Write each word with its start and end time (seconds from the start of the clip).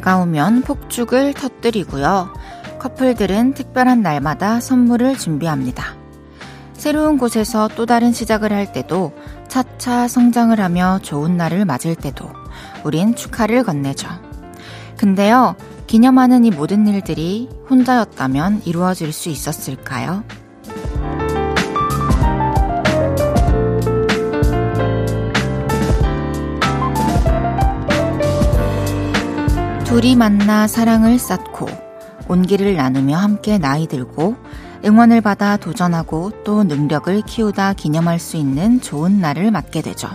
다가오면 0.00 0.62
폭죽을 0.62 1.34
터뜨리고요. 1.34 2.32
커플들은 2.78 3.52
특별한 3.54 4.00
날마다 4.00 4.60
선물을 4.60 5.18
준비합니다. 5.18 5.94
새로운 6.72 7.18
곳에서 7.18 7.68
또 7.76 7.84
다른 7.84 8.12
시작을 8.12 8.52
할 8.52 8.72
때도 8.72 9.12
차차 9.48 10.08
성장을 10.08 10.58
하며 10.58 10.98
좋은 11.02 11.36
날을 11.36 11.66
맞을 11.66 11.94
때도 11.94 12.30
우린 12.82 13.14
축하를 13.14 13.62
건네죠. 13.62 14.08
근데요, 14.96 15.54
기념하는 15.86 16.44
이 16.44 16.50
모든 16.50 16.86
일들이 16.86 17.48
혼자였다면 17.68 18.62
이루어질 18.64 19.12
수 19.12 19.28
있었을까요? 19.28 20.24
둘이 29.90 30.14
만나 30.14 30.68
사랑을 30.68 31.18
쌓고 31.18 31.66
온기를 32.28 32.76
나누며 32.76 33.16
함께 33.16 33.58
나이 33.58 33.88
들고 33.88 34.36
응원을 34.84 35.20
받아 35.20 35.56
도전하고 35.56 36.44
또 36.44 36.62
능력을 36.62 37.22
키우다 37.22 37.72
기념할 37.72 38.20
수 38.20 38.36
있는 38.36 38.80
좋은 38.80 39.20
날을 39.20 39.50
맞게 39.50 39.82
되죠. 39.82 40.08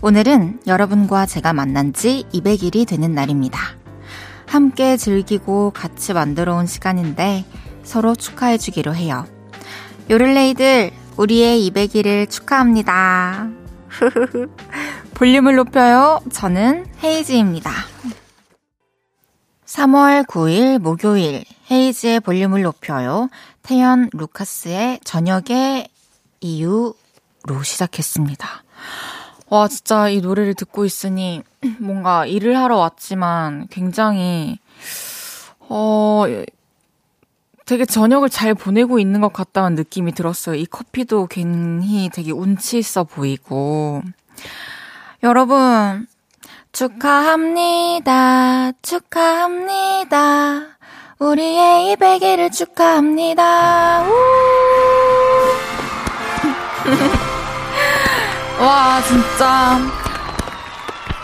오늘은 0.00 0.62
여러분과 0.66 1.26
제가 1.26 1.52
만난 1.52 1.92
지 1.92 2.24
200일이 2.34 2.84
되는 2.84 3.14
날입니다. 3.14 3.60
함께 4.48 4.96
즐기고 4.96 5.70
같이 5.70 6.12
만들어 6.12 6.56
온 6.56 6.66
시간인데 6.66 7.44
서로 7.84 8.16
축하해 8.16 8.58
주기로 8.58 8.96
해요. 8.96 9.26
요를레이들, 10.10 10.90
우리의 11.18 11.70
200일을 11.70 12.28
축하합니다. 12.28 13.48
볼륨을 15.14 15.54
높여요. 15.54 16.18
저는 16.32 16.86
헤이즈입니다. 17.00 17.70
3월 19.72 20.26
9일 20.26 20.78
목요일 20.80 21.44
헤이즈의 21.70 22.20
볼륨을 22.20 22.60
높여요. 22.60 23.30
태연 23.62 24.10
루카스의 24.12 25.00
저녁의 25.02 25.88
이유로 26.42 26.94
시작했습니다. 27.64 28.64
와, 29.48 29.68
진짜 29.68 30.10
이 30.10 30.20
노래를 30.20 30.52
듣고 30.52 30.84
있으니 30.84 31.42
뭔가 31.80 32.26
일을 32.26 32.58
하러 32.58 32.76
왔지만 32.76 33.66
굉장히, 33.70 34.58
어, 35.60 36.24
되게 37.64 37.86
저녁을 37.86 38.28
잘 38.28 38.52
보내고 38.52 38.98
있는 38.98 39.22
것 39.22 39.32
같다는 39.32 39.74
느낌이 39.74 40.12
들었어요. 40.12 40.54
이 40.54 40.66
커피도 40.66 41.28
괜히 41.28 42.10
되게 42.12 42.30
운치 42.30 42.76
있어 42.76 43.04
보이고. 43.04 44.02
여러분, 45.22 46.06
축하합니다. 46.72 48.72
축하합니다. 48.80 50.62
우리의 51.18 51.94
200일을 51.96 52.50
축하합니다. 52.50 54.02
와, 58.58 59.02
진짜. 59.02 59.78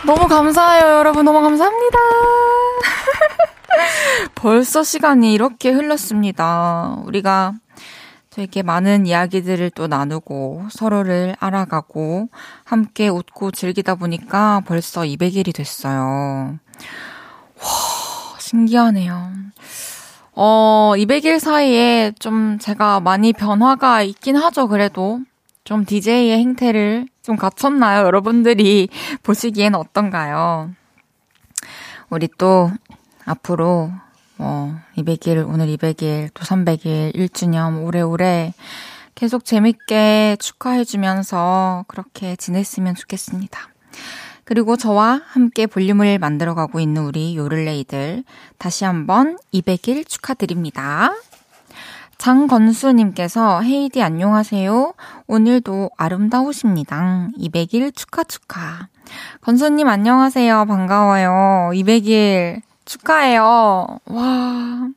너무 0.05 0.29
감사해요, 0.29 0.99
여러분. 0.99 1.25
너무 1.25 1.41
감사합니다. 1.41 1.99
벌써 4.35 4.83
시간이 4.83 5.33
이렇게 5.33 5.71
흘렀습니다. 5.71 6.99
우리가 7.05 7.55
되게 8.39 8.63
많은 8.63 9.05
이야기들을 9.05 9.71
또 9.71 9.89
나누고 9.89 10.67
서로를 10.71 11.35
알아가고 11.41 12.29
함께 12.63 13.09
웃고 13.09 13.51
즐기다 13.51 13.97
보니까 13.97 14.63
벌써 14.65 15.01
200일이 15.01 15.53
됐어요. 15.53 16.57
와, 17.61 18.39
신기하네요. 18.39 19.33
어, 20.35 20.93
200일 20.97 21.41
사이에 21.41 22.13
좀 22.21 22.61
제가 22.61 23.01
많이 23.01 23.33
변화가 23.33 24.03
있긴 24.05 24.37
하죠, 24.37 24.69
그래도. 24.69 25.19
좀 25.65 25.85
DJ의 25.85 26.39
행태를 26.39 27.09
좀 27.23 27.35
갖췄나요? 27.35 28.07
여러분들이 28.07 28.89
보시기엔 29.25 29.75
어떤가요? 29.75 30.71
우리 32.09 32.29
또 32.39 32.71
앞으로 33.25 33.91
뭐 34.39 34.75
200일, 34.97 35.47
오늘 35.49 35.67
200일, 35.67 36.31
또 36.33 36.45
300일, 36.45 37.15
1주년 37.15 37.85
오래오래 37.85 38.55
계속 39.15 39.45
재밌게 39.45 40.37
축하해주면서 40.39 41.85
그렇게 41.89 42.37
지냈으면 42.37 42.95
좋겠습니다. 42.95 43.59
그리고 44.45 44.77
저와 44.77 45.21
함께 45.27 45.67
볼륨을 45.67 46.19
만들어가고 46.19 46.81
있는 46.81 47.03
우리 47.03 47.37
요를레이들 47.37 48.25
다시 48.57 48.85
한번 48.85 49.37
200일 49.53 50.09
축하드립니다. 50.09 51.13
장건수님께서 52.17 53.61
헤이디 53.63 54.03
안녕하세요. 54.03 54.95
오늘도 55.27 55.91
아름다우십니다. 55.97 57.29
200일 57.39 57.95
축하 57.95 58.25
축하. 58.25 58.89
건수님 59.41 59.89
안녕하세요. 59.89 60.65
반가워요. 60.67 61.71
200일 61.75 62.63
축하해요. 62.89 64.01
와. 64.07 64.89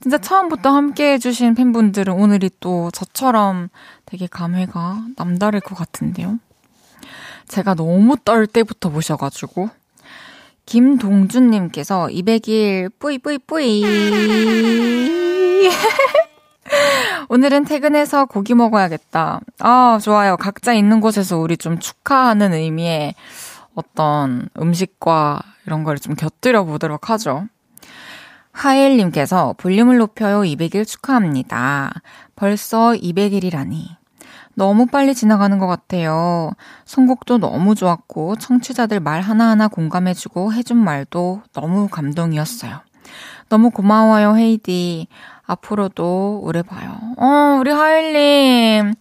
진짜 0.00 0.16
처음부터 0.16 0.70
함께 0.70 1.12
해주신 1.14 1.54
팬분들은 1.54 2.14
오늘이 2.14 2.50
또 2.60 2.90
저처럼 2.92 3.68
되게 4.06 4.26
감회가 4.26 5.02
남다를 5.16 5.60
것 5.60 5.74
같은데요. 5.76 6.38
제가 7.48 7.74
너무 7.74 8.16
떨 8.24 8.46
때부터 8.46 8.90
보셔가지고. 8.90 9.68
김동준님께서 10.66 12.08
200일 12.10 12.92
뿌이뿌이뿌이. 12.98 13.84
오늘은 17.30 17.64
퇴근해서 17.64 18.26
고기 18.26 18.54
먹어야겠다. 18.54 19.40
아, 19.58 19.98
좋아요. 20.02 20.36
각자 20.36 20.74
있는 20.74 21.00
곳에서 21.00 21.38
우리 21.38 21.56
좀 21.56 21.78
축하하는 21.78 22.52
의미의 22.52 23.14
어떤 23.78 24.48
음식과 24.60 25.40
이런 25.66 25.84
걸 25.84 25.96
좀 25.98 26.14
곁들여 26.16 26.64
보도록 26.64 27.10
하죠. 27.10 27.46
하일님께서 28.52 29.54
볼륨을 29.56 29.98
높여요 29.98 30.40
200일 30.40 30.84
축하합니다. 30.86 31.92
벌써 32.34 32.92
200일이라니. 32.92 33.84
너무 34.54 34.86
빨리 34.86 35.14
지나가는 35.14 35.56
것 35.58 35.68
같아요. 35.68 36.50
선곡도 36.84 37.38
너무 37.38 37.76
좋았고, 37.76 38.34
청취자들 38.36 38.98
말 38.98 39.20
하나하나 39.20 39.68
공감해주고 39.68 40.52
해준 40.52 40.76
말도 40.78 41.42
너무 41.52 41.86
감동이었어요. 41.88 42.80
너무 43.48 43.70
고마워요, 43.70 44.36
헤이디. 44.36 45.06
앞으로도 45.46 46.40
오래 46.42 46.62
봐요. 46.62 46.96
어, 47.16 47.58
우리 47.60 47.70
하일님. 47.70 48.94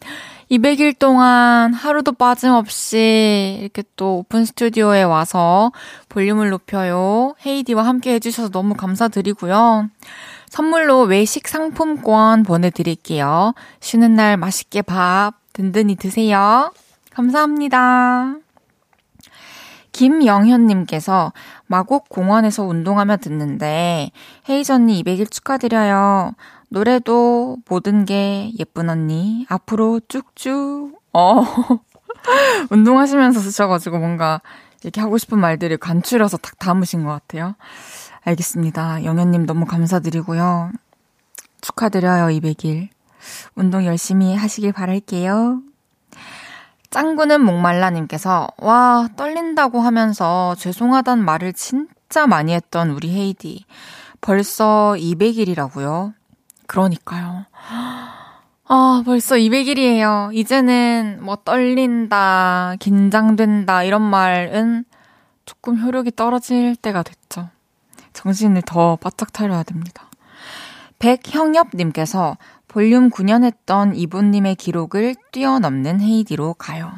200일 0.51 0.97
동안 0.97 1.73
하루도 1.73 2.13
빠짐없이 2.13 3.57
이렇게 3.59 3.83
또 3.97 4.19
오픈 4.19 4.45
스튜디오에 4.45 5.03
와서 5.03 5.71
볼륨을 6.09 6.49
높여요. 6.49 7.35
헤이디와 7.45 7.85
함께 7.85 8.13
해주셔서 8.13 8.49
너무 8.49 8.73
감사드리고요. 8.75 9.89
선물로 10.49 11.01
외식 11.01 11.47
상품권 11.47 12.43
보내드릴게요. 12.43 13.53
쉬는 13.81 14.15
날 14.15 14.37
맛있게 14.37 14.81
밥 14.81 15.33
든든히 15.51 15.95
드세요. 15.95 16.71
감사합니다. 17.11 18.35
김영현님께서 19.91 21.33
마곡 21.67 22.09
공원에서 22.09 22.63
운동하며 22.63 23.17
듣는데 23.17 24.11
헤이즈 24.49 24.71
언니 24.71 25.03
200일 25.03 25.29
축하드려요. 25.29 26.33
노래도 26.69 27.57
모든 27.69 28.05
게 28.05 28.51
예쁜 28.59 28.89
언니. 28.89 29.45
앞으로 29.49 30.01
쭉쭉. 30.07 31.01
어. 31.13 31.43
운동하시면서 32.71 33.39
쓰셔가지고 33.39 33.99
뭔가 33.99 34.41
이렇게 34.83 35.01
하고 35.01 35.17
싶은 35.17 35.39
말들을 35.39 35.77
간추려서 35.77 36.37
딱 36.37 36.59
담으신 36.59 37.03
것 37.03 37.09
같아요. 37.11 37.55
알겠습니다. 38.23 39.05
영현님 39.05 39.45
너무 39.45 39.65
감사드리고요. 39.65 40.71
축하드려요, 41.61 42.27
200일. 42.27 42.89
운동 43.55 43.85
열심히 43.85 44.35
하시길 44.35 44.73
바랄게요. 44.73 45.61
짱구는 46.89 47.41
목말라님께서, 47.41 48.47
와, 48.57 49.07
떨린다고 49.15 49.81
하면서 49.81 50.55
죄송하단 50.55 51.23
말을 51.23 51.53
진짜 51.53 52.27
많이 52.27 52.53
했던 52.53 52.91
우리 52.91 53.09
헤이디. 53.09 53.65
벌써 54.21 54.95
200일이라고요? 54.97 56.13
그러니까요. 56.65 57.45
아, 58.69 59.01
벌써 59.05 59.35
200일이에요. 59.35 60.33
이제는 60.33 61.19
뭐 61.21 61.37
떨린다, 61.37 62.75
긴장된다, 62.79 63.83
이런 63.83 64.01
말은 64.01 64.83
조금 65.45 65.79
효력이 65.81 66.11
떨어질 66.15 66.75
때가 66.75 67.03
됐죠. 67.03 67.49
정신을 68.13 68.63
더 68.63 68.97
바짝 68.97 69.33
차려야 69.33 69.63
됩니다. 69.63 70.09
백형엽님께서 70.99 72.37
볼륨 72.67 73.09
9년 73.09 73.43
했던 73.43 73.95
이분님의 73.95 74.55
기록을 74.55 75.15
뛰어넘는 75.31 76.01
헤이디로 76.01 76.55
가요. 76.55 76.93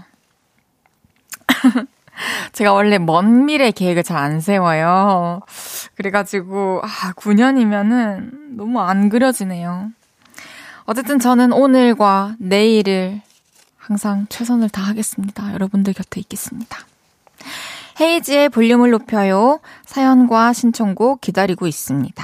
제가 2.54 2.74
원래 2.74 2.98
먼 2.98 3.46
미래 3.46 3.72
계획을 3.72 4.04
잘 4.04 4.18
안 4.18 4.42
세워요. 4.42 5.42
그래가지고, 5.96 6.82
아, 6.84 7.14
9년이면은 7.14 8.56
너무 8.58 8.82
안 8.82 9.10
그려지네요. 9.10 9.92
어쨌든 10.86 11.20
저는 11.20 11.54
오늘과 11.54 12.36
내일을 12.40 13.22
항상 13.78 14.26
최선을 14.30 14.70
다하겠습니다. 14.70 15.54
여러분들 15.54 15.94
곁에 15.94 16.20
있겠습니다. 16.20 16.80
헤이지의 18.00 18.50
볼륨을 18.50 18.92
높여요. 18.92 19.60
사연과 19.86 20.54
신청곡 20.54 21.22
기다리고 21.22 21.68
있습니다. 21.68 22.24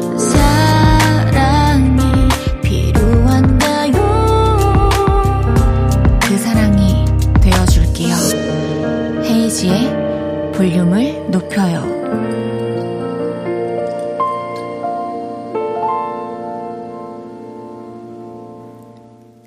이은지의 9.61 10.51
볼륨을 10.53 11.29
높여요. 11.29 11.83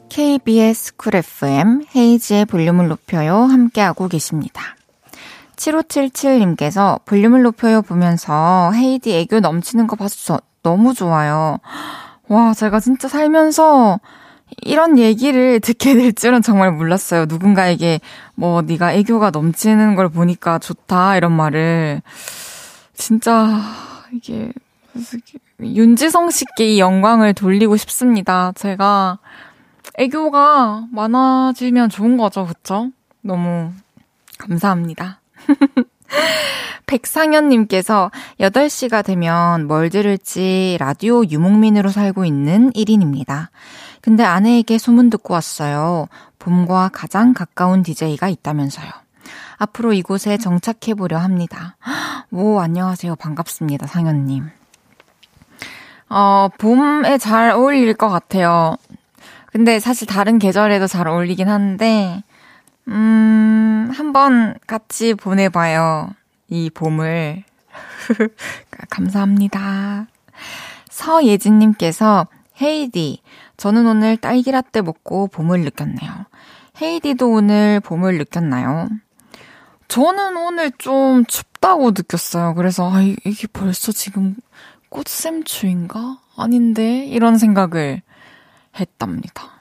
KBS 0.08 0.94
쿨 0.96 1.16
FM 1.16 1.84
헤이지의 1.96 2.44
볼륨을 2.44 2.86
높여요 2.86 3.38
함께하고 3.38 4.06
계십니다. 4.06 4.62
7577님께서 5.56 7.04
볼륨을 7.04 7.42
높여요 7.42 7.82
보면서 7.82 8.70
헤이디 8.72 9.16
애교 9.16 9.40
넘치는 9.40 9.88
거 9.88 9.96
봐서 9.96 10.38
너무 10.62 10.94
좋아요. 10.94 11.58
와, 12.28 12.54
제가 12.54 12.78
진짜 12.78 13.08
살면서 13.08 13.98
이런 14.62 14.98
얘기를 14.98 15.60
듣게 15.60 15.94
될 15.94 16.12
줄은 16.12 16.42
정말 16.42 16.72
몰랐어요. 16.72 17.26
누군가에게 17.26 18.00
뭐 18.34 18.62
네가 18.62 18.92
애교가 18.94 19.30
넘치는 19.30 19.94
걸 19.94 20.08
보니까 20.08 20.58
좋다 20.58 21.16
이런 21.16 21.32
말을 21.32 22.02
진짜 22.94 23.60
이게 24.12 24.52
윤지성 25.60 26.30
씨께 26.30 26.74
이 26.74 26.80
영광을 26.80 27.34
돌리고 27.34 27.76
싶습니다. 27.76 28.52
제가 28.54 29.18
애교가 29.96 30.86
많아지면 30.90 31.88
좋은 31.88 32.16
거죠, 32.16 32.46
그쵸? 32.46 32.90
너무 33.20 33.70
감사합니다. 34.38 35.20
백상현님께서 36.86 38.10
8시가 38.40 39.04
되면 39.04 39.66
뭘 39.66 39.90
들을지 39.90 40.76
라디오 40.78 41.24
유목민으로 41.24 41.90
살고 41.90 42.24
있는 42.24 42.70
1인입니다. 42.72 43.48
근데 44.04 44.22
아내에게 44.22 44.76
소문 44.76 45.08
듣고 45.08 45.32
왔어요. 45.32 46.08
봄과 46.38 46.90
가장 46.92 47.32
가까운 47.32 47.82
DJ가 47.82 48.28
있다면서요. 48.28 48.90
앞으로 49.56 49.94
이곳에 49.94 50.36
정착해 50.36 50.92
보려 50.94 51.16
합니다. 51.16 51.78
오, 52.30 52.60
안녕하세요. 52.60 53.16
반갑습니다. 53.16 53.86
상현님. 53.86 54.50
어, 56.10 56.48
봄에 56.58 57.16
잘 57.16 57.52
어울릴 57.52 57.94
것 57.94 58.10
같아요. 58.10 58.76
근데 59.46 59.80
사실 59.80 60.06
다른 60.06 60.38
계절에도 60.38 60.86
잘 60.86 61.08
어울리긴 61.08 61.48
한데, 61.48 62.22
음, 62.88 63.90
한번 63.90 64.54
같이 64.66 65.14
보내봐요. 65.14 66.10
이 66.50 66.68
봄을. 66.68 67.42
감사합니다. 68.90 70.08
서예진님께서 70.90 72.26
헤이디, 72.60 73.22
저는 73.56 73.86
오늘 73.86 74.16
딸기 74.16 74.50
라떼 74.50 74.82
먹고 74.82 75.28
봄을 75.28 75.60
느꼈네요. 75.60 76.26
헤이디도 76.80 77.30
오늘 77.30 77.80
봄을 77.80 78.18
느꼈나요? 78.18 78.88
저는 79.88 80.36
오늘 80.36 80.72
좀 80.72 81.24
춥다고 81.24 81.90
느꼈어요. 81.90 82.54
그래서, 82.54 82.90
아, 82.92 83.00
이게 83.00 83.46
벌써 83.46 83.92
지금 83.92 84.34
꽃샘추인가? 84.88 86.18
아닌데? 86.36 87.04
이런 87.06 87.38
생각을 87.38 88.02
했답니다. 88.78 89.54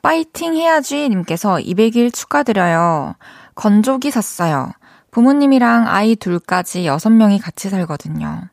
파이팅 0.00 0.54
해야지 0.54 1.08
님께서 1.08 1.56
200일 1.56 2.14
축하드려요. 2.14 3.16
건조기 3.54 4.10
샀어요. 4.10 4.72
부모님이랑 5.10 5.88
아이 5.88 6.16
둘까지 6.16 6.84
6명이 6.84 7.42
같이 7.42 7.68
살거든요. 7.68 8.48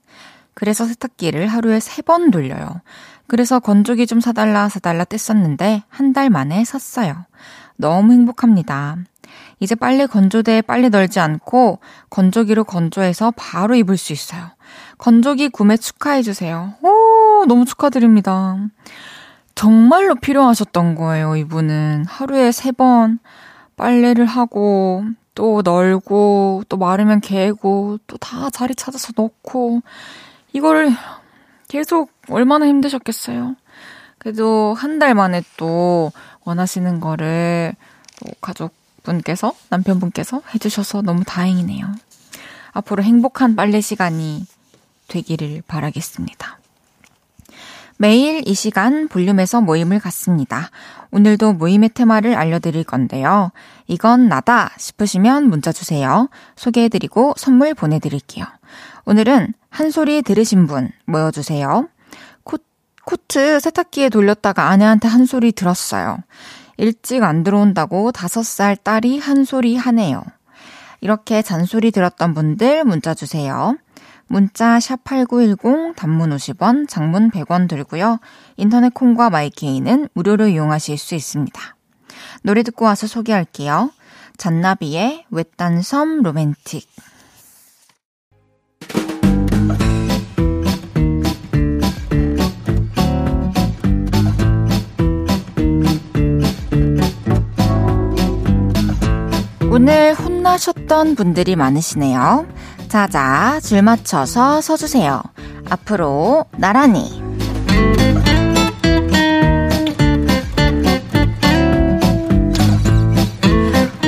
그래서 0.54 0.86
세탁기를 0.86 1.48
하루에 1.48 1.80
3번 1.80 2.32
돌려요. 2.32 2.82
그래서 3.28 3.60
건조기 3.60 4.08
좀 4.08 4.20
사달라 4.22 4.70
사달라 4.70 5.04
뗐었는데 5.04 5.84
한 5.90 6.14
달 6.14 6.30
만에 6.30 6.64
샀어요. 6.64 7.26
너무 7.78 8.14
행복합니다. 8.14 8.98
이제 9.60 9.76
빨리 9.76 10.06
건조대에 10.08 10.62
빨리 10.62 10.90
널지 10.90 11.20
않고 11.20 11.80
건조기로 12.10 12.64
건조해서 12.66 13.34
바로 13.36 13.76
입을 13.76 13.98
수 13.98 14.14
있어요. 14.14 14.52
건조기 14.98 15.50
구매 15.50 15.76
축하해주세요. 15.78 16.76
오, 16.82 17.46
너무 17.48 17.66
축하드립니다. 17.66 18.58
정말로 19.56 20.16
필요하셨던 20.16 20.96
거예요, 20.96 21.36
이분은. 21.38 22.06
하루에 22.08 22.52
세 22.52 22.72
번 22.72 23.20
빨래를 23.78 24.26
하고, 24.26 25.04
또 25.34 25.62
널고, 25.64 26.64
또 26.70 26.78
마르면 26.78 27.20
개고, 27.22 27.98
또 28.08 28.18
다 28.18 28.50
자리 28.50 28.74
찾아서 28.76 29.12
넣고, 29.18 29.82
이거를 30.54 30.92
계속 31.68 32.15
얼마나 32.30 32.68
힘드셨겠어요. 32.68 33.56
그래도 34.18 34.74
한 34.74 35.00
달 35.00 35.14
만에 35.14 35.44
또 35.58 36.12
원하시는 36.46 37.00
거를 37.00 37.74
또 38.20 38.32
가족분께서, 38.42 39.54
남편분께서 39.70 40.42
해주셔서 40.54 41.02
너무 41.02 41.24
다행이네요. 41.26 41.86
앞으로 42.72 43.04
행복한 43.04 43.56
빨래 43.56 43.82
시간이 43.82 44.46
되기를 45.08 45.64
바라겠습니다. 45.68 46.60
매일 47.98 48.46
이 48.46 48.54
시간 48.54 49.08
볼륨에서 49.08 49.62
모임을 49.62 50.00
갖습니다. 50.00 50.70
오늘도 51.12 51.54
모임의 51.54 51.90
테마를 51.94 52.36
알려드릴 52.36 52.84
건데요. 52.84 53.52
이건 53.88 54.28
나다 54.28 54.72
싶으시면 54.78 55.48
문자 55.50 55.72
주세요. 55.72 56.28
소개해드리고 56.58 57.36
선물 57.38 57.74
보내드릴게요. 57.74 58.46
오늘은 59.06 59.54
한 59.70 59.92
소리 59.92 60.22
들으신 60.22 60.68
분 60.68 60.90
모여주세요. 61.06 61.88
코, 63.06 63.16
코트 63.36 63.60
세탁기에 63.60 64.10
돌렸다가 64.10 64.70
아내한테 64.70 65.08
한 65.08 65.26
소리 65.26 65.52
들었어요. 65.52 66.20
일찍 66.78 67.24
안 67.24 67.44
들어온다고 67.44 68.12
다섯 68.12 68.44
살 68.44 68.78
딸이 68.78 69.20
한 69.20 69.44
소리 69.44 69.76
하네요. 69.76 70.24
이렇게 71.02 71.42
잔소리 71.42 71.92
들었던 71.92 72.34
분들 72.34 72.86
문자 72.86 73.14
주세요. 73.14 73.78
문자 74.28 74.78
샵8910 74.78 75.96
단문 75.96 76.30
50원, 76.30 76.88
장문 76.88 77.30
100원 77.30 77.68
들고요. 77.68 78.20
인터넷 78.56 78.94
콩과 78.94 79.30
마이케이는 79.30 80.08
무료로 80.14 80.48
이용하실 80.48 80.98
수 80.98 81.14
있습니다. 81.14 81.62
노래 82.42 82.64
듣고 82.64 82.86
와서 82.86 83.06
소개할게요. 83.06 83.92
잔나비의 84.38 85.26
외딴 85.30 85.82
섬 85.82 86.24
로맨틱. 86.24 86.88
오늘 99.76 100.14
혼나셨던 100.14 101.16
분들이 101.16 101.58
많으시네요. 101.58 102.48
자자, 102.88 103.60
줄 103.62 103.82
맞춰서 103.82 104.62
서주세요. 104.62 105.22
앞으로 105.70 106.46
나란히. 106.56 107.22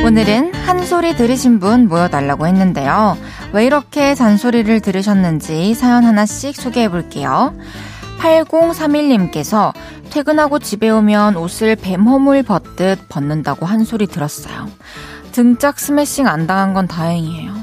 오늘은 0.05 0.53
한 0.53 0.85
소리 0.85 1.13
들으신 1.17 1.59
분 1.59 1.89
모여달라고 1.89 2.47
했는데요. 2.47 3.17
왜 3.51 3.65
이렇게 3.65 4.15
잔소리를 4.15 4.79
들으셨는지 4.79 5.73
사연 5.73 6.05
하나씩 6.05 6.55
소개해 6.55 6.87
볼게요. 6.87 7.53
8031님께서 8.21 9.73
퇴근하고 10.11 10.59
집에 10.59 10.89
오면 10.89 11.35
옷을 11.35 11.75
뱀허물 11.75 12.43
벗듯 12.43 13.09
벗는다고 13.09 13.65
한 13.65 13.83
소리 13.83 14.07
들었어요. 14.07 14.69
등짝 15.37 15.79
스매싱 15.79 16.27
안 16.27 16.47
당한 16.47 16.73
건 16.73 16.87
다행이에요. 16.87 17.53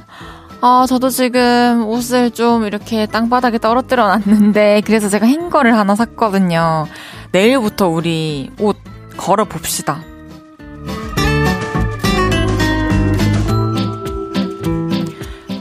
아, 0.60 0.86
저도 0.88 1.10
지금 1.10 1.84
옷을 1.88 2.30
좀 2.30 2.64
이렇게 2.64 3.06
땅바닥에 3.06 3.58
떨어뜨려 3.58 4.06
놨는데, 4.06 4.82
그래서 4.86 5.08
제가 5.08 5.26
행거를 5.26 5.76
하나 5.76 5.96
샀거든요. 5.96 6.86
내일부터 7.32 7.88
우리 7.88 8.52
옷 8.60 8.76
걸어 9.16 9.44
봅시다. 9.44 10.02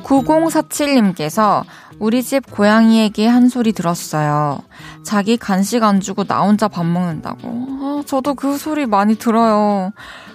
9047님께서 0.03 1.63
우리 1.97 2.21
집 2.21 2.51
고양이에게 2.51 3.25
한 3.25 3.49
소리 3.49 3.73
들었어요. 3.73 4.59
자기 5.03 5.37
간식 5.37 5.83
안 5.83 5.99
주고 5.99 6.23
나 6.23 6.41
혼자 6.41 6.67
밥 6.67 6.85
먹는다고. 6.85 7.67
아, 7.81 8.03
저도 8.05 8.33
그 8.35 8.57
소리 8.57 8.85
많이 8.85 9.15
들어요. 9.15 9.91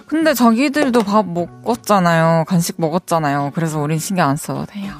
근데 0.07 0.33
자기들도 0.33 1.03
밥 1.03 1.27
먹었잖아요. 1.27 2.45
간식 2.47 2.75
먹었잖아요. 2.77 3.51
그래서 3.53 3.79
우린 3.79 3.99
신경 3.99 4.29
안 4.29 4.35
써도 4.37 4.65
돼요. 4.65 4.93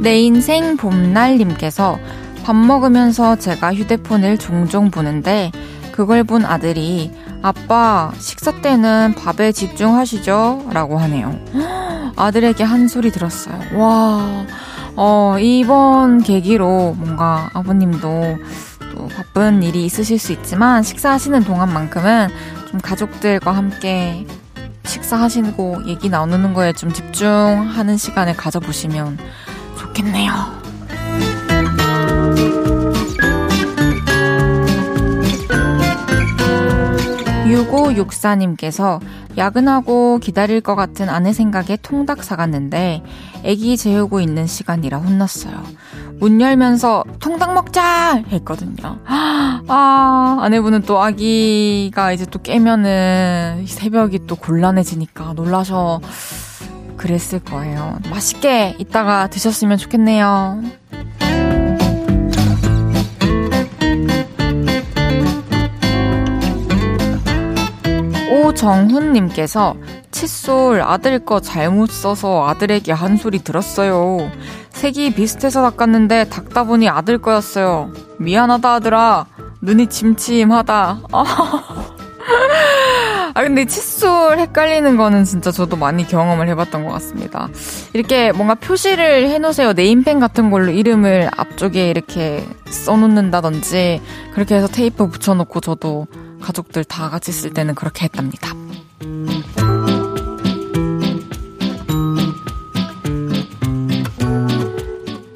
내 0.00 0.18
인생 0.18 0.76
봄날님께서 0.76 1.98
밥 2.42 2.56
먹으면서 2.56 3.36
제가 3.36 3.74
휴대폰을 3.74 4.38
종종 4.38 4.90
보는데 4.90 5.52
그걸 5.92 6.24
본 6.24 6.46
아들이 6.46 7.12
아빠 7.42 8.10
식사 8.18 8.60
때는 8.60 9.14
밥에 9.14 9.52
집중하시죠? 9.52 10.70
라고 10.72 10.98
하네요. 10.98 11.38
아들에게 12.16 12.62
한 12.64 12.88
소리 12.88 13.10
들었어요. 13.10 13.58
와, 13.74 14.46
어, 14.96 15.36
이번 15.38 16.22
계기로 16.22 16.94
뭔가 16.98 17.50
아버님도 17.54 18.38
또 18.94 19.08
바쁜 19.08 19.62
일이 19.62 19.84
있으실 19.84 20.18
수 20.18 20.32
있지만 20.32 20.82
식사하시는 20.82 21.44
동안만큼은 21.44 22.28
좀 22.70 22.80
가족들과 22.80 23.52
함께 23.52 24.26
식사하시고 24.84 25.86
얘기 25.86 26.08
나누는 26.08 26.52
거에 26.54 26.72
좀 26.72 26.92
집중하는 26.92 27.96
시간을 27.96 28.36
가져보시면 28.36 29.18
좋겠네요. 29.78 30.60
6564님께서 37.66 39.00
야근하고 39.36 40.18
기다릴 40.18 40.60
것 40.60 40.74
같은 40.74 41.08
아내 41.08 41.32
생각에 41.32 41.76
통닭 41.82 42.24
사갔는데 42.24 43.02
애기 43.44 43.76
재우고 43.76 44.20
있는 44.20 44.46
시간이라 44.46 44.98
혼났어요. 44.98 45.62
문 46.18 46.40
열면서 46.40 47.04
통닭 47.18 47.54
먹자! 47.54 48.22
했거든요. 48.28 48.98
아, 49.06 50.38
아내분은 50.40 50.82
또 50.82 51.00
아기가 51.00 52.12
이제 52.12 52.26
또 52.26 52.40
깨면은 52.42 53.64
새벽이 53.66 54.26
또 54.26 54.36
곤란해지니까 54.36 55.32
놀라셔 55.34 56.00
그랬을 56.98 57.38
거예요. 57.38 57.98
맛있게 58.10 58.76
이따가 58.78 59.28
드셨으면 59.28 59.78
좋겠네요. 59.78 60.62
오정훈님께서 68.50 69.76
칫솔 70.10 70.82
아들 70.82 71.24
거 71.24 71.40
잘못 71.40 71.90
써서 71.90 72.46
아들에게 72.48 72.92
한 72.92 73.16
소리 73.16 73.38
들었어요. 73.38 74.30
색이 74.70 75.14
비슷해서 75.14 75.62
닦았는데 75.62 76.28
닦다 76.28 76.64
보니 76.64 76.88
아들 76.88 77.18
거였어요. 77.18 77.92
미안하다 78.18 78.74
아들아. 78.74 79.26
눈이 79.62 79.86
침침하다. 79.88 81.00
아, 83.32 83.42
근데 83.42 83.64
칫솔 83.64 84.38
헷갈리는 84.38 84.96
거는 84.96 85.24
진짜 85.24 85.52
저도 85.52 85.76
많이 85.76 86.06
경험을 86.06 86.48
해봤던 86.48 86.84
것 86.84 86.90
같습니다. 86.92 87.48
이렇게 87.92 88.32
뭔가 88.32 88.54
표시를 88.56 89.28
해놓으세요. 89.28 89.72
네임펜 89.72 90.18
같은 90.18 90.50
걸로 90.50 90.72
이름을 90.72 91.30
앞쪽에 91.36 91.90
이렇게 91.90 92.44
써놓는다든지, 92.66 94.00
그렇게 94.34 94.56
해서 94.56 94.66
테이프 94.66 95.08
붙여놓고 95.08 95.60
저도 95.60 96.06
가족들 96.40 96.84
다 96.84 97.10
같이 97.10 97.32
쓸 97.32 97.52
때는 97.52 97.74
그렇게 97.74 98.04
했답니다. 98.04 98.54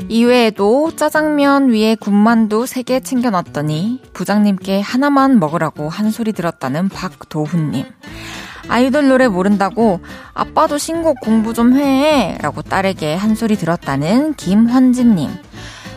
이외에도 0.09 0.95
짜장면 0.95 1.71
위에 1.71 1.97
군만두 1.97 2.65
3개 2.65 3.05
챙겨놨더니 3.05 4.01
부장님께 4.13 4.81
하나만 4.81 5.41
먹으라고 5.41 5.89
한 5.89 6.13
소리 6.13 6.33
들었다는 6.33 6.89
박도훈님. 6.89 7.85
아이돌 8.69 9.09
노래 9.09 9.27
모른다고 9.29 10.01
아빠도 10.33 10.79
신곡 10.79 11.21
공부 11.21 11.53
좀 11.53 11.75
해! 11.75 12.39
라고 12.41 12.63
딸에게 12.63 13.15
한 13.15 13.35
소리 13.35 13.57
들었다는 13.57 14.35
김환진님. 14.35 15.31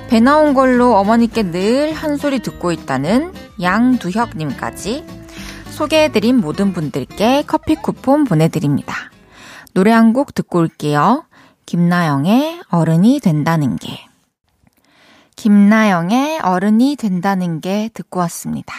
배 0.09 0.19
나온 0.21 0.53
걸로 0.53 0.95
어머니께 0.95 1.43
늘 1.51 1.93
한 1.93 2.15
소리 2.17 2.39
듣고 2.39 2.71
있다는 2.71 3.33
양두혁님까지 3.61 5.05
소개해드린 5.71 6.37
모든 6.37 6.73
분들께 6.73 7.43
커피 7.43 7.75
쿠폰 7.75 8.23
보내드립니다. 8.23 8.95
노래 9.73 9.91
한 9.91 10.13
곡 10.13 10.33
듣고 10.33 10.59
올게요. 10.59 11.25
김나영의 11.65 12.61
어른이 12.69 13.19
된다는 13.19 13.75
게. 13.75 13.99
김나영의 15.35 16.39
어른이 16.39 16.95
된다는 16.95 17.61
게 17.61 17.89
듣고 17.93 18.19
왔습니다. 18.21 18.73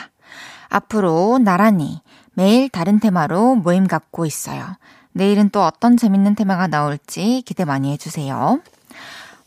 앞으로 0.69 1.39
나란히 1.39 2.01
매일 2.33 2.69
다른 2.69 3.01
테마로 3.01 3.57
모임 3.57 3.87
갖고 3.87 4.27
있어요. 4.27 4.65
내일은 5.13 5.51
또 5.51 5.63
어떤 5.65 5.97
재밌는 5.97 6.35
테마가 6.35 6.67
나올지 6.69 7.43
기대 7.45 7.65
많이 7.65 7.93
해주세요. 7.93 8.61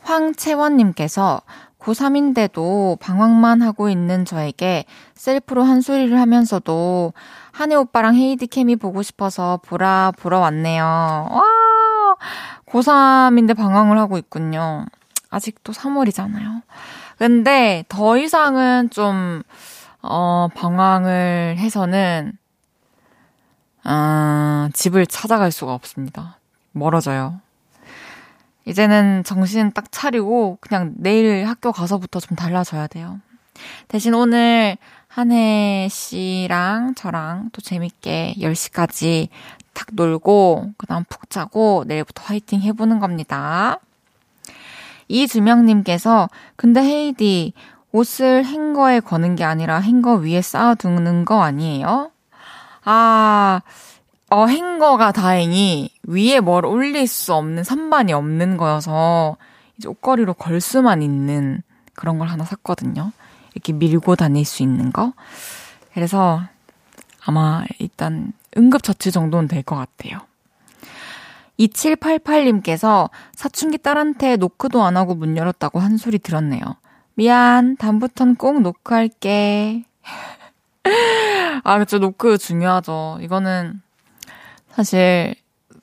황채원님께서 0.01 1.41
고3인데도 1.81 2.99
방황만 2.99 3.61
하고 3.61 3.89
있는 3.89 4.23
저에게 4.23 4.85
셀프로 5.15 5.63
한 5.63 5.81
소리를 5.81 6.17
하면서도 6.19 7.13
한혜 7.51 7.75
오빠랑 7.75 8.15
헤이디 8.15 8.47
캠이 8.47 8.75
보고 8.75 9.01
싶어서 9.01 9.59
보라 9.65 10.13
보러 10.17 10.39
왔네요. 10.39 10.83
와! 10.83 11.43
고3인데 12.67 13.57
방황을 13.57 13.97
하고 13.97 14.17
있군요. 14.17 14.85
아직도 15.29 15.73
3월이잖아요. 15.73 16.61
근데 17.17 17.83
더 17.89 18.17
이상은 18.17 18.89
좀, 18.89 19.43
어, 20.01 20.47
방황을 20.55 21.55
해서는, 21.57 22.33
아, 23.83 24.69
집을 24.73 25.07
찾아갈 25.07 25.51
수가 25.51 25.73
없습니다. 25.73 26.37
멀어져요. 26.71 27.39
이제는 28.65 29.23
정신 29.23 29.71
딱 29.71 29.91
차리고 29.91 30.57
그냥 30.61 30.93
내일 30.97 31.47
학교 31.47 31.71
가서부터 31.71 32.19
좀 32.19 32.35
달라져야 32.35 32.87
돼요. 32.87 33.19
대신 33.87 34.13
오늘 34.13 34.77
한혜 35.07 35.87
씨랑 35.89 36.95
저랑 36.95 37.49
또 37.51 37.61
재밌게 37.61 38.35
10시까지 38.39 39.27
탁 39.73 39.87
놀고 39.91 40.71
그다음 40.77 41.03
푹 41.09 41.29
자고 41.29 41.83
내일부터 41.87 42.23
화이팅 42.23 42.61
해보는 42.61 42.99
겁니다. 42.99 43.79
이주명님께서 45.07 46.29
근데 46.55 46.81
헤이디 46.81 47.53
옷을 47.91 48.45
행거에 48.45 49.01
거는 49.01 49.35
게 49.35 49.43
아니라 49.43 49.79
행거 49.79 50.13
위에 50.15 50.41
쌓아두는 50.41 51.25
거 51.25 51.41
아니에요? 51.41 52.11
아, 52.85 53.61
어, 54.31 54.45
행거가 54.47 55.11
다행히 55.11 55.89
위에 56.03 56.39
뭘 56.39 56.65
올릴 56.65 57.05
수 57.05 57.33
없는 57.33 57.65
선반이 57.65 58.13
없는 58.13 58.55
거여서 58.55 59.35
이제 59.77 59.89
옷걸이로 59.89 60.35
걸 60.35 60.61
수만 60.61 61.01
있는 61.01 61.61
그런 61.93 62.17
걸 62.17 62.29
하나 62.29 62.45
샀거든요. 62.45 63.11
이렇게 63.53 63.73
밀고 63.73 64.15
다닐 64.15 64.45
수 64.45 64.63
있는 64.63 64.93
거. 64.93 65.11
그래서 65.93 66.41
아마 67.25 67.65
일단 67.79 68.31
응급처치 68.57 69.11
정도는 69.11 69.49
될 69.49 69.63
것 69.63 69.75
같아요. 69.75 70.19
2788님께서 71.59 73.09
사춘기 73.35 73.77
딸한테 73.77 74.37
노크도 74.37 74.81
안 74.81 74.95
하고 74.95 75.13
문 75.13 75.35
열었다고 75.35 75.79
한 75.79 75.97
소리 75.97 76.17
들었네요. 76.19 76.61
미안, 77.15 77.75
다음부턴 77.75 78.35
꼭 78.35 78.61
노크할게. 78.61 79.83
아, 81.63 81.77
그쵸. 81.77 81.99
노크 81.99 82.37
중요하죠. 82.37 83.19
이거는 83.21 83.81
사실 84.75 85.35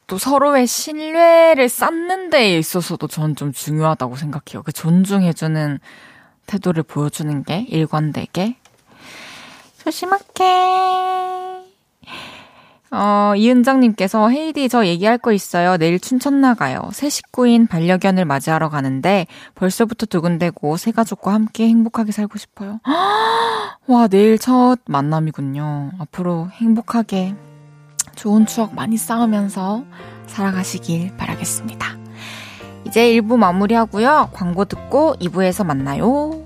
또 0.07 0.19
서로의 0.19 0.67
신뢰를 0.67 1.69
쌓는 1.69 2.31
데에 2.31 2.59
있어서도 2.59 3.07
저는 3.07 3.37
좀 3.37 3.53
중요하다고 3.53 4.17
생각해요. 4.17 4.63
그 4.63 4.73
존중해주는 4.73 5.79
태도를 6.47 6.83
보여주는 6.83 7.45
게 7.45 7.67
일관되게. 7.69 8.57
조심할게. 9.85 10.45
어, 12.91 13.35
이은정님께서 13.37 14.31
헤이디 14.31 14.71
저 14.71 14.87
얘기할 14.87 15.19
거 15.19 15.33
있어요. 15.33 15.77
내일 15.77 16.01
춘천 16.01 16.41
나가요. 16.41 16.89
새 16.93 17.11
식구인 17.11 17.67
반려견을 17.67 18.25
맞이하러 18.25 18.71
가는데 18.71 19.27
벌써부터 19.55 20.07
두근대고 20.07 20.79
새 20.79 20.91
가족과 20.91 21.35
함께 21.35 21.69
행복하게 21.69 22.13
살고 22.13 22.39
싶어요. 22.39 22.81
와, 23.87 24.09
내일 24.09 24.39
첫 24.39 24.79
만남이군요. 24.87 25.93
앞으로 25.99 26.49
행복하게 26.53 27.35
좋은 28.19 28.47
추억 28.47 28.75
많이 28.75 28.97
쌓으면서 28.97 29.85
살아가시길 30.27 31.17
바라겠습니다. 31.17 31.97
이제 32.85 33.13
1부 33.13 33.37
마무리하고요. 33.37 34.31
광고 34.33 34.65
듣고 34.65 35.15
2부에서 35.21 35.65
만나요. 35.65 36.43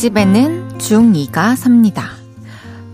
집에는 0.00 0.78
중2가 0.78 1.54
삽니다. 1.54 2.12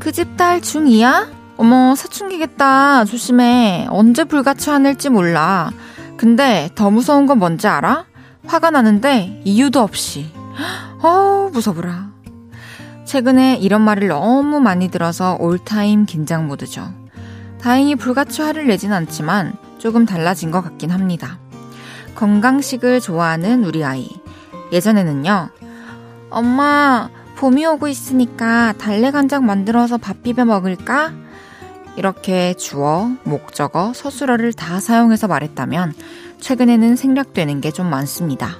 그 0.00 0.10
집 0.10 0.36
딸 0.36 0.60
중2야? 0.60 1.28
어머, 1.56 1.94
사춘기겠다. 1.94 3.04
조심해. 3.04 3.86
언제 3.90 4.24
불가치화낼지 4.24 5.10
몰라. 5.10 5.70
근데 6.16 6.68
더 6.74 6.90
무서운 6.90 7.26
건 7.26 7.38
뭔지 7.38 7.68
알아? 7.68 8.06
화가 8.48 8.72
나는데 8.72 9.40
이유도 9.44 9.80
없이. 9.82 10.32
어우, 11.00 11.50
무서워라. 11.52 12.10
최근에 13.04 13.58
이런 13.60 13.82
말을 13.82 14.08
너무 14.08 14.58
많이 14.58 14.88
들어서 14.88 15.36
올타임 15.38 16.06
긴장 16.06 16.48
모드죠. 16.48 16.92
다행히 17.60 17.94
불같이 17.94 18.42
화를 18.42 18.66
내진 18.66 18.92
않지만 18.92 19.54
조금 19.78 20.06
달라진 20.06 20.50
것 20.50 20.60
같긴 20.60 20.90
합니다. 20.90 21.38
건강식을 22.16 23.00
좋아하는 23.00 23.62
우리 23.64 23.84
아이. 23.84 24.10
예전에는요. 24.72 25.50
엄마, 26.30 27.08
봄이 27.36 27.64
오고 27.66 27.88
있으니까 27.88 28.72
달래간장 28.78 29.44
만들어서 29.46 29.98
밥 29.98 30.22
비벼 30.22 30.44
먹을까? 30.44 31.12
이렇게 31.96 32.54
주어, 32.54 33.10
목적어, 33.24 33.92
서술어를 33.94 34.52
다 34.52 34.80
사용해서 34.80 35.28
말했다면 35.28 35.94
최근에는 36.40 36.96
생략되는 36.96 37.60
게 37.60 37.70
좀 37.70 37.88
많습니다. 37.88 38.50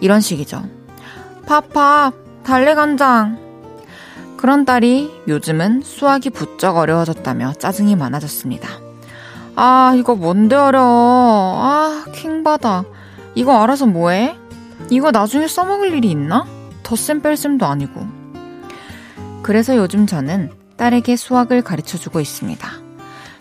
이런 0.00 0.20
식이죠. 0.20 0.62
팝팝, 1.46 2.14
달래간장. 2.44 3.48
그런 4.36 4.64
딸이 4.64 5.22
요즘은 5.26 5.82
수학이 5.82 6.30
부쩍 6.30 6.76
어려워졌다며 6.76 7.54
짜증이 7.54 7.96
많아졌습니다. 7.96 8.68
아, 9.56 9.92
이거 9.96 10.14
뭔데 10.14 10.54
어려워. 10.54 11.58
아, 11.60 12.04
킹받아. 12.14 12.84
이거 13.34 13.60
알아서 13.60 13.86
뭐해? 13.86 14.36
이거 14.90 15.10
나중에 15.10 15.48
써먹을 15.48 15.92
일이 15.94 16.10
있나? 16.12 16.46
덧셈 16.88 17.20
뺄셈도 17.20 17.66
아니고. 17.66 18.06
그래서 19.42 19.76
요즘 19.76 20.06
저는 20.06 20.50
딸에게 20.78 21.16
수학을 21.16 21.60
가르쳐 21.60 21.98
주고 21.98 22.18
있습니다. 22.18 22.66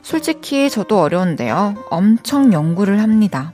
솔직히 0.03 0.69
저도 0.69 0.99
어려운데요. 0.99 1.75
엄청 1.89 2.51
연구를 2.51 3.01
합니다. 3.01 3.53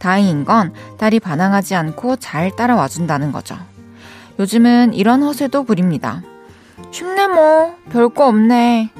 다행인 0.00 0.44
건 0.44 0.74
딸이 0.98 1.20
반항하지 1.20 1.76
않고 1.76 2.16
잘 2.16 2.56
따라와 2.56 2.88
준다는 2.88 3.30
거죠. 3.30 3.56
요즘은 4.40 4.92
이런 4.94 5.22
허세도 5.22 5.62
부립니다. 5.64 6.22
쉽네 6.90 7.28
뭐, 7.28 7.76
별거 7.90 8.26
없네. 8.26 8.90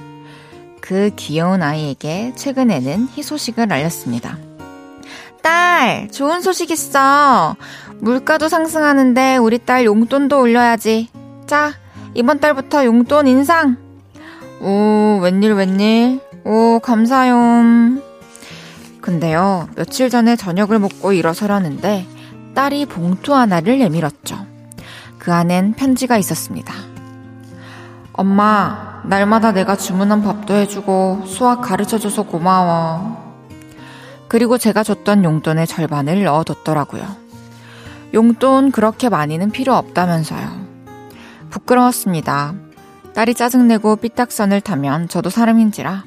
그 0.80 1.11
귀여운 1.16 1.64
아이에게 1.64 2.32
최근에는 2.37 3.08
희소식을 3.16 3.72
알렸습니다. 3.72 4.38
딸, 5.42 6.08
좋은 6.12 6.40
소식 6.40 6.70
있어. 6.70 7.56
물가도 8.02 8.48
상승하는데 8.48 9.36
우리 9.36 9.58
딸 9.58 9.84
용돈도 9.84 10.40
올려야지. 10.40 11.08
자, 11.46 11.72
이번 12.14 12.40
달부터 12.40 12.84
용돈 12.84 13.28
인상. 13.28 13.76
오, 14.60 15.20
웬일, 15.22 15.52
웬일. 15.52 16.20
오, 16.44 16.80
감사요. 16.80 18.02
근데요, 19.00 19.68
며칠 19.76 20.10
전에 20.10 20.34
저녁을 20.34 20.80
먹고 20.80 21.12
일어서려는데 21.12 22.04
딸이 22.56 22.86
봉투 22.86 23.34
하나를 23.34 23.78
내밀었죠. 23.78 24.46
그 25.18 25.32
안엔 25.32 25.74
편지가 25.74 26.18
있었습니다. 26.18 26.74
엄마, 28.12 29.00
날마다 29.04 29.52
내가 29.52 29.76
주문한 29.76 30.22
밥도 30.22 30.54
해주고 30.54 31.22
수학 31.26 31.60
가르쳐줘서 31.60 32.24
고마워. 32.24 33.46
그리고 34.26 34.58
제가 34.58 34.82
줬던 34.82 35.22
용돈의 35.22 35.68
절반을 35.68 36.24
넣어뒀더라고요. 36.24 37.21
용돈 38.14 38.70
그렇게 38.70 39.09
많이는 39.09 39.51
필요 39.51 39.75
없다면서요. 39.75 40.66
부끄러웠습니다. 41.51 42.55
딸이 43.14 43.35
짜증내고 43.35 43.96
삐딱선을 43.96 44.61
타면 44.61 45.09
저도 45.09 45.31
사람인지라 45.31 46.05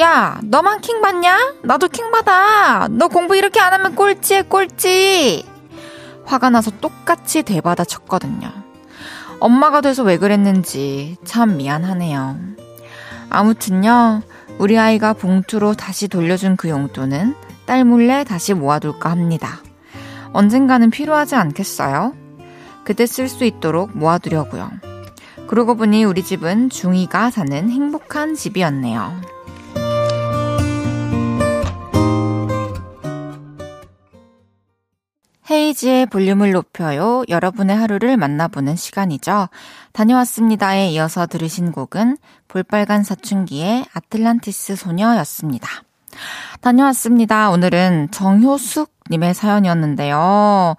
야 0.00 0.40
너만 0.42 0.80
킹 0.80 1.00
받냐? 1.00 1.54
나도 1.62 1.88
킹 1.88 2.10
받아 2.10 2.88
너 2.90 3.08
공부 3.08 3.36
이렇게 3.36 3.60
안 3.60 3.72
하면 3.72 3.94
꼴찌해 3.94 4.42
꼴찌 4.42 5.44
화가 6.24 6.50
나서 6.50 6.70
똑같이 6.80 7.42
대받아 7.42 7.84
쳤거든요 7.84 8.50
엄마가 9.40 9.80
돼서 9.80 10.02
왜 10.02 10.18
그랬는지 10.18 11.16
참 11.24 11.56
미안하네요 11.56 12.36
아무튼요 13.30 14.22
우리 14.58 14.78
아이가 14.78 15.12
봉투로 15.12 15.74
다시 15.74 16.08
돌려준 16.08 16.56
그 16.56 16.68
용돈은 16.68 17.34
딸 17.66 17.84
몰래 17.84 18.24
다시 18.24 18.54
모아둘까 18.54 19.10
합니다 19.10 19.60
언젠가는 20.32 20.90
필요하지 20.90 21.34
않겠어요? 21.34 22.14
그때 22.84 23.06
쓸 23.06 23.28
수 23.28 23.44
있도록 23.44 23.96
모아두려고요 23.96 24.70
그러고 25.48 25.76
보니 25.76 26.04
우리 26.04 26.22
집은 26.24 26.70
중이가 26.70 27.30
사는 27.30 27.70
행복한 27.70 28.34
집이었네요. 28.34 29.36
헤이지의 35.48 36.06
볼륨을 36.06 36.50
높여요. 36.50 37.22
여러분의 37.28 37.76
하루를 37.76 38.16
만나보는 38.16 38.74
시간이죠. 38.74 39.48
다녀왔습니다에 39.92 40.88
이어서 40.90 41.26
들으신 41.26 41.70
곡은 41.70 42.18
볼빨간 42.48 43.04
사춘기의 43.04 43.86
아틀란티스 43.92 44.74
소녀였습니다. 44.74 45.68
다녀왔습니다. 46.60 47.50
오늘은 47.50 48.10
정효숙 48.10 48.95
님의 49.10 49.34
사연이었는데요. 49.34 50.76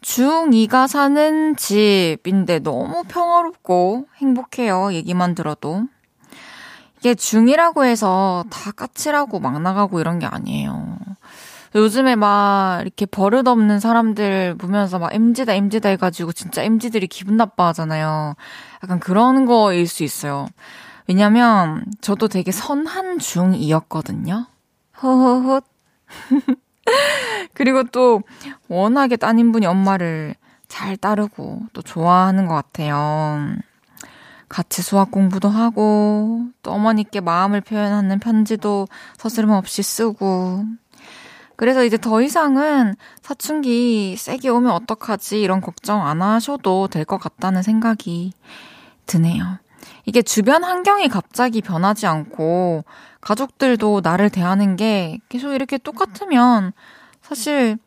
중2가 0.00 0.86
사는 0.86 1.56
집인데 1.56 2.60
너무 2.60 3.04
평화롭고 3.08 4.06
행복해요. 4.16 4.92
얘기만 4.92 5.34
들어도. 5.34 5.84
이게 6.98 7.14
중2라고 7.14 7.84
해서 7.84 8.44
다 8.50 8.70
까칠하고 8.72 9.40
막 9.40 9.60
나가고 9.60 10.00
이런 10.00 10.18
게 10.18 10.26
아니에요. 10.26 10.98
요즘에 11.74 12.16
막 12.16 12.80
이렇게 12.80 13.06
버릇 13.06 13.46
없는 13.46 13.78
사람들 13.78 14.56
보면서 14.56 14.98
막 14.98 15.12
MZ다 15.12 15.52
MZ다 15.54 15.90
해가지고 15.90 16.32
진짜 16.32 16.62
MZ들이 16.62 17.06
기분 17.06 17.36
나빠 17.36 17.68
하잖아요. 17.68 18.34
약간 18.82 18.98
그런 19.00 19.44
거일 19.44 19.86
수 19.86 20.02
있어요. 20.02 20.48
왜냐면 21.06 21.84
저도 22.00 22.28
되게 22.28 22.52
선한 22.52 23.18
중2였거든요. 23.18 24.46
허허헛. 25.02 25.64
그리고 27.54 27.82
또 27.84 28.22
워낙에 28.68 29.16
따님분이 29.16 29.66
엄마를 29.66 30.34
잘 30.68 30.96
따르고 30.96 31.62
또 31.72 31.82
좋아하는 31.82 32.46
것 32.46 32.54
같아요. 32.54 33.56
같이 34.48 34.80
수학 34.82 35.10
공부도 35.10 35.48
하고 35.48 36.46
또 36.62 36.72
어머니께 36.72 37.20
마음을 37.20 37.60
표현하는 37.60 38.18
편지도 38.18 38.86
서스름 39.18 39.50
없이 39.50 39.82
쓰고 39.82 40.64
그래서 41.56 41.84
이제 41.84 41.98
더 41.98 42.22
이상은 42.22 42.94
사춘기 43.20 44.14
세게 44.16 44.48
오면 44.48 44.70
어떡하지 44.72 45.40
이런 45.42 45.60
걱정 45.60 46.06
안 46.06 46.22
하셔도 46.22 46.86
될 46.88 47.04
것 47.04 47.18
같다는 47.18 47.62
생각이 47.62 48.32
드네요. 49.06 49.58
이게 50.04 50.22
주변 50.22 50.64
환경이 50.64 51.08
갑자기 51.08 51.60
변하지 51.60 52.06
않고 52.06 52.84
가족들도 53.20 54.00
나를 54.02 54.30
대하는 54.30 54.76
게 54.76 55.18
계속 55.28 55.52
이렇게 55.52 55.78
똑같으면 55.78 56.72
사실 57.22 57.78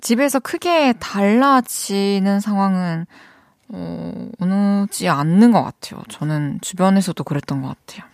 집에서 0.00 0.38
크게 0.38 0.94
달라지는 0.94 2.40
상황은 2.40 3.06
어, 3.68 4.28
오지 4.40 5.08
않는 5.08 5.52
것 5.52 5.62
같아요. 5.62 6.02
저는 6.08 6.58
주변에서도 6.60 7.22
그랬던 7.22 7.62
것 7.62 7.68
같아요. 7.68 8.10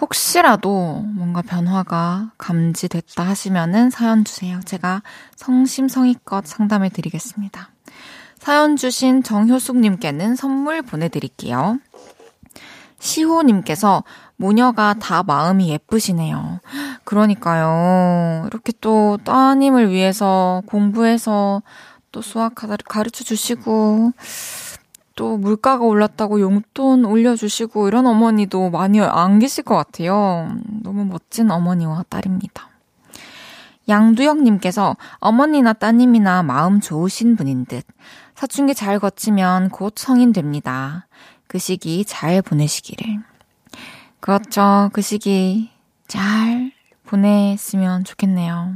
혹시라도 0.00 1.02
뭔가 1.06 1.42
변화가 1.42 2.32
감지됐다 2.38 3.22
하시면은 3.26 3.90
사연 3.90 4.24
주세요. 4.24 4.60
제가 4.64 5.02
성심성의껏 5.36 6.46
상담해 6.46 6.90
드리겠습니다. 6.90 7.70
사연 8.38 8.76
주신 8.76 9.22
정효숙님께는 9.22 10.36
선물 10.36 10.82
보내드릴게요. 10.82 11.78
시호님께서 12.98 14.04
모녀가 14.36 14.94
다 14.94 15.22
마음이 15.22 15.70
예쁘시네요. 15.70 16.60
그러니까요. 17.04 18.44
이렇게 18.46 18.72
또 18.80 19.18
따님을 19.24 19.90
위해서 19.90 20.62
공부해서 20.66 21.62
또 22.12 22.22
수학 22.22 22.54
가르쳐 22.54 23.24
주시고, 23.24 24.12
또 25.16 25.38
물가가 25.38 25.84
올랐다고 25.84 26.40
용돈 26.40 27.06
올려주시고 27.06 27.88
이런 27.88 28.06
어머니도 28.06 28.70
많이 28.70 29.00
안 29.00 29.38
계실 29.38 29.64
것 29.64 29.74
같아요. 29.74 30.48
너무 30.82 31.06
멋진 31.06 31.50
어머니와 31.50 32.04
딸입니다. 32.08 32.68
양두영님께서 33.88 34.96
어머니나 35.18 35.72
따님이나 35.72 36.42
마음 36.42 36.80
좋으신 36.80 37.36
분인 37.36 37.64
듯 37.64 37.84
사춘기 38.34 38.74
잘 38.74 38.98
거치면 38.98 39.70
곧 39.70 39.94
성인 39.96 40.32
됩니다. 40.32 41.06
그 41.46 41.58
시기 41.58 42.04
잘 42.04 42.42
보내시기를. 42.42 43.22
그렇죠. 44.20 44.90
그 44.92 45.02
시기 45.02 45.70
잘 46.08 46.72
보냈으면 47.04 48.04
좋겠네요. 48.04 48.74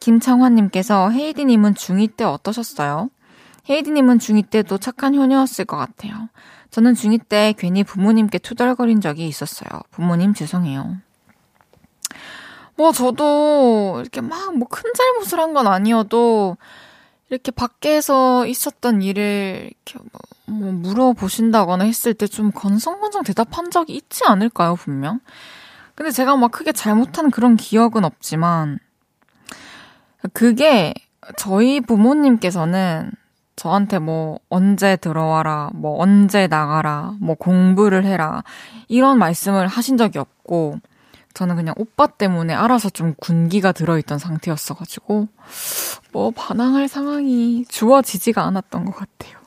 김창환님께서 0.00 1.10
헤이디님은 1.10 1.74
중2 1.74 2.16
때 2.16 2.24
어떠셨어요? 2.24 3.10
헤이디님은 3.68 4.18
중2 4.18 4.48
때도 4.50 4.78
착한 4.78 5.14
효녀였을 5.14 5.64
것 5.64 5.76
같아요. 5.76 6.28
저는 6.70 6.94
중2 6.94 7.28
때 7.28 7.54
괜히 7.58 7.84
부모님께 7.84 8.38
투덜거린 8.38 9.00
적이 9.00 9.26
있었어요. 9.26 9.68
부모님 9.90 10.34
죄송해요. 10.34 10.96
뭐, 12.76 12.92
저도 12.92 13.98
이렇게 14.00 14.20
막 14.20 14.54
뭐 14.54 14.66
큰 14.68 14.92
잘못을 14.96 15.40
한 15.40 15.52
건 15.52 15.66
아니어도 15.66 16.56
이렇게 17.30 17.50
밖에서 17.50 18.46
있었던 18.46 19.02
일을 19.02 19.70
이렇게 19.86 19.98
뭐, 20.46 20.58
뭐 20.58 20.72
물어보신다거나 20.72 21.84
했을 21.84 22.14
때 22.14 22.26
좀 22.26 22.50
건성건성 22.52 23.22
대답한 23.24 23.70
적이 23.70 23.94
있지 23.96 24.24
않을까요, 24.26 24.76
분명? 24.76 25.20
근데 25.94 26.10
제가 26.10 26.36
막 26.36 26.50
크게 26.52 26.72
잘못한 26.72 27.30
그런 27.30 27.56
기억은 27.56 28.04
없지만, 28.04 28.78
그게 30.32 30.94
저희 31.36 31.80
부모님께서는 31.80 33.10
저한테 33.56 33.98
뭐 33.98 34.38
언제 34.48 34.96
들어와라, 34.96 35.70
뭐 35.74 36.00
언제 36.00 36.46
나가라, 36.46 37.14
뭐 37.20 37.34
공부를 37.34 38.04
해라, 38.04 38.44
이런 38.86 39.18
말씀을 39.18 39.66
하신 39.66 39.96
적이 39.96 40.20
없고, 40.20 40.78
저는 41.38 41.54
그냥 41.54 41.72
오빠 41.78 42.08
때문에 42.08 42.52
알아서 42.52 42.90
좀 42.90 43.14
군기가 43.16 43.70
들어있던 43.70 44.18
상태였어가지고, 44.18 45.28
뭐 46.10 46.32
반항할 46.32 46.88
상황이 46.88 47.64
주어지지가 47.68 48.42
않았던 48.42 48.84
것 48.84 48.96
같아요. 48.96 49.38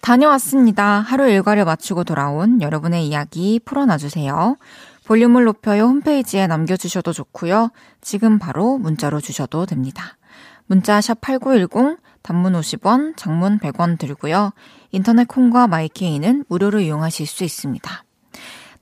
다녀왔습니다. 0.00 1.00
하루 1.00 1.28
일과를 1.28 1.66
마치고 1.66 2.04
돌아온 2.04 2.62
여러분의 2.62 3.06
이야기 3.06 3.60
풀어놔주세요. 3.62 4.56
볼륨을 5.04 5.44
높여요 5.44 5.82
홈페이지에 5.82 6.46
남겨주셔도 6.46 7.12
좋고요. 7.12 7.70
지금 8.00 8.38
바로 8.38 8.78
문자로 8.78 9.20
주셔도 9.20 9.66
됩니다. 9.66 10.16
문자 10.64 11.02
샵 11.02 11.20
8910 11.20 11.98
단문 12.22 12.54
50원, 12.54 13.18
장문 13.18 13.58
100원 13.58 13.98
들고요. 13.98 14.52
인터넷 14.92 15.28
콩과 15.28 15.66
마이케이는 15.66 16.46
무료로 16.48 16.80
이용하실 16.80 17.26
수 17.26 17.44
있습니다. 17.44 18.04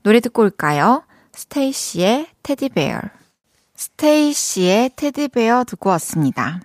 노래 0.03 0.21
듣고 0.21 0.43
올까요? 0.43 1.03
스테이시의 1.37 2.29
테디베어. 2.41 2.99
스테이시의 3.75 4.89
테디베어 4.95 5.65
듣고 5.65 5.91
왔습니다. 5.91 6.59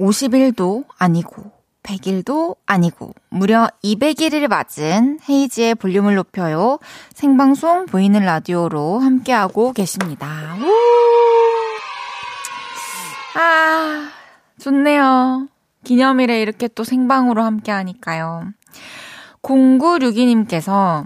50일도 0.00 0.86
아니고 0.96 1.52
100일도 1.82 2.56
아니고 2.64 3.12
무려 3.28 3.68
200일을 3.84 4.48
맞은 4.48 5.20
헤이지의 5.28 5.74
볼륨을 5.74 6.14
높여요. 6.14 6.78
생방송 7.12 7.84
보이는 7.84 8.18
라디오로 8.24 9.00
함께하고 9.00 9.74
계십니다. 9.74 10.56
아, 13.34 14.10
좋네요. 14.58 15.46
기념일에 15.84 16.40
이렇게 16.40 16.68
또 16.68 16.84
생방으로 16.84 17.42
함께 17.42 17.70
하니까요. 17.72 18.46
0962님께서 19.42 21.04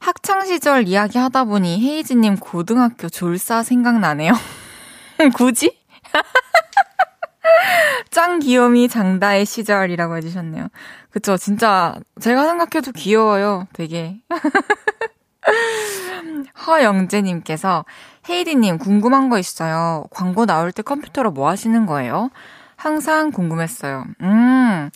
학창시절 0.00 0.88
이야기 0.88 1.18
하다 1.18 1.44
보니 1.44 1.80
헤이즈님 1.82 2.36
고등학교 2.36 3.08
졸사 3.08 3.62
생각나네요. 3.62 4.32
굳이? 5.36 5.78
짱 8.10 8.38
귀요미 8.38 8.88
장다의 8.88 9.44
시절이라고 9.44 10.16
해주셨네요. 10.16 10.68
그쵸, 11.10 11.36
진짜 11.36 11.96
제가 12.20 12.44
생각해도 12.44 12.92
귀여워요, 12.92 13.66
되게. 13.72 14.20
허영재님께서 16.66 17.84
헤이디님 18.28 18.78
궁금한 18.78 19.30
거 19.30 19.38
있어요. 19.38 20.04
광고 20.10 20.46
나올 20.46 20.72
때 20.72 20.82
컴퓨터로 20.82 21.30
뭐 21.30 21.48
하시는 21.48 21.86
거예요? 21.86 22.30
항상 22.76 23.30
궁금했어요. 23.30 24.04
음, 24.20 24.90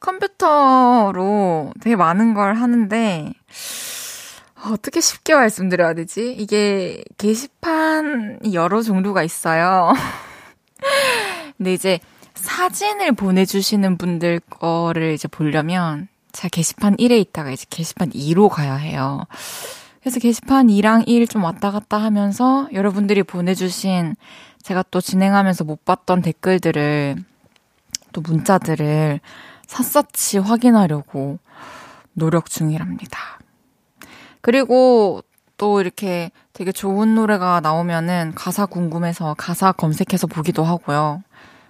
컴퓨터로 0.00 1.72
되게 1.80 1.96
많은 1.96 2.34
걸 2.34 2.54
하는데, 2.54 3.32
어떻게 4.64 5.00
쉽게 5.00 5.34
말씀드려야 5.34 5.94
되지? 5.94 6.32
이게 6.32 7.02
게시판이 7.18 8.54
여러 8.54 8.82
종류가 8.82 9.22
있어요. 9.22 9.92
근데 11.56 11.74
이제 11.74 12.00
사진을 12.34 13.12
보내주시는 13.12 13.98
분들 13.98 14.40
거를 14.40 15.14
이제 15.14 15.28
보려면 15.28 16.08
제가 16.32 16.48
게시판 16.48 16.96
1에 16.96 17.18
있다가 17.20 17.50
이제 17.50 17.66
게시판 17.70 18.10
2로 18.10 18.48
가야 18.48 18.74
해요. 18.74 19.26
그래서 20.00 20.18
게시판 20.18 20.66
2랑 20.68 21.04
1 21.06 21.28
좀 21.28 21.44
왔다 21.44 21.70
갔다 21.70 21.98
하면서 21.98 22.68
여러분들이 22.72 23.22
보내주신 23.22 24.16
제가 24.62 24.84
또 24.90 25.00
진행하면서 25.00 25.64
못 25.64 25.84
봤던 25.84 26.22
댓글들을 26.22 27.16
또 28.12 28.20
문자들을 28.20 29.20
샅샅이 29.66 30.38
확인하려고 30.38 31.38
노력 32.14 32.50
중이랍니다. 32.50 33.41
그리고 34.42 35.22
또 35.56 35.80
이렇게 35.80 36.30
되게 36.52 36.72
좋은 36.72 37.14
노래가 37.14 37.60
나오면은 37.60 38.32
가사 38.34 38.66
궁금해서 38.66 39.34
가사 39.38 39.72
검색해서 39.72 40.26
보기도 40.26 40.64
하고요. 40.64 41.22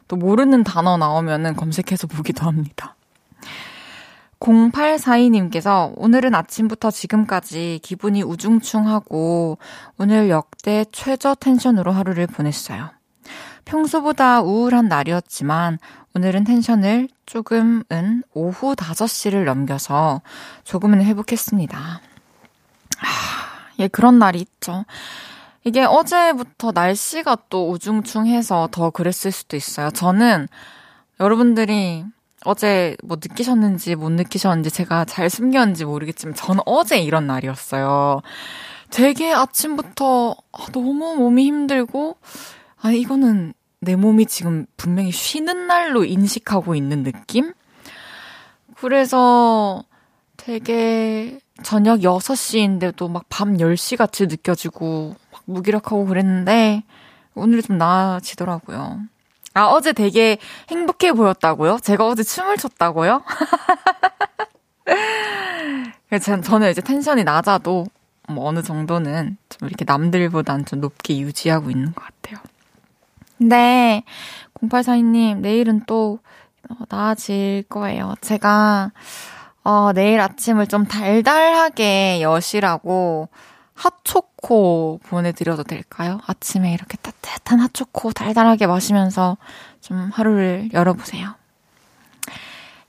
또 0.09 0.17
모르는 0.17 0.65
단어 0.65 0.97
나오면은 0.97 1.55
검색해서 1.55 2.07
보기도 2.07 2.47
합니다. 2.47 2.97
0842님께서 4.41 5.93
오늘은 5.97 6.35
아침부터 6.35 6.91
지금까지 6.91 7.81
기분이 7.83 8.23
우중충하고 8.23 9.59
오늘 9.99 10.31
역대 10.31 10.85
최저 10.91 11.35
텐션으로 11.35 11.93
하루를 11.93 12.27
보냈어요. 12.27 12.91
평소보다 13.65 14.41
우울한 14.41 14.89
날이었지만 14.89 15.79
오늘은 16.15 16.45
텐션을 16.45 17.09
조금은 17.27 18.23
오후 18.35 18.75
5시를 18.75 19.45
넘겨서 19.45 20.23
조금은 20.65 21.03
회복했습니다. 21.05 22.01
아, 23.03 23.69
예, 23.79 23.89
그런 23.89 24.19
날이 24.19 24.41
있죠. 24.41 24.85
이게 25.65 25.85
어제부터 25.85 26.73
날씨가 26.73 27.37
또 27.49 27.71
우중충해서 27.71 28.69
더 28.73 28.91
그랬을 28.91 29.31
수도 29.31 29.57
있어요. 29.57 29.91
저는 29.91 30.49
여러분들이 31.21 32.05
어제 32.45 32.97
뭐 33.05 33.17
느끼셨는지 33.21 33.95
못 33.95 34.11
느끼셨는지 34.11 34.71
제가 34.71 35.05
잘 35.05 35.31
숨겼는지 35.31 35.85
모르겠지만 35.85 36.35
저는 36.35 36.63
어제 36.67 36.99
이런 36.99 37.27
날이었어요. 37.29 38.23
되게 38.91 39.33
아침부터 39.33 40.37
아, 40.53 40.67
너무 40.73 41.15
몸이 41.17 41.47
힘들고 41.47 42.17
아 42.81 42.91
이거는 42.91 43.55
내 43.81 43.97
몸이 43.97 44.27
지금 44.27 44.67
분명히 44.77 45.13
쉬는 45.13 45.67
날로 45.67 46.05
인식하고 46.05 46.75
있는 46.75 47.03
느낌? 47.05 47.53
그래서 48.77 49.85
되게 50.37 51.39
저녁 51.63 52.01
6시인데도 52.01 53.11
막 53.11 53.25
밤 53.29 53.57
10시 53.57 53.97
같이 53.97 54.27
느껴지고 54.27 55.15
막 55.33 55.43
무기력하고 55.47 56.07
그랬는데 56.07 56.83
오늘이 57.35 57.63
좀 57.63 57.79
나아지더라고요. 57.79 59.01
아, 59.55 59.67
어제 59.67 59.93
되게 59.93 60.39
행복해 60.71 61.13
보였다고요? 61.13 61.79
제가 61.83 62.07
어제 62.07 62.23
춤을 62.23 62.57
췄다고요? 62.57 63.23
그래서 66.09 66.41
저는 66.41 66.71
이제 66.71 66.81
텐션이 66.81 67.25
낮아도 67.25 67.87
뭐 68.29 68.47
어느 68.49 68.63
정도는 68.63 69.37
좀 69.49 69.69
이렇게 69.69 69.85
남들보단 69.87 70.65
좀 70.67 70.81
높게 70.81 71.19
유지하고 71.19 71.71
있는 71.71 71.93
것 71.95 72.05
같아요. 72.05 72.39
네. 73.39 74.05
0842님, 74.63 75.39
내일은 75.39 75.83
또 75.87 76.19
어, 76.69 76.75
나아질 76.89 77.65
거예요. 77.69 78.15
제가, 78.21 78.93
어, 79.65 79.93
내일 79.93 80.21
아침을 80.21 80.67
좀 80.67 80.87
달달하게 80.87 82.21
여시라고 82.21 83.29
핫초코 83.75 85.01
보내드려도 85.05 85.63
될까요? 85.63 86.21
아침에 86.27 86.73
이렇게 86.73 86.97
따뜻한 86.99 87.61
핫초코 87.61 88.13
달달하게 88.13 88.67
마시면서 88.67 89.37
좀 89.81 90.11
하루를 90.13 90.71
열어보세요. 90.73 91.35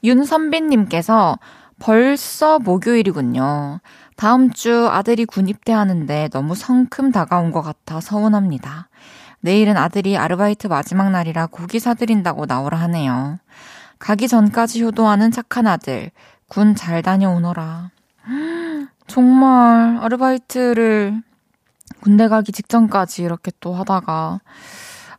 윤선빈님께서 0.03 1.37
벌써 1.79 2.59
목요일이군요. 2.59 3.79
다음 4.15 4.51
주 4.51 4.87
아들이 4.89 5.25
군입대하는데 5.25 6.29
너무 6.31 6.55
성큼 6.55 7.11
다가온 7.11 7.51
것 7.51 7.61
같아 7.61 7.99
서운합니다. 7.99 8.89
내일은 9.39 9.77
아들이 9.77 10.17
아르바이트 10.17 10.67
마지막 10.67 11.11
날이라 11.11 11.47
고기 11.47 11.79
사드린다고 11.79 12.45
나오라 12.45 12.79
하네요. 12.81 13.39
가기 13.99 14.27
전까지 14.27 14.83
효도하는 14.83 15.31
착한 15.31 15.67
아들. 15.67 16.11
군 16.47 16.75
잘 16.75 17.01
다녀오너라. 17.01 17.89
정말 19.07 19.97
아르바이트를 20.01 21.21
군대 22.01 22.27
가기 22.27 22.51
직전까지 22.51 23.23
이렇게 23.23 23.51
또 23.59 23.73
하다가 23.73 24.39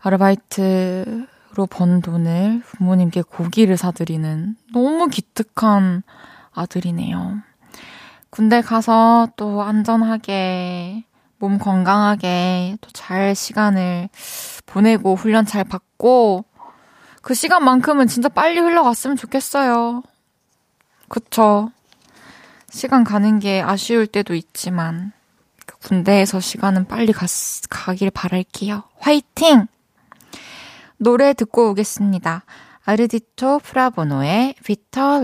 아르바이트로 0.03 1.67
번 1.71 2.01
돈을 2.01 2.63
부모님께 2.65 3.23
고기를 3.23 3.77
사드리는 3.77 4.57
너무 4.73 5.09
기특한 5.09 6.03
아들이네요. 6.53 7.39
군대 8.31 8.61
가서 8.61 9.29
또 9.37 9.63
안전하게 9.63 11.05
몸 11.39 11.59
건강하게 11.59 12.79
또 12.81 12.91
잘 12.93 13.35
시간을 13.35 14.09
보내고 14.67 15.15
훈련 15.15 15.45
잘 15.47 15.63
받고 15.65 16.45
그 17.23 17.35
시간만큼은 17.35 18.07
진짜 18.07 18.29
빨리 18.29 18.61
흘러갔으면 18.61 19.17
좋겠어요. 19.17 20.03
그쵸. 21.09 21.71
시간 22.71 23.05
가는 23.05 23.39
게 23.39 23.61
아쉬울 23.61 24.07
때도 24.07 24.35
있지만 24.35 25.13
그 25.67 25.79
군대에서 25.79 26.41
시간은 26.41 26.87
빨리 26.87 27.13
가, 27.13 27.27
가길 27.71 28.11
바랄게요. 28.11 28.83
화이팅! 28.99 29.67
노래 30.97 31.35
듣고 31.35 31.71
오겠습니다. 31.71 32.45
아르디토 32.85 33.61
프라보노의 33.61 34.55
비터 34.65 35.21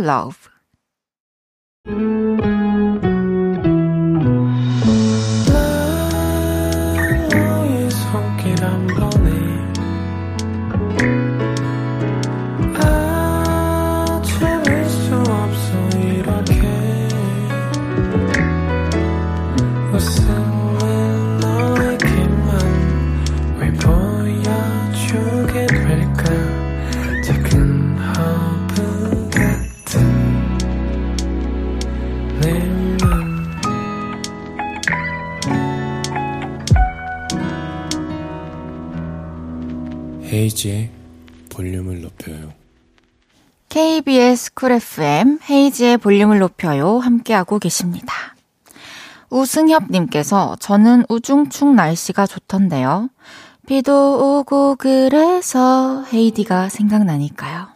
헤이즈의 40.40 40.90
볼륨을 41.50 42.00
높여요. 42.00 42.54
KBS 43.68 44.54
쿨 44.54 44.72
FM 44.72 45.38
헤이즈의 45.48 45.98
볼륨을 45.98 46.38
높여요. 46.38 46.98
함께하고 46.98 47.58
계십니다. 47.58 48.14
우승협님께서 49.28 50.56
저는 50.58 51.04
우중충 51.10 51.76
날씨가 51.76 52.26
좋던데요. 52.26 53.10
비도 53.66 54.38
오고 54.38 54.76
그래서 54.76 56.04
헤이디가 56.10 56.70
생각나니까요. 56.70 57.68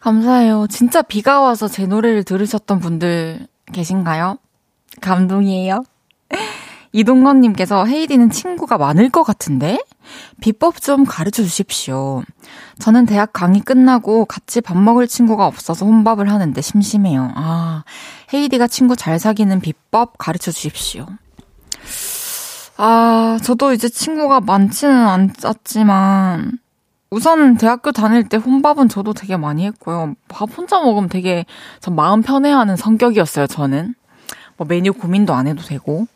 감사해요. 0.00 0.66
진짜 0.68 1.02
비가 1.02 1.40
와서 1.40 1.68
제 1.68 1.86
노래를 1.86 2.24
들으셨던 2.24 2.80
분들 2.80 3.46
계신가요? 3.72 4.38
감동이에요. 5.00 5.84
이동건님께서 6.90 7.86
헤이디는 7.86 8.30
친구가 8.30 8.76
많을 8.76 9.08
것 9.08 9.22
같은데? 9.22 9.78
비법 10.40 10.80
좀 10.80 11.04
가르쳐 11.04 11.42
주십시오. 11.42 12.22
저는 12.78 13.06
대학 13.06 13.32
강의 13.32 13.60
끝나고 13.60 14.24
같이 14.24 14.60
밥 14.60 14.76
먹을 14.76 15.06
친구가 15.06 15.46
없어서 15.46 15.86
혼밥을 15.86 16.30
하는데 16.30 16.60
심심해요. 16.60 17.32
아, 17.34 17.84
헤이디가 18.32 18.66
친구 18.66 18.96
잘 18.96 19.18
사귀는 19.18 19.60
비법 19.60 20.18
가르쳐 20.18 20.50
주십시오. 20.50 21.06
아, 22.76 23.38
저도 23.42 23.72
이제 23.72 23.88
친구가 23.88 24.40
많지는 24.40 24.94
않았지만, 24.94 26.58
우선 27.10 27.58
대학교 27.58 27.92
다닐 27.92 28.26
때 28.26 28.38
혼밥은 28.38 28.88
저도 28.88 29.12
되게 29.12 29.36
많이 29.36 29.66
했고요. 29.66 30.14
밥 30.28 30.48
혼자 30.56 30.80
먹으면 30.80 31.10
되게 31.10 31.44
전 31.80 31.94
마음 31.94 32.22
편해하는 32.22 32.76
성격이었어요, 32.76 33.46
저는. 33.46 33.94
뭐 34.56 34.66
메뉴 34.66 34.92
고민도 34.94 35.34
안 35.34 35.46
해도 35.46 35.62
되고. 35.62 36.06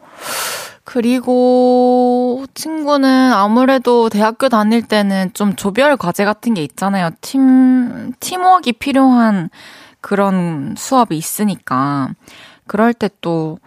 그리고 0.86 2.46
친구는 2.54 3.32
아무래도 3.32 4.08
대학교 4.08 4.48
다닐 4.48 4.82
때는 4.82 5.32
좀 5.34 5.56
조별 5.56 5.96
과제 5.96 6.24
같은 6.24 6.54
게 6.54 6.62
있잖아요. 6.62 7.10
팀, 7.20 8.12
팀워크가 8.20 8.70
필요한 8.78 9.50
그런 10.00 10.76
수업이 10.78 11.16
있으니까. 11.16 12.10
그럴 12.68 12.94
때 12.94 13.10
또, 13.20 13.58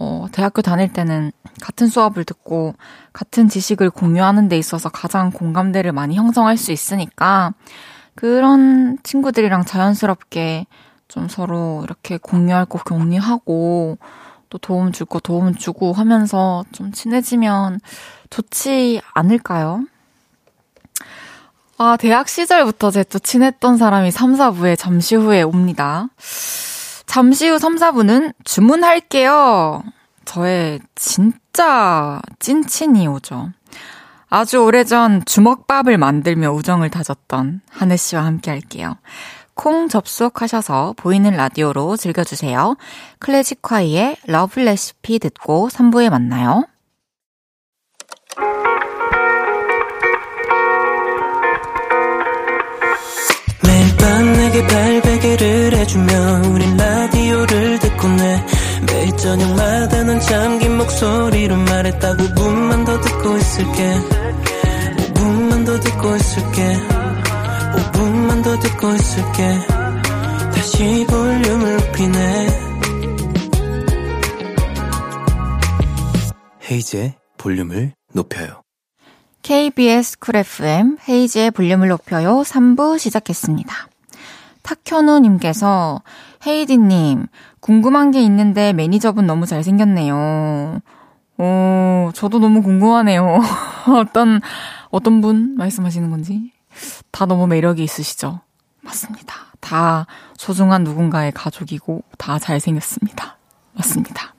어, 0.00 0.26
대학교 0.32 0.60
다닐 0.60 0.92
때는 0.92 1.30
같은 1.62 1.86
수업을 1.86 2.24
듣고 2.24 2.74
같은 3.12 3.48
지식을 3.48 3.90
공유하는 3.90 4.48
데 4.48 4.58
있어서 4.58 4.88
가장 4.88 5.30
공감대를 5.30 5.92
많이 5.92 6.16
형성할 6.16 6.56
수 6.56 6.72
있으니까 6.72 7.54
그런 8.16 8.98
친구들이랑 9.04 9.64
자연스럽게 9.64 10.66
좀 11.06 11.28
서로 11.28 11.82
이렇게 11.84 12.18
공유할 12.18 12.66
거 12.66 12.80
공유하고 12.82 13.98
또 14.50 14.58
도움 14.58 14.92
줄 14.92 15.06
거 15.06 15.18
도움 15.20 15.54
주고 15.54 15.92
하면서 15.92 16.64
좀 16.72 16.92
친해지면 16.92 17.80
좋지 18.30 19.00
않을까요? 19.14 19.84
아, 21.78 21.96
대학 21.98 22.28
시절부터 22.28 22.90
제 22.90 23.04
또 23.04 23.18
친했던 23.18 23.76
사람이 23.76 24.10
3, 24.10 24.34
4부에 24.34 24.78
잠시 24.78 25.14
후에 25.14 25.42
옵니다. 25.42 26.08
잠시 27.06 27.48
후 27.48 27.58
3, 27.58 27.76
4부는 27.76 28.32
주문할게요. 28.44 29.82
저의 30.24 30.80
진짜 30.94 32.20
찐친이 32.38 33.06
오죠. 33.08 33.50
아주 34.28 34.58
오래전 34.58 35.24
주먹밥을 35.24 35.98
만들며 35.98 36.50
우정을 36.50 36.90
다졌던 36.90 37.60
하늘 37.70 37.96
씨와 37.98 38.24
함께 38.24 38.50
할게요. 38.50 38.96
콩 39.56 39.88
접속하셔서 39.88 40.94
보이는 40.96 41.30
라디오로 41.32 41.96
즐겨주세요. 41.96 42.76
클래지콰이의 43.18 44.18
Love 44.26 44.60
Recipe 44.60 45.18
듣고 45.18 45.68
3부에 45.68 46.10
만나요. 46.10 46.66
매일 53.64 53.96
밤 53.96 54.32
내게 54.34 54.66
팔베개를 54.66 55.72
해주며 55.78 56.42
우린 56.52 56.76
라디오를 56.76 57.78
듣고 57.80 58.08
내 58.08 58.46
매일 58.86 59.16
저녁마다 59.16 60.02
넌 60.04 60.20
잠긴 60.20 60.76
목소리로 60.76 61.56
말했다 61.56 62.14
5분만 62.14 62.84
더 62.84 63.00
듣고 63.00 63.36
있을게 63.38 64.00
5분만 65.14 65.66
더 65.66 65.80
듣고 65.80 66.14
있을게 66.14 67.05
5분만 67.76 68.42
더 68.42 68.58
듣고 68.58 68.92
있을게 68.94 69.58
다시 70.54 71.06
볼륨을 71.08 71.76
높이네 71.76 72.46
헤이즈의 76.70 77.14
볼륨을 77.36 77.92
높여요 78.12 78.62
KBS 79.42 80.18
쿨 80.18 80.36
FM 80.36 80.96
헤이즈의 81.08 81.52
볼륨을 81.52 81.88
높여요 81.88 82.42
3부 82.42 82.98
시작했습니다. 82.98 83.72
탁현우님께서 84.62 86.02
헤이디님 86.44 87.26
궁금한 87.60 88.10
게 88.10 88.20
있는데 88.22 88.72
매니저분 88.72 89.26
너무 89.26 89.46
잘생겼네요. 89.46 90.80
오, 91.38 92.10
저도 92.14 92.38
너무 92.40 92.62
궁금하네요. 92.62 93.40
어떤, 94.00 94.40
어떤 94.90 95.20
분 95.20 95.54
말씀하시는 95.56 96.10
건지. 96.10 96.50
다 97.10 97.26
너무 97.26 97.46
매력이 97.46 97.82
있으시죠? 97.82 98.40
맞습니다. 98.82 99.34
다 99.60 100.06
소중한 100.36 100.84
누군가의 100.84 101.32
가족이고 101.32 102.02
다 102.18 102.38
잘생겼습니다. 102.38 103.38
맞습니다. 103.74 104.34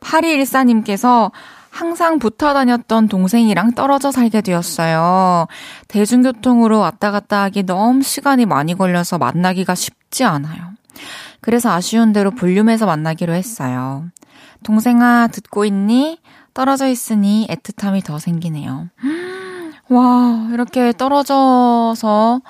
8214님께서 0.00 1.30
항상 1.70 2.18
붙어 2.18 2.52
다녔던 2.52 3.08
동생이랑 3.08 3.72
떨어져 3.72 4.10
살게 4.12 4.42
되었어요. 4.42 5.46
대중교통으로 5.88 6.78
왔다 6.78 7.10
갔다 7.10 7.42
하기 7.44 7.62
너무 7.62 8.02
시간이 8.02 8.44
많이 8.44 8.74
걸려서 8.74 9.16
만나기가 9.16 9.74
쉽지 9.74 10.24
않아요. 10.24 10.72
그래서 11.40 11.70
아쉬운 11.72 12.12
대로 12.12 12.30
볼륨에서 12.30 12.84
만나기로 12.86 13.32
했어요. 13.32 14.04
동생아, 14.62 15.28
듣고 15.28 15.64
있니? 15.64 16.20
떨어져 16.52 16.88
있으니 16.88 17.46
애틋함이 17.48 18.04
더 18.04 18.18
생기네요. 18.18 18.90
와, 19.92 20.48
이렇게 20.52 20.92
떨어져서 20.92 22.40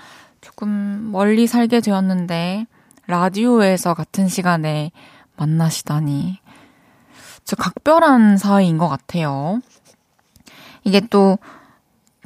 조금 0.40 1.10
멀리 1.10 1.46
살게 1.46 1.80
되었는데, 1.80 2.66
라디오에서 3.06 3.94
같은 3.94 4.28
시간에 4.28 4.92
만나시다니. 5.36 6.38
진짜 7.44 7.62
각별한 7.62 8.36
사이인 8.38 8.78
것 8.78 8.88
같아요. 8.88 9.60
이게 10.84 11.00
또 11.10 11.38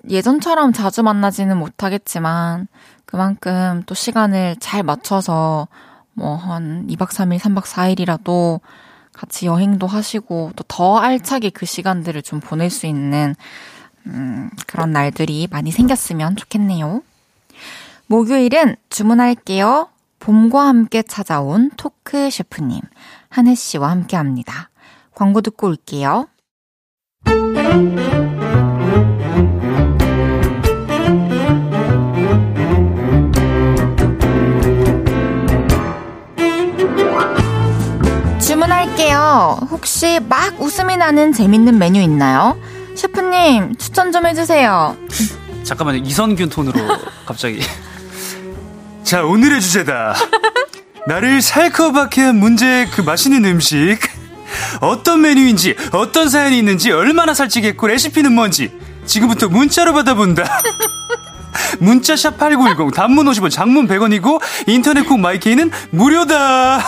예전처럼 0.09 0.73
자주 0.73 1.03
만나지는 1.03 1.57
못하겠지만, 1.57 2.69
그만큼 3.07 3.83
또 3.87 3.95
시간을 3.95 4.57
잘 4.61 4.83
맞춰서 4.83 5.69
뭐 6.13 6.37
한 6.37 6.87
2박 6.89 7.09
3일, 7.09 7.39
3박 7.39 7.65
4일이라도 7.65 8.61
같이 9.13 9.47
여행도 9.47 9.87
하시고 9.87 10.53
또 10.57 10.65
더 10.69 10.99
알차게 10.99 11.51
그 11.51 11.65
시간들을 11.67 12.23
좀 12.23 12.41
보낼 12.41 12.69
수 12.71 12.87
있는 12.87 13.35
음, 14.07 14.51
그런 14.67 14.93
날들이 14.93 15.49
많이 15.51 15.71
생겼으면 15.71 16.37
좋겠네요. 16.37 17.03
목요일은 18.07 18.77
주문할게요. 18.89 19.89
봄과 20.21 20.67
함께 20.67 21.03
찾아온 21.03 21.71
토크 21.77 22.31
셰프님 22.31 22.81
한혜 23.29 23.55
씨와 23.55 23.91
함께 23.91 24.17
합니다. 24.17 24.71
광고 25.15 25.41
듣고 25.41 25.69
올게요. 25.69 26.29
주문할게요. 38.41 39.59
혹시 39.71 40.21
막 40.21 40.61
웃음이 40.61 40.97
나는 40.97 41.33
재밌는 41.33 41.79
메뉴 41.79 42.01
있나요? 42.01 42.57
셰프님, 42.97 43.77
추천 43.77 44.11
좀 44.13 44.27
해주세요. 44.27 44.97
잠깐만요. 45.65 46.03
이선균 46.05 46.49
톤으로 46.49 46.79
갑자기. 47.27 47.61
자, 49.05 49.23
오늘의 49.25 49.61
주제다. 49.61 50.15
나를 51.07 51.41
살커박해 51.43 52.23
한 52.23 52.37
문제의 52.37 52.91
그 52.91 53.03
맛있는 53.03 53.45
음식. 53.45 53.99
어떤 54.81 55.21
메뉴인지, 55.21 55.77
어떤 55.93 56.29
사연이 56.29 56.59
있는지, 56.59 56.91
얼마나 56.91 57.35
살찌겠고, 57.35 57.87
레시피는 57.87 58.33
뭔지. 58.33 58.73
지금부터 59.05 59.49
문자로 59.49 59.93
받아본다. 59.93 60.45
문자샵 61.79 62.39
8910, 62.39 62.95
단문 62.95 63.27
50원, 63.27 63.51
장문 63.51 63.87
100원이고, 63.87 64.41
인터넷 64.67 65.03
콩 65.07 65.21
마이케이는 65.21 65.71
무료다. 65.91 66.81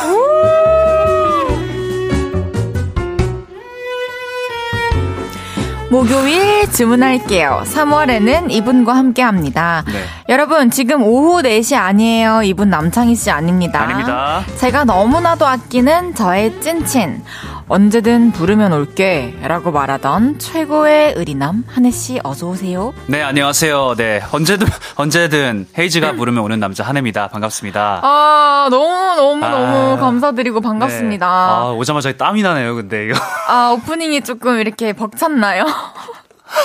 목요일 5.90 6.70
주문할게요. 6.70 7.62
3월에는 7.64 8.50
이분과 8.50 8.94
함께 8.94 9.22
합니다. 9.22 9.82
네. 9.86 10.04
여러분, 10.28 10.70
지금 10.70 11.02
오후 11.02 11.40
4시 11.40 11.76
아니에요. 11.76 12.42
이분 12.42 12.68
남창희 12.68 13.14
씨 13.14 13.30
아닙니다. 13.30 13.80
아닙니다. 13.80 14.44
제가 14.58 14.84
너무나도 14.84 15.46
아끼는 15.46 16.14
저의 16.14 16.60
찐친. 16.60 17.22
언제든 17.70 18.32
부르면 18.32 18.72
올게. 18.72 19.38
라고 19.42 19.70
말하던 19.70 20.38
최고의 20.38 21.12
의리남, 21.16 21.64
한혜 21.68 21.90
씨 21.90 22.18
어서오세요. 22.24 22.94
네, 23.06 23.22
안녕하세요. 23.22 23.94
네, 23.96 24.22
언제든, 24.32 24.66
언제든 24.96 25.68
헤이즈가 25.76 26.12
부르면 26.12 26.42
오는 26.42 26.58
남자 26.60 26.82
한혜입니다. 26.84 27.28
반갑습니다. 27.28 28.00
아, 28.02 28.68
너무너무너무 28.70 29.92
아. 29.92 29.96
감사드리고 29.96 30.62
반갑습니다. 30.62 31.26
네. 31.26 31.32
아, 31.32 31.72
오자마자 31.72 32.10
땀이 32.12 32.40
나네요, 32.42 32.74
근데 32.74 33.04
이거. 33.06 33.18
아, 33.48 33.76
오프닝이 33.76 34.22
조금 34.22 34.58
이렇게 34.60 34.94
벅찼나요? 34.94 35.66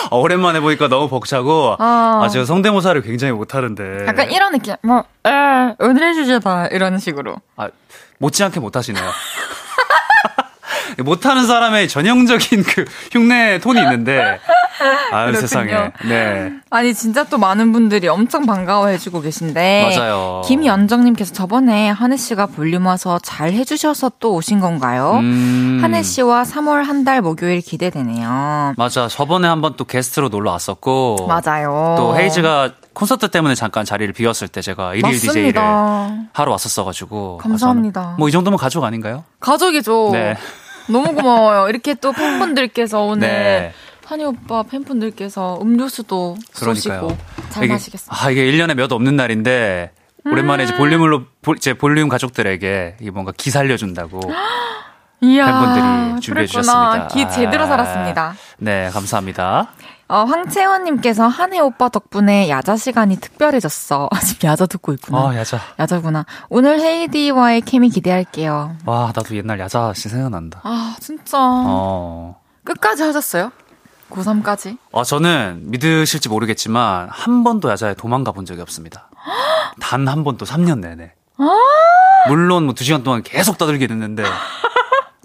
어, 0.09 0.17
오랜만에 0.23 0.61
보니까 0.61 0.87
너무 0.87 1.09
벅차고, 1.09 1.75
아. 1.79 2.21
아, 2.23 2.29
제가 2.29 2.45
성대모사를 2.45 3.01
굉장히 3.01 3.33
못하는데. 3.33 4.05
약간 4.07 4.31
이런 4.31 4.53
느낌. 4.53 4.75
뭐, 4.83 5.03
에, 5.27 5.75
오늘의 5.79 6.13
주제다. 6.13 6.67
이런 6.67 6.97
식으로. 6.97 7.35
아, 7.57 7.67
못지않게 8.19 8.61
못하시네요. 8.61 9.03
못하는 11.01 11.45
사람의 11.47 11.88
전형적인 11.88 12.63
그 12.63 12.86
흉내 13.12 13.60
톤이 13.60 13.79
있는데, 13.82 14.39
아유. 15.12 15.34
세상에. 15.36 15.91
네. 16.08 16.51
아니 16.69 16.93
진짜 16.93 17.23
또 17.25 17.38
많은 17.38 17.71
분들이 17.71 18.08
엄청 18.08 18.45
반가워해주고 18.45 19.21
계신데 19.21 19.95
맞아요. 19.95 20.41
김연정님께서 20.45 21.34
저번에 21.34 21.89
한혜 21.89 22.17
씨가 22.17 22.47
볼륨 22.47 22.88
와서 22.88 23.19
잘 23.23 23.51
해주셔서 23.53 24.13
또 24.19 24.34
오신 24.34 24.60
건가요? 24.60 25.17
음. 25.21 25.79
한혜 25.82 26.01
씨와 26.01 26.43
3월 26.43 26.84
한 26.86 27.03
달 27.03 27.21
목요일 27.21 27.60
기대되네요. 27.62 28.75
맞아. 28.77 29.08
저번에 29.10 29.47
한번 29.47 29.73
또 29.75 29.84
게스트로 29.84 30.29
놀러 30.29 30.51
왔었고. 30.51 31.27
맞아요. 31.27 31.95
또 31.97 32.17
헤이즈가 32.17 32.71
콘서트 32.93 33.27
때문에 33.29 33.56
잠깐 33.56 33.84
자리를 33.84 34.13
비웠을 34.13 34.47
때 34.47 34.62
제가 34.62 34.93
일일 34.95 35.12
DJ를 35.12 35.51
맞습니다. 35.53 36.13
하러 36.34 36.51
왔었어가지고. 36.51 37.39
감사합니다. 37.39 38.15
뭐 38.17 38.29
이 38.29 38.32
정도면 38.32 38.58
가족 38.58 38.84
아닌가요? 38.86 39.23
가족이죠. 39.41 40.10
네. 40.13 40.38
너무 40.87 41.13
고마워요. 41.13 41.69
이렇게 41.69 41.93
또 41.93 42.11
팬분들께서 42.11 43.01
오늘 43.03 43.27
네. 43.27 43.73
한희 44.05 44.25
오빠 44.25 44.63
팬분들께서 44.63 45.59
음료수도 45.61 46.37
그러니까요. 46.55 47.17
잘 47.49 47.63
이게- 47.65 47.73
마시겠습니다. 47.73 48.15
아, 48.25 48.29
이게 48.29 48.45
1년에 48.51 48.75
몇 48.75 48.91
없는 48.91 49.15
날인데, 49.15 49.91
오랜만에 50.25 50.63
이제 50.65 50.75
볼륨으로, 50.75 51.23
볼- 51.41 51.57
제 51.59 51.73
볼륨 51.73 52.09
가족들에게 52.09 52.97
이게 52.99 53.11
뭔가 53.11 53.31
기 53.35 53.49
살려준다고. 53.49 54.19
이야, 55.21 55.45
팬분들이 55.45 56.21
준비해 56.21 56.45
그랬구나. 56.47 56.97
주셨습니다. 56.97 57.07
기 57.07 57.29
제대로 57.33 57.63
아. 57.63 57.67
살았습니다. 57.67 58.35
네, 58.57 58.89
감사합니다. 58.91 59.69
어, 60.13 60.26
황채원님께서 60.26 61.26
한혜 61.28 61.60
오빠 61.60 61.89
덕분에 61.89 62.47
야자 62.47 62.78
시간이 62.78 63.17
특별해졌어. 63.17 64.10
아직 64.13 64.43
야자 64.43 64.67
듣고 64.67 64.93
있구나. 64.93 65.30
아, 65.30 65.36
야자. 65.36 65.60
야자구나. 65.80 66.28
오늘 66.49 66.80
헤이디와의 66.80 67.62
케미 67.62 67.89
기대할게요. 67.89 68.76
와, 68.86 69.12
나도 69.15 69.36
옛날 69.36 69.60
야자 69.60 69.93
진짜 69.95 70.15
생각난다. 70.15 70.60
아, 70.63 70.95
진짜. 70.99 71.39
어. 71.41 72.39
끝까지 72.63 73.02
하셨어요? 73.02 73.52
고3까지? 74.12 74.78
아, 74.93 75.04
저는 75.04 75.63
믿으실지 75.71 76.30
모르겠지만, 76.30 77.08
한 77.10 77.43
번도 77.43 77.71
야자에 77.71 77.95
도망가 77.95 78.32
본 78.34 78.45
적이 78.45 78.62
없습니다. 78.62 79.10
단 79.82 80.08
한 80.08 80.23
번도 80.23 80.45
3년 80.45 80.78
내내. 80.80 81.13
물론 82.28 82.65
뭐 82.65 82.76
2시간 82.76 83.04
동안 83.04 83.24
계속 83.24 83.57
떠들긴 83.57 83.89
했는데, 83.89 84.22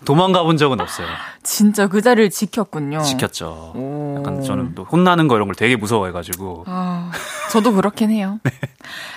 도망가 0.09 0.43
본 0.43 0.57
적은 0.57 0.81
없어요. 0.81 1.07
진짜 1.45 1.87
그 1.87 2.01
자리를 2.01 2.31
지켰군요. 2.31 3.03
지켰죠. 3.03 3.73
오. 3.77 4.15
약간 4.17 4.43
저는 4.43 4.75
또 4.75 4.85
혼나는 4.85 5.29
거 5.29 5.37
이런 5.37 5.49
걸 5.49 5.55
되게 5.55 5.77
무서워해가지고. 5.77 6.65
아, 6.67 7.11
저도 7.51 7.75
그렇긴 7.75 8.11
해요. 8.11 8.41
네. 8.45 8.51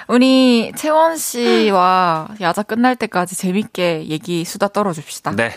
우리 0.10 0.74
채원 0.76 1.16
씨와 1.16 2.28
야자 2.42 2.64
끝날 2.64 2.98
때까지 2.98 3.38
재밌게 3.38 4.08
얘기 4.10 4.44
수다 4.44 4.68
떨어줍시다. 4.68 5.32
네. 5.38 5.54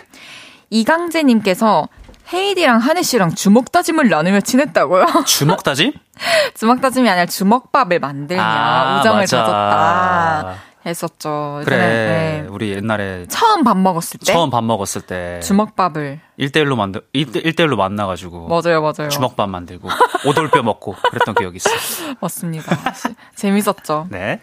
이강재님께서 0.70 1.88
헤이디랑 2.32 2.78
한혜 2.78 3.02
씨랑 3.02 3.34
주먹 3.34 3.72
다짐을 3.72 4.08
나누며 4.08 4.40
친했다고요? 4.42 5.06
주먹 5.26 5.64
다짐? 5.64 5.94
주먹 6.54 6.80
다짐이 6.80 7.10
아니라 7.10 7.26
주먹밥을 7.26 7.98
만들며 7.98 8.40
아, 8.40 9.00
우정을 9.00 9.22
맞아. 9.22 9.36
다졌다 9.38 10.54
했었죠. 10.86 11.62
그래. 11.64 11.76
네. 11.76 12.46
우리 12.50 12.70
옛날에 12.72 13.26
처음 13.28 13.64
밥 13.64 13.76
먹었을 13.76 14.20
때 14.20 14.26
처음 14.26 14.50
밥 14.50 14.62
먹었을 14.64 15.02
때. 15.02 15.40
주먹밥을 15.42 16.20
1대1로 16.38 16.76
만들, 16.76 17.02
1대1로 17.14 17.76
만나 17.76 18.06
가지고. 18.06 18.48
맞아요, 18.48 18.82
맞아요. 18.82 19.08
주먹밥 19.08 19.48
만들고. 19.48 19.88
오돌뼈 20.26 20.62
먹고. 20.62 20.94
그랬던 21.10 21.34
기억이 21.36 21.56
있어. 21.56 21.70
맞습니다. 22.20 22.92
시- 22.92 23.14
재밌었죠. 23.34 24.08
네. 24.10 24.40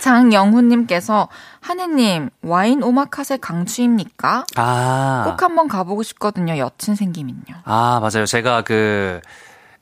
장영훈 0.00 0.68
님께서 0.68 1.28
한혜 1.60 1.86
님 1.86 2.28
와인 2.42 2.82
오마카세 2.82 3.36
강추입니까? 3.38 4.44
아. 4.56 5.24
꼭 5.26 5.42
한번 5.42 5.68
가 5.68 5.84
보고 5.84 6.02
싶거든요. 6.02 6.58
여친 6.58 6.96
생기면요. 6.96 7.44
아, 7.64 8.00
맞아요. 8.00 8.26
제가 8.26 8.62
그, 8.62 9.20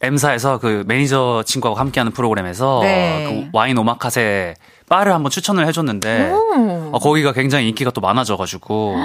M사에서 0.02 0.58
그 0.58 0.84
매니저 0.86 1.42
친구하고 1.46 1.78
함께하는 1.78 2.12
프로그램에서 2.12 2.80
네. 2.82 3.48
그 3.52 3.56
와인 3.56 3.76
오마카세 3.78 4.54
바를 4.90 5.14
한번 5.14 5.30
추천을 5.30 5.66
해줬는데 5.68 6.32
오. 6.32 6.90
어, 6.92 6.98
거기가 6.98 7.32
굉장히 7.32 7.68
인기가 7.68 7.92
또 7.92 8.00
많아져가지고 8.00 8.96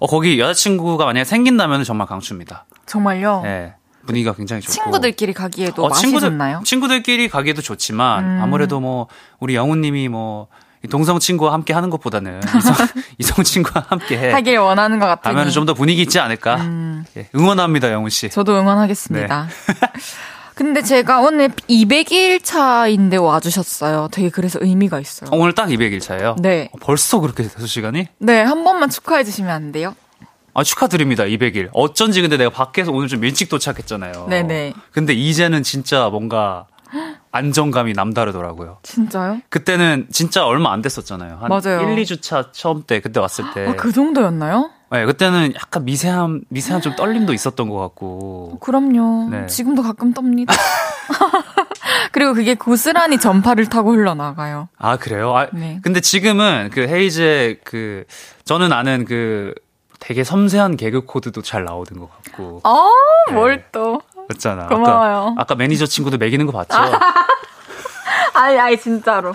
어, 0.00 0.06
거기 0.06 0.38
여자친구가 0.38 1.06
만약에 1.06 1.24
생긴다면 1.24 1.82
정말 1.82 2.06
강추입니다. 2.06 2.66
정말요? 2.84 3.40
네. 3.42 3.74
분위기가 4.06 4.34
굉장히 4.34 4.60
좋고 4.60 4.72
친구들끼리 4.72 5.32
가기에도 5.32 5.86
어? 5.86 5.90
친구들, 5.90 6.38
친구들끼리 6.64 7.30
가기에도 7.30 7.62
좋지만 7.62 8.22
음. 8.22 8.40
아무래도 8.42 8.80
뭐 8.80 9.06
우리 9.40 9.54
영우님이 9.54 10.08
뭐 10.08 10.48
동성 10.90 11.18
친구와 11.18 11.54
함께 11.54 11.72
하는 11.72 11.88
것보다는 11.88 12.42
이성, 12.58 12.86
이성 13.16 13.44
친구와 13.44 13.86
함께 13.88 14.18
해 14.18 14.30
하길 14.36 14.58
원하는 14.58 14.98
것 14.98 15.06
같으니. 15.06 15.34
하면 15.34 15.50
좀 15.50 15.64
더 15.64 15.72
분위기 15.72 16.02
있지 16.02 16.20
않을까. 16.20 16.56
음. 16.56 17.06
예, 17.16 17.28
응원합니다, 17.34 17.90
영우 17.92 18.10
씨. 18.10 18.28
저도 18.28 18.58
응원하겠습니다. 18.58 19.48
근데 20.54 20.82
제가 20.82 21.20
오늘 21.20 21.48
200일 21.48 22.42
차인데 22.42 23.16
와주셨어요. 23.16 24.08
되게 24.12 24.28
그래서 24.30 24.58
의미가 24.62 25.00
있어요. 25.00 25.30
어, 25.32 25.36
오늘 25.36 25.52
딱 25.54 25.66
200일 25.68 26.00
차예요. 26.00 26.36
네. 26.40 26.70
어, 26.72 26.78
벌써 26.80 27.20
그렇게 27.20 27.42
돼서 27.42 27.66
시간이? 27.66 28.06
네, 28.18 28.42
한 28.42 28.62
번만 28.64 28.88
축하해 28.88 29.24
주시면 29.24 29.50
안 29.50 29.72
돼요? 29.72 29.96
아, 30.54 30.62
축하드립니다, 30.62 31.24
200일. 31.24 31.70
어쩐지 31.72 32.22
근데 32.22 32.36
내가 32.36 32.50
밖에서 32.50 32.92
오늘 32.92 33.08
좀 33.08 33.24
일찍 33.24 33.48
도착했잖아요. 33.48 34.28
네네. 34.30 34.74
근데 34.92 35.12
이제는 35.12 35.64
진짜 35.64 36.08
뭔가 36.08 36.66
안정감이 37.32 37.92
남다르더라고요. 37.94 38.78
진짜요? 38.84 39.40
그때는 39.48 40.06
진짜 40.12 40.46
얼마 40.46 40.72
안 40.72 40.80
됐었잖아요. 40.82 41.38
한 41.40 41.48
맞아요. 41.48 41.80
1, 41.80 41.96
2주차 42.04 42.50
처음 42.52 42.84
때 42.86 43.00
그때 43.00 43.18
왔을 43.18 43.44
때. 43.52 43.66
아, 43.66 43.74
그 43.74 43.90
정도였나요? 43.90 44.70
네, 44.90 45.04
그때는 45.06 45.54
약간 45.54 45.84
미세한 45.84 46.42
미세한 46.48 46.80
좀 46.80 46.94
떨림도 46.94 47.32
있었던 47.32 47.68
것 47.68 47.78
같고. 47.78 48.58
그럼요. 48.60 49.28
네. 49.30 49.46
지금도 49.46 49.82
가끔 49.82 50.14
떱니다. 50.14 50.52
그리고 52.12 52.32
그게 52.34 52.54
고스란히 52.54 53.18
전파를 53.18 53.66
타고 53.68 53.92
흘러나가요. 53.92 54.68
아 54.78 54.96
그래요? 54.96 55.36
아, 55.36 55.48
네. 55.52 55.80
근데 55.82 56.00
지금은 56.00 56.70
그 56.72 56.86
헤이즈의 56.86 57.60
그 57.64 58.04
저는 58.44 58.72
아는 58.72 59.04
그 59.04 59.54
되게 59.98 60.22
섬세한 60.22 60.76
개그 60.76 61.06
코드도 61.06 61.42
잘 61.42 61.64
나오는 61.64 61.86
것 61.98 62.10
같고. 62.24 62.60
아, 62.62 62.88
네. 63.28 63.34
뭘 63.34 63.64
또. 63.72 64.00
그렇잖아. 64.28 64.66
고마워요. 64.68 65.32
아까, 65.32 65.42
아까 65.42 65.54
매니저 65.54 65.86
친구도 65.86 66.18
매기는 66.18 66.44
거 66.46 66.52
봤죠? 66.52 66.76
아니, 68.34 68.58
아니, 68.58 68.78
진짜로. 68.78 69.32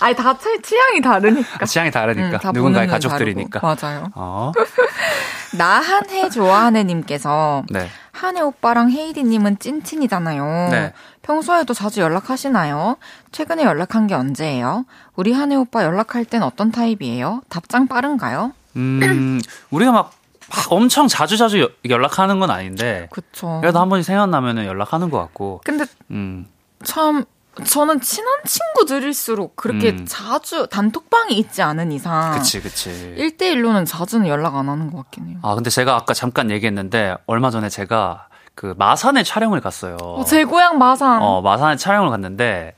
아니, 0.00 0.14
다 0.16 0.36
취, 0.38 0.60
취향이 0.62 1.00
다르니까. 1.00 1.64
취향이 1.66 1.90
다르니까. 1.90 2.28
응, 2.32 2.38
다 2.38 2.52
누군가의 2.52 2.88
가족들이니까. 2.88 3.60
다르고. 3.60 3.86
맞아요. 3.86 4.06
어. 4.14 4.52
나한해 5.56 6.30
좋아하는 6.30 6.86
님께서 6.86 7.64
네. 7.70 7.88
한혜 8.12 8.40
오빠랑 8.40 8.90
헤이디님은 8.90 9.58
찐친이잖아요. 9.58 10.68
네. 10.70 10.92
평소에도 11.22 11.74
자주 11.74 12.00
연락하시나요? 12.00 12.96
최근에 13.32 13.64
연락한 13.64 14.06
게 14.06 14.14
언제예요? 14.14 14.84
우리 15.16 15.32
한혜 15.32 15.56
오빠 15.56 15.84
연락할 15.84 16.24
땐 16.24 16.42
어떤 16.42 16.70
타입이에요? 16.70 17.42
답장 17.48 17.88
빠른가요? 17.88 18.52
음, 18.76 19.40
우리가 19.70 19.92
막, 19.92 20.12
막 20.48 20.72
엄청 20.72 21.08
자주 21.08 21.36
자주 21.36 21.60
여- 21.60 21.68
연락하는 21.88 22.38
건 22.40 22.50
아닌데. 22.50 23.08
그쵸. 23.10 23.58
그래도 23.60 23.80
한 23.80 23.88
번씩 23.88 24.06
생각나면은 24.06 24.66
연락하는 24.66 25.10
것 25.10 25.18
같고. 25.18 25.60
근데 25.64 25.84
음. 26.10 26.46
참 26.84 27.24
저는 27.64 28.00
친한 28.00 28.38
친구들일수록 28.46 29.56
그렇게 29.56 29.90
음. 29.90 30.06
자주 30.08 30.66
단톡방이 30.68 31.36
있지 31.36 31.62
않은 31.62 31.92
이상 31.92 32.32
그치, 32.32 32.60
그치. 32.62 32.90
1대1로는 33.18 33.86
자주는 33.86 34.26
연락 34.28 34.56
안 34.56 34.68
하는 34.68 34.90
것 34.90 34.98
같긴 34.98 35.28
해요. 35.28 35.38
아, 35.42 35.54
근데 35.54 35.68
제가 35.68 35.96
아까 35.96 36.14
잠깐 36.14 36.50
얘기했는데, 36.50 37.16
얼마 37.26 37.50
전에 37.50 37.68
제가 37.68 38.28
그 38.54 38.74
마산에 38.78 39.22
촬영을 39.24 39.60
갔어요. 39.60 39.96
어, 40.00 40.24
제 40.24 40.44
고향 40.44 40.78
마산. 40.78 41.20
어, 41.22 41.42
마산에 41.42 41.76
촬영을 41.76 42.10
갔는데, 42.10 42.76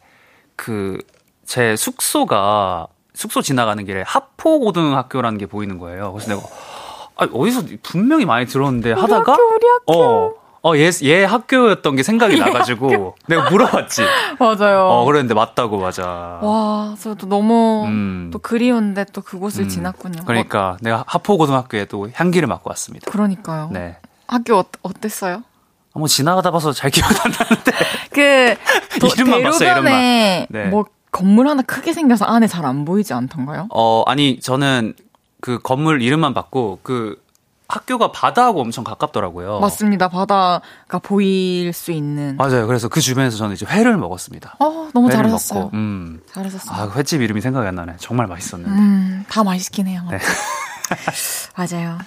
그, 0.57 0.99
제 1.45 1.77
숙소가, 1.77 2.87
숙소 3.15 3.43
지나가는 3.43 3.85
길에 3.85 4.03
하포고등학교라는 4.07 5.39
게 5.39 5.47
보이는 5.47 5.79
거예요. 5.79 6.13
그래서 6.13 6.35
내가, 6.35 6.43
아, 7.17 7.29
어디서 7.33 7.65
분명히 7.83 8.25
많이 8.25 8.47
들었는데 8.47 8.93
하다가, 8.93 9.33
학교, 9.33 9.43
우리 9.55 9.67
학교. 9.67 10.03
어, 10.03 10.35
어, 10.65 10.77
얘, 10.77 10.91
얘 11.03 11.25
학교였던 11.25 11.97
게 11.97 12.05
생각이 12.05 12.39
나가지고, 12.39 13.17
내가 13.27 13.51
물어봤지. 13.51 14.03
맞아요. 14.39 14.87
어, 14.87 15.05
그랬는데 15.05 15.35
맞다고, 15.35 15.79
맞아. 15.79 16.07
와, 16.41 16.95
저도 17.01 17.27
너무 17.27 17.85
음. 17.87 18.31
또 18.33 18.39
그리운데 18.39 19.05
또 19.13 19.23
그곳을 19.23 19.65
음, 19.65 19.69
지났군요. 19.69 20.23
그러니까 20.25 20.77
내가 20.81 21.03
하포고등학교에 21.09 21.87
또 21.87 22.09
향기를 22.15 22.47
맡고 22.47 22.71
왔습니다. 22.71 23.09
어, 23.09 23.11
그러니까요. 23.13 23.71
네. 23.73 23.97
학교 24.29 24.57
어, 24.59 24.65
어땠어요? 24.83 25.43
뭐 25.95 26.07
지나가다 26.07 26.53
봐서 26.53 26.73
잘 26.73 26.91
기억 26.91 27.11
안 27.11 27.33
나는데. 27.33 27.73
그 28.13 28.99
도, 29.01 29.09
이름만 29.09 29.43
봤어요, 29.43 29.73
이름만. 29.73 29.93
네. 30.49 30.67
뭐 30.71 30.85
건물 31.11 31.49
하나 31.49 31.63
크게 31.63 31.93
생겨서 31.93 32.25
안에 32.25 32.47
잘 32.47 32.65
안 32.65 32.85
보이지 32.85 33.13
않던가요? 33.13 33.67
어, 33.75 34.05
아니, 34.07 34.39
저는 34.39 34.95
그 35.41 35.59
건물 35.59 36.03
이름만 36.03 36.35
봤고, 36.35 36.79
그 36.85 37.21
학교가 37.73 38.13
바다하고 38.13 38.61
엄청 38.61 38.85
가깝더라고요. 38.85 39.61
맞습니다. 39.61 40.09
바다가 40.09 40.99
보일 41.03 41.73
수 41.73 41.91
있는. 41.91 42.37
맞아요. 42.37 42.67
그래서 42.67 42.89
그 42.89 43.01
주변에서 43.01 43.39
저는 43.39 43.55
이제 43.55 43.65
회를 43.65 43.97
먹었습니다. 43.97 44.57
어, 44.59 44.91
너무 44.93 45.09
회를 45.09 45.17
잘하셨어요. 45.17 45.61
먹고, 45.61 45.77
음. 45.77 46.21
잘하셨어요. 46.33 46.77
아, 46.77 46.89
그 46.89 46.99
횟집 46.99 47.23
이름이 47.23 47.41
생각이 47.41 47.67
안 47.67 47.75
나네. 47.75 47.95
정말 47.99 48.27
맛있었는데. 48.27 48.75
음, 48.77 49.25
다 49.29 49.43
맛있긴 49.43 49.87
해요. 49.87 50.07
네. 50.11 50.19
맞아요. 51.57 51.99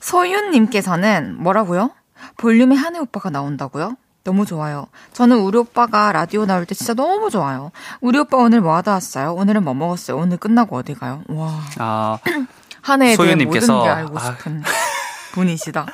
소윤님께서는 0.00 1.36
뭐라고요? 1.42 1.90
볼륨에 2.36 2.76
한혜 2.76 2.98
오빠가 2.98 3.30
나온다고요? 3.30 3.96
너무 4.24 4.44
좋아요. 4.44 4.88
저는 5.14 5.38
우리 5.38 5.56
오빠가 5.56 6.12
라디오 6.12 6.44
나올 6.44 6.66
때 6.66 6.74
진짜 6.74 6.92
너무 6.92 7.30
좋아요. 7.30 7.70
우리 8.02 8.18
오빠 8.18 8.36
오늘 8.36 8.60
뭐 8.60 8.76
하다 8.76 8.92
왔어요? 8.92 9.32
오늘은 9.32 9.64
뭐 9.64 9.72
먹었어요? 9.72 10.18
오늘 10.18 10.36
끝나고 10.36 10.76
어디 10.76 10.92
가요? 10.92 11.22
와, 11.28 11.62
아, 11.78 12.18
한혜에 12.82 13.16
대해 13.16 13.34
모든 13.36 13.60
게 13.82 13.88
알고 13.88 14.18
아. 14.18 14.22
싶은 14.22 14.62
분이시다. 15.32 15.86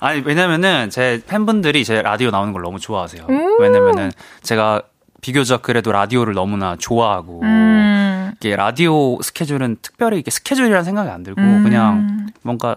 아니, 0.00 0.22
왜냐면은 0.24 0.90
제 0.90 1.22
팬분들이 1.26 1.84
제 1.84 2.02
라디오 2.02 2.30
나오는 2.30 2.52
걸 2.52 2.62
너무 2.62 2.78
좋아하세요. 2.78 3.26
음. 3.28 3.60
왜냐면은 3.60 4.12
제가 4.42 4.82
비교적 5.20 5.62
그래도 5.62 5.92
라디오를 5.92 6.34
너무나 6.34 6.76
좋아하고, 6.76 7.42
음, 7.42 8.32
이게 8.40 8.56
라디오 8.56 9.20
스케줄은 9.22 9.76
특별히 9.80 10.18
이게 10.18 10.30
스케줄이라는 10.30 10.84
생각이 10.84 11.08
안 11.08 11.22
들고, 11.22 11.40
음. 11.40 11.62
그냥 11.62 12.26
뭔가 12.42 12.74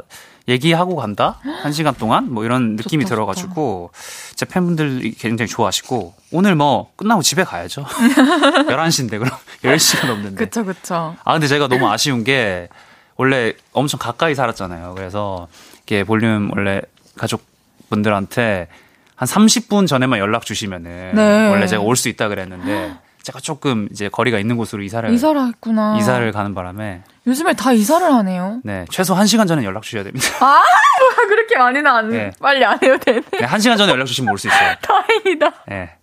얘기하고 0.48 0.96
간다? 0.96 1.40
한 1.64 1.72
시간 1.72 1.96
동안? 1.96 2.32
뭐 2.32 2.46
이런 2.46 2.76
느낌이 2.76 3.06
좋다, 3.06 3.16
들어가지고, 3.16 3.90
제 4.36 4.46
팬분들이 4.46 5.12
굉장히 5.14 5.50
좋아하시고, 5.50 6.14
오늘 6.34 6.54
뭐 6.54 6.92
끝나고 6.96 7.24
집에 7.24 7.44
가야죠. 7.44 7.84
11시인데, 8.70 9.18
그럼 9.18 9.32
10시간 9.64 10.06
넘는데. 10.08 10.36
그쵸, 10.36 10.64
그쵸. 10.64 11.16
아, 11.24 11.34
근데 11.34 11.48
제가 11.48 11.68
너무 11.68 11.90
아쉬운 11.90 12.24
게, 12.24 12.70
원래 13.18 13.54
엄청 13.74 14.00
가까이 14.00 14.36
살았잖아요. 14.36 14.94
그래서, 14.96 15.48
이게 15.86 16.04
볼륨 16.04 16.50
원래 16.56 16.82
가족분들한테 17.18 18.68
한 19.16 19.28
30분 19.28 19.88
전에만 19.88 20.20
연락 20.20 20.46
주시면은, 20.46 21.12
네. 21.16 21.50
원래 21.50 21.68
제가 21.68 21.82
올 21.82 21.96
수 21.96 22.10
있다 22.10 22.28
그랬는데, 22.28 22.96
제가 23.24 23.40
조금 23.40 23.88
이제 23.92 24.10
거리가 24.10 24.40
있는 24.40 24.58
곳으로 24.58 24.84
이사를, 24.84 25.10
이사를 25.12 25.48
했구나. 25.48 25.96
이사를 25.98 26.32
가는 26.34 26.54
바람에, 26.54 27.02
요즘에 27.26 27.54
다 27.54 27.72
이사를 27.72 28.06
하네요. 28.06 28.60
네, 28.64 28.86
최소 28.90 29.16
1시간 29.16 29.48
전에 29.48 29.64
연락 29.64 29.84
주셔야 29.84 30.04
됩니다. 30.04 30.28
아, 30.42 30.62
그렇게 31.30 31.58
많이는 31.58 31.88
안, 31.90 32.10
네. 32.10 32.32
빨리 32.42 32.66
안 32.66 32.78
해도 32.84 32.98
되네. 32.98 33.22
네, 33.32 33.40
1시간 33.48 33.78
전에 33.78 33.92
연락 33.94 34.06
주시면 34.06 34.32
올 34.32 34.38
수 34.38 34.48
있어요. 34.48 34.76
다행이다. 34.82 35.54
네. 35.68 35.96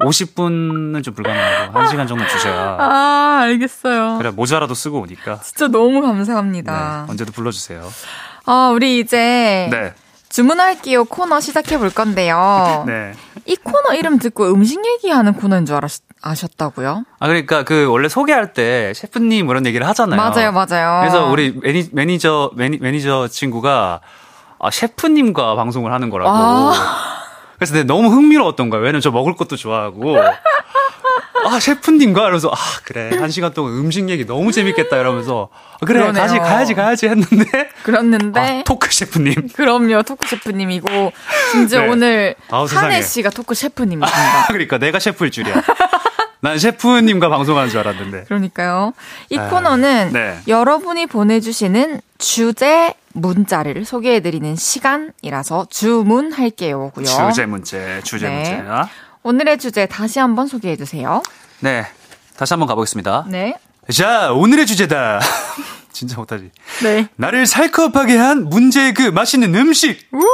50분은 0.00 1.02
좀 1.02 1.14
불가능하고, 1.14 1.78
1시간 1.80 2.06
정도 2.06 2.26
주셔야, 2.28 2.76
아, 2.78 3.38
알겠어요. 3.44 4.18
그래, 4.18 4.30
모자라도 4.30 4.74
쓰고 4.74 5.00
오니까, 5.00 5.40
진짜 5.40 5.68
너무 5.68 5.94
네, 5.94 6.00
감사합니다. 6.02 7.06
언제도 7.08 7.32
불러 7.32 7.50
주세요. 7.50 7.82
아, 8.46 8.70
우리 8.72 9.00
이제 9.00 9.68
네. 9.70 9.92
주문할게요 10.28 11.04
코너 11.04 11.40
시작해 11.40 11.78
볼 11.78 11.90
건데요. 11.90 12.84
네. 12.88 13.12
이 13.44 13.56
코너 13.56 13.94
이름 13.94 14.18
듣고 14.18 14.46
음식 14.46 14.84
얘기하는 14.84 15.34
코너인 15.34 15.66
줄 15.66 15.76
알았, 15.76 16.00
아셨다고요? 16.22 17.04
아, 17.18 17.26
그러니까 17.26 17.62
그 17.64 17.86
원래 17.86 18.08
소개할 18.08 18.52
때 18.52 18.92
셰프님 18.94 19.48
이런 19.48 19.66
얘기를 19.66 19.86
하잖아요. 19.88 20.16
맞아요, 20.16 20.52
맞아요. 20.52 21.00
그래서 21.00 21.28
우리 21.28 21.52
매니, 21.52 21.90
매니저, 21.92 22.52
매니, 22.54 22.78
매니저 22.78 23.28
친구가 23.28 24.00
아, 24.58 24.70
셰프님과 24.70 25.54
방송을 25.54 25.92
하는 25.92 26.10
거라고. 26.10 26.30
아. 26.32 27.25
그래서 27.56 27.74
내가 27.74 27.86
너무 27.86 28.08
흥미로웠던 28.10 28.70
거야. 28.70 28.80
왜냐면 28.80 29.00
저 29.00 29.10
먹을 29.10 29.34
것도 29.34 29.56
좋아하고. 29.56 30.16
아, 31.48 31.60
셰프님과? 31.60 32.22
이러면서, 32.22 32.48
아, 32.48 32.56
그래. 32.84 33.16
한 33.18 33.30
시간 33.30 33.52
동안 33.54 33.74
음식 33.74 34.08
얘기 34.08 34.26
너무 34.26 34.50
재밌겠다. 34.50 34.96
이러면서, 34.96 35.48
아, 35.74 35.78
그래, 35.86 36.00
그러네요. 36.00 36.20
가지, 36.22 36.38
가야지, 36.38 36.74
가야지 36.74 37.06
했는데. 37.08 37.68
그랬는데 37.84 38.40
아, 38.40 38.62
토크 38.64 38.92
셰프님. 38.92 39.50
그럼요 39.54 40.02
토크 40.02 40.26
셰프님이고 40.26 41.12
심지어 41.52 41.82
네. 41.86 41.88
오늘 41.88 42.34
아우. 42.50 42.66
한혜 42.66 43.00
씨가 43.00 43.30
토크 43.30 43.54
셰프님이십니다. 43.54 44.46
그러니까 44.48 44.78
내가 44.78 44.98
셰프일 44.98 45.30
줄이야. 45.30 45.54
난 46.40 46.58
셰프님과 46.58 47.28
방송하는 47.28 47.70
줄 47.70 47.78
알았는데. 47.80 48.24
그러니까요. 48.24 48.92
이 49.30 49.38
아, 49.38 49.48
코너는 49.48 50.10
네. 50.12 50.38
여러분이 50.48 51.06
보내주시는 51.06 52.00
주제 52.18 52.92
문자를 53.16 53.84
소개해드리는 53.84 54.56
시간이라서 54.56 55.66
주문할게요고요. 55.70 57.04
주제 57.04 57.46
문제, 57.46 58.00
주제 58.04 58.28
네. 58.28 58.56
문제. 58.62 58.90
오늘의 59.22 59.58
주제 59.58 59.86
다시 59.86 60.18
한번 60.18 60.46
소개해주세요. 60.46 61.22
네. 61.60 61.86
다시 62.36 62.52
한번 62.52 62.68
가보겠습니다. 62.68 63.26
네. 63.28 63.56
자, 63.92 64.32
오늘의 64.32 64.66
주제다. 64.66 65.20
진짜 65.92 66.16
못하지. 66.16 66.50
네. 66.82 67.08
나를 67.16 67.46
살컵하게 67.46 68.16
한 68.18 68.44
문제의 68.44 68.92
그 68.92 69.02
맛있는 69.02 69.54
음식. 69.54 69.98
우! 70.12 70.24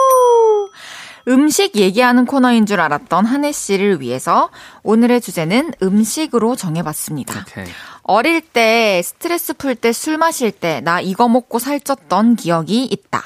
음식 1.28 1.76
얘기하는 1.76 2.26
코너인 2.26 2.66
줄 2.66 2.80
알았던 2.80 3.26
한혜 3.26 3.52
씨를 3.52 4.00
위해서 4.00 4.50
오늘의 4.82 5.20
주제는 5.20 5.72
음식으로 5.80 6.56
정해봤습니다. 6.56 7.44
오케이. 7.48 7.66
어릴 8.04 8.40
때 8.40 9.00
스트레스 9.04 9.54
풀 9.54 9.74
때 9.76 9.92
술 9.92 10.18
마실 10.18 10.50
때 10.50 10.80
나 10.82 11.00
이거 11.00 11.28
먹고 11.28 11.58
살쪘던 11.58 12.36
기억이 12.36 12.84
있다. 12.84 13.22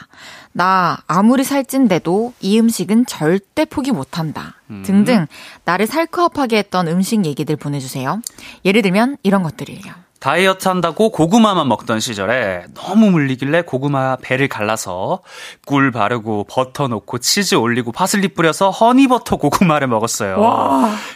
나 0.53 0.99
아무리 1.07 1.45
살찐데도 1.45 2.33
이 2.41 2.59
음식은 2.61 3.07
절대 3.07 3.65
포기 3.65 3.91
못한다. 3.93 4.55
등등 4.85 5.27
나를 5.65 5.87
살크업하게 5.87 6.59
했던 6.59 6.89
음식 6.89 7.25
얘기들 7.25 7.57
보내주세요. 7.57 8.21
예를 8.65 8.83
들면 8.83 9.17
이런 9.23 9.43
것들이에요. 9.43 10.07
다이어트 10.19 10.67
한다고 10.69 11.11
고구마만 11.11 11.69
먹던 11.69 12.01
시절에 12.01 12.65
너무 12.75 13.11
물리길래 13.11 13.63
고구마 13.63 14.17
배를 14.17 14.49
갈라서 14.49 15.21
꿀 15.67 15.93
바르고 15.93 16.45
버터 16.49 16.89
넣고 16.89 17.19
치즈 17.19 17.55
올리고 17.55 17.93
파슬리 17.93 18.29
뿌려서 18.29 18.71
허니버터 18.71 19.37
고구마를 19.37 19.89
먹었어요. 19.89 20.37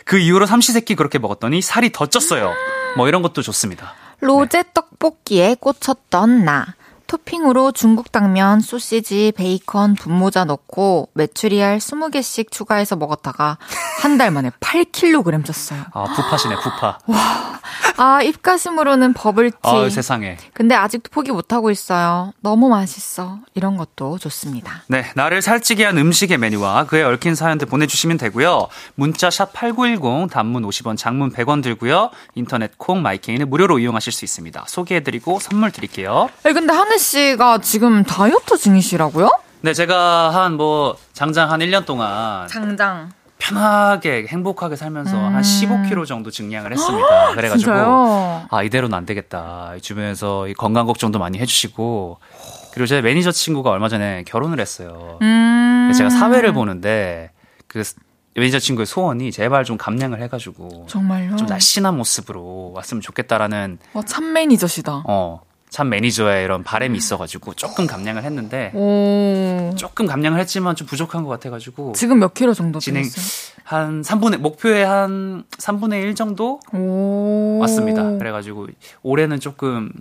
그 0.05 0.19
이후로 0.19 0.47
삼시세끼 0.47 0.95
그렇게 0.97 1.19
먹었더니 1.19 1.61
살이 1.63 1.91
더 1.93 2.07
쪘어요. 2.07 2.53
뭐 2.97 3.09
이런 3.09 3.23
것도 3.23 3.43
좋습니다. 3.43 3.95
로제 4.21 4.65
떡볶이에 4.75 5.57
꽂혔던 5.59 6.45
나. 6.45 6.75
토핑으로 7.11 7.73
중국 7.73 8.13
당면, 8.13 8.61
소시지, 8.61 9.33
베이컨, 9.37 9.97
분모자 9.97 10.45
넣고 10.45 11.09
메추리알 11.15 11.79
20개씩 11.79 12.53
추가해서 12.53 12.95
먹었다가 12.95 13.59
한 14.01 14.17
달 14.17 14.31
만에 14.31 14.51
8kg 14.61 15.43
쪘어요. 15.45 15.87
아, 15.93 16.05
부파시네, 16.05 16.55
부파. 16.63 16.99
아, 17.97 18.23
입가심으로는 18.23 19.13
버블티. 19.15 19.57
아, 19.63 19.89
세상에. 19.91 20.37
근데 20.53 20.75
아직도 20.75 21.11
포기 21.11 21.33
못 21.33 21.53
하고 21.53 21.71
있어요. 21.71 22.33
너무 22.41 22.69
맛있어. 22.69 23.39
이런 23.55 23.77
것도 23.77 24.19
좋습니다. 24.19 24.85
네, 24.87 25.05
나를 25.15 25.43
살찌게 25.43 25.85
한 25.85 25.99
음식의 25.99 26.39
메뉴와 26.39 26.85
그에 26.87 27.03
얽힌 27.03 27.35
사연들 27.35 27.67
보내 27.67 27.87
주시면 27.87 28.19
되고요. 28.19 28.69
문자 28.95 29.31
샵 29.31 29.53
8910, 29.53 30.31
단문 30.31 30.63
50원, 30.63 30.97
장문 30.97 31.33
100원 31.33 31.63
들고요. 31.63 32.11
인터넷 32.35 32.79
콩, 32.79 33.03
마이케이는 33.03 33.51
무료로 33.51 33.81
이용하실 33.81 34.13
수 34.13 34.25
있습니다. 34.25 34.65
소개해 34.69 35.03
드리고 35.03 35.41
선물 35.41 35.71
드릴게요. 35.73 36.31
에 36.47 36.53
근데 36.53 36.73
하늘 36.73 36.99
씨가 37.01 37.59
지금 37.59 38.05
다이어트 38.05 38.57
중이시라고요? 38.57 39.31
네, 39.63 39.73
제가 39.75 40.31
한 40.31 40.57
뭐, 40.57 40.97
장장 41.13 41.51
한 41.51 41.61
1년 41.61 41.85
동안 41.85 42.47
장장. 42.49 43.11
편하게 43.39 44.27
행복하게 44.29 44.77
살면서 44.77 45.17
음. 45.17 45.35
한 45.35 45.43
15kg 45.43 46.07
정도 46.07 46.31
증량을 46.31 46.73
했습니다. 46.73 47.33
그래 47.35 47.49
가지고 47.49 47.73
진짜요? 47.73 48.47
아 48.51 48.63
이대로는 48.63 48.97
안 48.97 49.07
되겠다. 49.07 49.73
이 49.77 49.81
주변에서 49.81 50.47
이 50.47 50.53
건강 50.55 50.87
걱정도 50.87 51.19
많이 51.19 51.39
해 51.39 51.47
주시고 51.47 52.19
그리고 52.73 52.87
제 52.87 53.01
매니저 53.01 53.33
친구가 53.33 53.71
얼마 53.71 53.89
전에 53.89 54.25
결혼을 54.27 54.61
했어요. 54.61 55.19
음. 55.23 55.91
제가 55.97 56.11
사회를 56.11 56.53
보는데 56.53 57.31
그 57.67 57.83
매니저 58.35 58.59
친구의 58.59 58.85
소원이 58.85 59.33
제발 59.33 59.65
좀 59.65 59.79
감량을 59.79 60.21
해가지고 60.23 60.87
정말요? 60.87 61.37
좀 61.37 61.47
날씬한 61.49 61.97
모습으로 61.97 62.73
왔으면 62.75 63.01
좋겠다라는 63.01 63.79
와, 63.95 64.03
참 64.05 64.35
매니저시다. 64.35 65.05
어 65.07 65.41
참 65.71 65.89
매니저의 65.89 66.45
이런 66.45 66.65
바람이 66.65 66.99
있어가지고 66.99 67.55
조금 67.55 67.87
감량을 67.87 68.25
했는데 68.25 68.73
오. 68.75 69.73
조금 69.77 70.07
감량을 70.07 70.41
했지만 70.41 70.75
좀 70.75 70.87
부족한 70.87 71.23
것 71.23 71.29
같아가지고 71.31 71.93
지금 71.93 72.19
몇 72.19 72.35
킬로 72.35 72.55
정도 72.55 72.81
진행? 72.81 73.05
한 73.63 74.03
3분의 74.03 74.39
목표의 74.39 74.85
한 74.85 75.45
3분의 75.59 76.03
1 76.03 76.15
정도 76.17 76.61
오. 76.73 77.59
왔습니다. 77.61 78.03
그래가지고 78.19 78.67
올해는 79.03 79.39
조금 79.39 79.93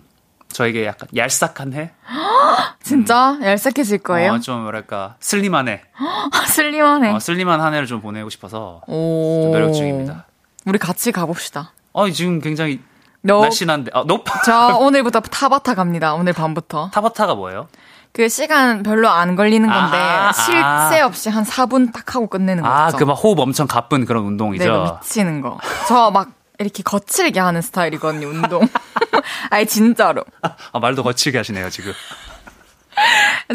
저에게 0.48 0.86
약간 0.88 1.08
얄싹한 1.16 1.74
해, 1.74 1.92
진짜 2.82 3.38
얄싹해질 3.40 4.00
거예요? 4.00 4.34
어, 4.34 4.40
좀 4.40 4.62
뭐랄까 4.64 5.16
슬림한 5.20 5.68
해, 5.68 5.82
아, 6.34 6.46
슬림하네. 6.48 7.12
어, 7.12 7.20
슬림한 7.20 7.62
한 7.62 7.76
해를 7.76 7.86
좀 7.86 8.02
보내고 8.02 8.32
싶어서 8.32 8.82
오. 8.88 9.42
좀 9.44 9.52
노력 9.52 9.74
중입니다. 9.74 10.26
우리 10.66 10.80
같이 10.80 11.12
가봅시다. 11.12 11.74
어 11.92 12.10
지금 12.10 12.40
굉장히 12.42 12.80
너, 13.22 13.42
날씬한데, 13.42 13.92
아, 13.94 14.04
노저 14.06 14.78
오늘부터 14.80 15.20
타바타 15.22 15.76
갑니다. 15.76 16.14
오늘 16.14 16.34
밤부터. 16.34 16.90
타바타가 16.94 17.36
뭐예요? 17.36 17.68
그 18.12 18.28
시간 18.28 18.82
별로 18.82 19.08
안 19.10 19.36
걸리는 19.36 19.68
건데 19.70 19.98
아, 19.98 20.32
쉴 20.32 20.56
아. 20.58 20.90
새 20.90 21.00
없이 21.02 21.30
한 21.30 21.44
4분 21.44 21.94
딱 21.94 22.16
하고 22.16 22.28
끝내는 22.28 22.64
거 22.64 22.70
아. 22.70 22.90
그 22.92 23.04
막 23.06 23.14
호흡 23.14 23.40
엄청 23.40 23.68
가쁜 23.68 24.06
그런 24.06 24.24
운동이죠. 24.26 24.64
내가 24.64 25.00
미치는 25.04 25.42
거. 25.42 25.60
저 25.88 26.10
막 26.12 26.32
이렇게 26.58 26.82
거칠게 26.84 27.40
하는 27.40 27.62
스타일이거든요, 27.62 28.28
운동. 28.28 28.68
아니 29.52 29.66
진짜로. 29.66 30.24
아, 30.42 30.80
말도 30.80 31.04
거칠게 31.04 31.38
하시네요 31.38 31.70
지금. 31.70 31.94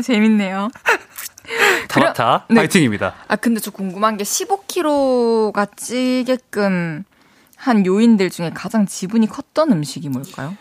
재밌네요. 0.03 0.69
타바타 1.89 2.45
네. 2.49 2.55
파이팅입니다. 2.57 3.15
아 3.29 3.37
근데 3.37 3.61
저 3.61 3.71
궁금한 3.71 4.17
게 4.17 4.25
15kg가 4.25 5.77
찌게끔 5.77 7.05
한 7.65 7.87
요인들 7.87 8.29
중에 8.29 8.51
가장 8.51 8.85
지분이 8.85 9.27
컸던 9.27 9.73
음식이 9.73 10.11
뭘까요? 10.11 10.55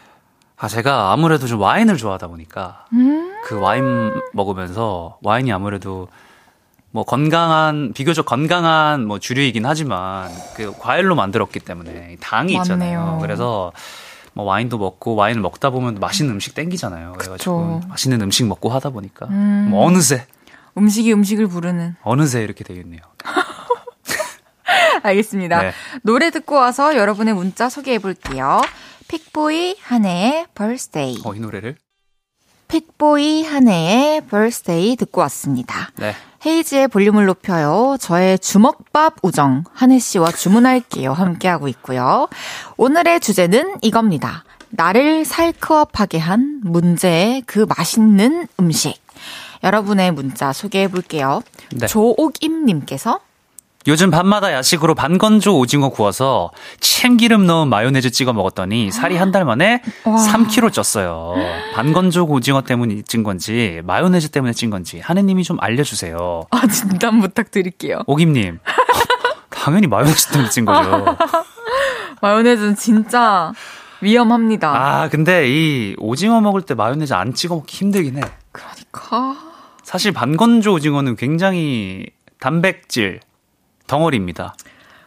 아 0.56 0.70
제가 0.70 1.12
아무래도 1.12 1.48
좀 1.48 1.60
와인을 1.60 1.98
좋아하다 1.98 2.28
보니까 2.28 2.86
음. 2.94 3.36
그 3.44 3.60
와인 3.60 4.14
먹으면서 4.32 5.18
와인이 5.22 5.52
아무래도 5.52 6.08
뭐 6.92 7.04
건강한 7.04 7.92
비교적 7.94 8.26
건강한 8.26 9.06
뭐 9.06 9.20
주류이긴 9.20 9.66
하지만 9.66 10.32
그 10.56 10.72
과일로 10.80 11.16
만들었기 11.16 11.60
때문에 11.60 12.16
당이 12.22 12.54
있잖아요. 12.54 13.00
맞네요. 13.02 13.20
그래서 13.22 13.74
뭐 14.32 14.46
와인도 14.46 14.78
먹고 14.78 15.16
와인을 15.16 15.42
먹다 15.42 15.72
보면 15.72 15.96
맛있는 15.96 16.34
음식 16.36 16.56
땡기잖아요. 16.56 17.14
그래가지고 17.18 17.80
그쵸. 17.80 17.90
맛있는 17.90 18.22
음식 18.22 18.48
먹고 18.48 18.70
하다 18.70 18.92
보니까 18.92 19.26
음. 19.26 19.68
뭐 19.72 19.86
어느새 19.86 20.26
음식이 20.78 21.12
음식을 21.12 21.48
부르는. 21.48 21.96
어느새 22.02 22.44
이렇게 22.44 22.64
되겠네요. 22.64 23.02
알겠습니다. 25.08 25.62
네. 25.62 25.72
노래 26.02 26.32
듣고 26.32 26.56
와서 26.56 26.96
여러분의 26.96 27.34
문자 27.34 27.70
소개해 27.70 28.00
볼게요. 28.00 28.62
픽보이 29.08 29.76
한해의 29.82 30.48
birthday. 30.56 31.22
어이 31.24 31.40
노래를 31.40 31.76
픽보이 32.70 33.44
한해의 33.44 34.22
birthday 34.22 34.96
듣고 34.96 35.22
왔습니다. 35.22 35.92
네. 35.98 36.16
헤이지의 36.46 36.88
볼륨을 36.88 37.26
높여요. 37.26 37.98
저의 38.00 38.40
주먹밥 38.40 39.18
우정 39.22 39.64
한혜 39.74 40.00
씨와 40.00 40.32
주문할게요. 40.32 41.14
함께하고 41.14 41.68
있고요. 41.68 42.28
오늘의 42.78 43.20
주제는 43.20 43.76
이겁니다. 43.82 44.44
나를 44.72 45.24
살크업하게 45.24 46.18
한 46.18 46.62
문제의 46.64 47.44
그 47.46 47.66
맛있는 47.78 48.48
음식. 48.60 49.02
여러분의 49.64 50.12
문자 50.12 50.52
소개해 50.52 50.88
볼게요. 50.88 51.42
네. 51.72 51.88
조옥임님께서 51.88 53.20
요즘 53.88 54.12
밤마다 54.12 54.54
야식으로 54.54 54.96
반건조 54.96 55.58
오징어 55.58 55.90
구워서 55.90 56.52
참기름 56.80 57.46
넣은 57.46 57.68
마요네즈 57.68 58.12
찍어 58.12 58.32
먹었더니 58.32 58.92
살이 58.92 59.18
한 59.18 59.34
달 59.34 59.46
만에 59.46 59.82
와. 60.06 60.16
3kg 60.16 60.70
쪘어요. 60.70 61.34
반건조 61.74 62.26
오징어 62.26 62.62
때문에 62.62 63.02
찐 63.02 63.24
건지 63.24 63.82
마요네즈 63.84 64.30
때문에 64.30 64.54
찐 64.54 64.70
건지 64.70 65.00
하느님이 65.00 65.44
좀 65.44 65.58
알려주세요. 65.60 66.44
아 66.52 66.68
진단 66.68 67.20
부탁드릴게요. 67.20 68.04
오김님 68.06 68.60
당연히 69.50 69.88
마요네즈 69.88 70.28
때문에 70.30 70.50
찐 70.50 70.66
거죠. 70.66 71.18
마요네즈는 72.22 72.76
진짜 72.76 73.52
위험합니다. 74.02 74.70
아 74.76 75.10
근데 75.10 75.50
이 75.50 75.96
오징어 75.98 76.40
먹을 76.42 76.62
때 76.62 76.74
마요네즈 76.76 77.14
안 77.14 77.34
찍어 77.34 77.56
먹기 77.56 77.76
힘들긴 77.76 78.18
해. 78.18 78.22
그러니까 78.52 79.36
사실 79.82 80.12
반건조 80.14 80.74
오징어는 80.74 81.16
굉장히 81.16 82.06
단백질 82.40 83.20
덩어리입니다. 83.98 84.56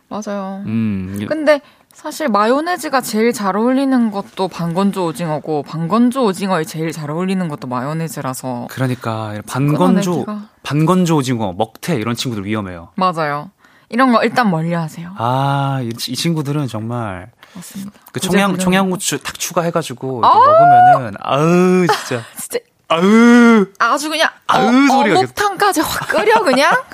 맞아요. 0.08 0.62
음, 0.66 1.18
이- 1.20 1.26
근데 1.26 1.60
사실 1.92 2.28
마요네즈가 2.28 3.00
제일 3.00 3.32
잘 3.32 3.56
어울리는 3.56 4.10
것도 4.12 4.46
반건조 4.48 5.06
오징어고 5.06 5.62
반건조 5.64 6.24
오징어에 6.24 6.62
제일 6.64 6.92
잘 6.92 7.10
어울리는 7.10 7.48
것도 7.48 7.66
마요네즈라서 7.66 8.68
그러니까 8.70 9.34
반건조. 9.48 10.24
반건조 10.62 11.16
오징어 11.16 11.52
먹태 11.54 11.96
이런 11.96 12.14
친구들 12.14 12.44
위험해요. 12.44 12.90
맞아요. 12.94 13.50
이런 13.88 14.12
거 14.12 14.22
일단 14.22 14.50
멀리하세요. 14.50 15.14
아, 15.16 15.80
이, 15.82 15.88
이 15.88 16.14
친구들은 16.16 16.66
정말 16.68 17.30
맞습니다. 17.54 17.92
그 18.12 18.20
청양. 18.20 18.58
청양고추 18.58 19.22
탁 19.22 19.38
추가해 19.38 19.70
가지고 19.70 20.20
이렇게 20.22 20.38
먹으면은 20.38 21.14
아우 21.20 21.86
진짜 21.86 22.22
진짜 22.38 22.58
아우 22.88 23.66
아주 23.78 24.10
그냥 24.10 24.28
아으 24.46 24.66
어, 24.66 24.86
소리가 24.88 25.18
어묵탕까지 25.20 25.80
확 25.80 26.08
끓여 26.08 26.42
그냥. 26.44 26.72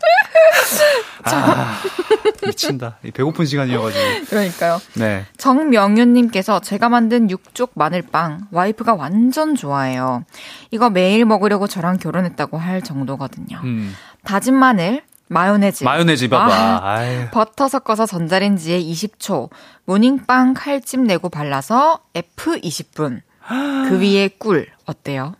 미친다. 2.46 2.98
이 3.04 3.10
배고픈 3.10 3.46
시간이어가지고. 3.46 4.26
그러니까요. 4.28 4.80
네. 4.94 5.24
정명윤님께서 5.36 6.60
제가 6.60 6.88
만든 6.88 7.30
육쪽 7.30 7.72
마늘빵 7.74 8.48
와이프가 8.50 8.94
완전 8.94 9.54
좋아해요. 9.54 10.24
이거 10.70 10.90
매일 10.90 11.24
먹으려고 11.24 11.66
저랑 11.66 11.98
결혼했다고 11.98 12.58
할 12.58 12.82
정도거든요. 12.82 13.60
음. 13.64 13.94
다진 14.24 14.54
마늘, 14.54 15.02
마요네즈. 15.28 15.84
마요네즈 15.84 16.28
봐봐. 16.28 16.54
아, 16.54 17.30
버터 17.30 17.68
섞어서 17.68 18.06
전자레인지에 18.06 18.80
20초. 18.80 19.50
모닝빵 19.84 20.54
칼집 20.54 21.00
내고 21.00 21.28
발라서 21.28 22.00
F20분. 22.14 23.20
그 23.88 24.00
위에 24.00 24.28
꿀. 24.38 24.68
어때요? 24.86 25.34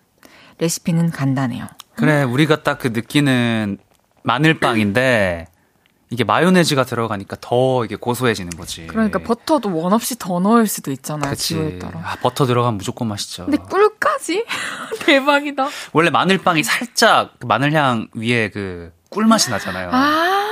레시피는 0.59 1.11
간단해요. 1.11 1.67
그래, 1.97 2.23
우리가 2.23 2.63
딱 2.63 2.79
그 2.79 2.89
느끼는 2.89 3.79
마늘빵인데 4.23 5.47
이게 6.13 6.25
마요네즈가 6.25 6.85
들어가니까 6.85 7.37
더 7.41 7.85
이게 7.85 7.95
고소해지는 7.95 8.51
거지. 8.51 8.87
그러니까 8.89 9.21
버터도 9.21 9.75
원 9.77 9.93
없이 9.93 10.19
더 10.19 10.41
넣을 10.41 10.67
수도 10.67 10.91
있잖아요. 10.91 11.31
그치. 11.31 11.79
따라. 11.81 12.01
아, 12.05 12.17
버터 12.21 12.47
들어가면 12.47 12.79
무조건 12.79 13.07
맛있죠. 13.09 13.45
근데 13.47 13.59
꿀까지? 13.59 14.45
대박이다. 15.07 15.69
원래 15.93 16.11
마늘빵이 16.11 16.65
살짝 16.65 17.35
그 17.39 17.47
마늘향 17.47 18.09
위에 18.15 18.51
그 18.51 18.93
꿀맛이 19.11 19.51
나잖아요. 19.51 19.91
아. 19.93 20.47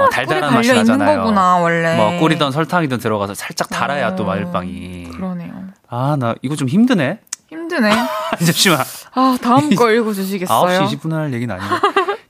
어, 0.00 0.08
달달한 0.10 0.52
맛이 0.52 0.72
나잖아요. 0.74 1.10
있는 1.10 1.22
거구나, 1.24 1.56
원래. 1.58 1.96
뭐 1.96 2.18
꿀이든 2.18 2.50
설탕이든 2.50 2.98
들어가서 2.98 3.34
살짝 3.34 3.68
달아야 3.68 4.14
또 4.16 4.24
마늘빵이. 4.24 5.10
그러네요. 5.12 5.52
아, 5.88 6.16
나 6.18 6.34
이거 6.42 6.56
좀 6.56 6.68
힘드네. 6.68 7.20
힘드네. 7.48 7.90
잠시만. 8.44 8.80
아, 9.14 9.38
다음 9.40 9.70
거 9.76 9.90
읽어 9.90 10.12
주시겠어요? 10.12 10.80
9시 10.86 10.98
20분 10.98 11.12
할 11.12 11.32
얘기는 11.32 11.54
아니고. 11.54 11.74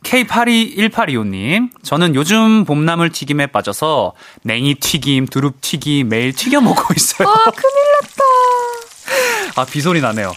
K821825님, 0.07 1.71
저는 1.83 2.15
요즘 2.15 2.65
봄나물 2.65 3.11
튀김에 3.11 3.49
빠져서 3.49 4.13
냉이 4.43 4.77
튀김, 4.77 5.27
두릅 5.27 5.61
튀김 5.61 6.09
매일 6.09 6.33
튀겨 6.33 6.61
먹고 6.61 6.95
있어요. 6.97 7.29
아, 7.29 7.35
큰일 7.51 7.75
났다. 8.03 9.61
아, 9.61 9.65
비소리 9.65 10.01
나네요. 10.01 10.33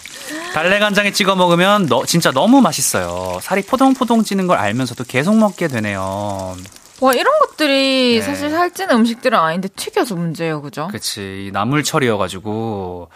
달래간장에 0.54 1.12
찍어 1.12 1.36
먹으면 1.36 1.86
너, 1.86 2.04
진짜 2.04 2.32
너무 2.32 2.60
맛있어요. 2.60 3.38
살이 3.42 3.62
포동포동 3.62 4.24
찌는 4.24 4.48
걸 4.48 4.58
알면서도 4.58 5.04
계속 5.04 5.36
먹게 5.36 5.68
되네요. 5.68 6.56
와, 7.00 7.12
이런 7.14 7.32
것들이 7.40 8.16
네. 8.16 8.22
사실 8.22 8.50
살찌는 8.50 8.96
음식들은 8.96 9.38
아닌데 9.38 9.68
튀겨서 9.74 10.16
문제예요, 10.16 10.62
그죠? 10.62 10.88
그치. 10.90 11.46
이 11.46 11.50
나물철이어가지고. 11.52 13.08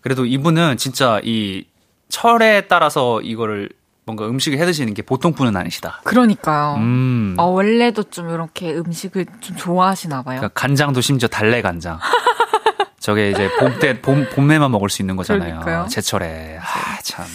그래도 0.00 0.24
이분은 0.24 0.78
진짜 0.78 1.20
이 1.22 1.64
철에 2.08 2.62
따라서 2.68 3.20
이거를 3.20 3.68
뭔가 4.08 4.26
음식을 4.26 4.58
해 4.58 4.64
드시는 4.64 4.94
게 4.94 5.02
보통 5.02 5.34
분은 5.34 5.54
아니시다. 5.54 6.00
그러니까요. 6.04 6.76
음. 6.78 7.36
아, 7.38 7.42
원래도 7.42 8.02
좀 8.04 8.30
이렇게 8.30 8.72
음식을 8.74 9.26
좀 9.40 9.54
좋아하시나 9.56 10.22
봐요. 10.22 10.38
그러니까 10.40 10.48
간장도 10.58 11.02
심지어 11.02 11.28
달래 11.28 11.60
간장. 11.60 11.98
저게 12.98 13.30
이제 13.30 13.50
봄 13.58 13.78
때, 13.78 14.00
봄, 14.00 14.26
봄에만 14.30 14.70
먹을 14.70 14.88
수 14.88 15.02
있는 15.02 15.16
거잖아요. 15.16 15.60
그러니까요. 15.60 15.86
제철에. 15.90 16.58
아, 16.58 16.98
참. 17.02 17.26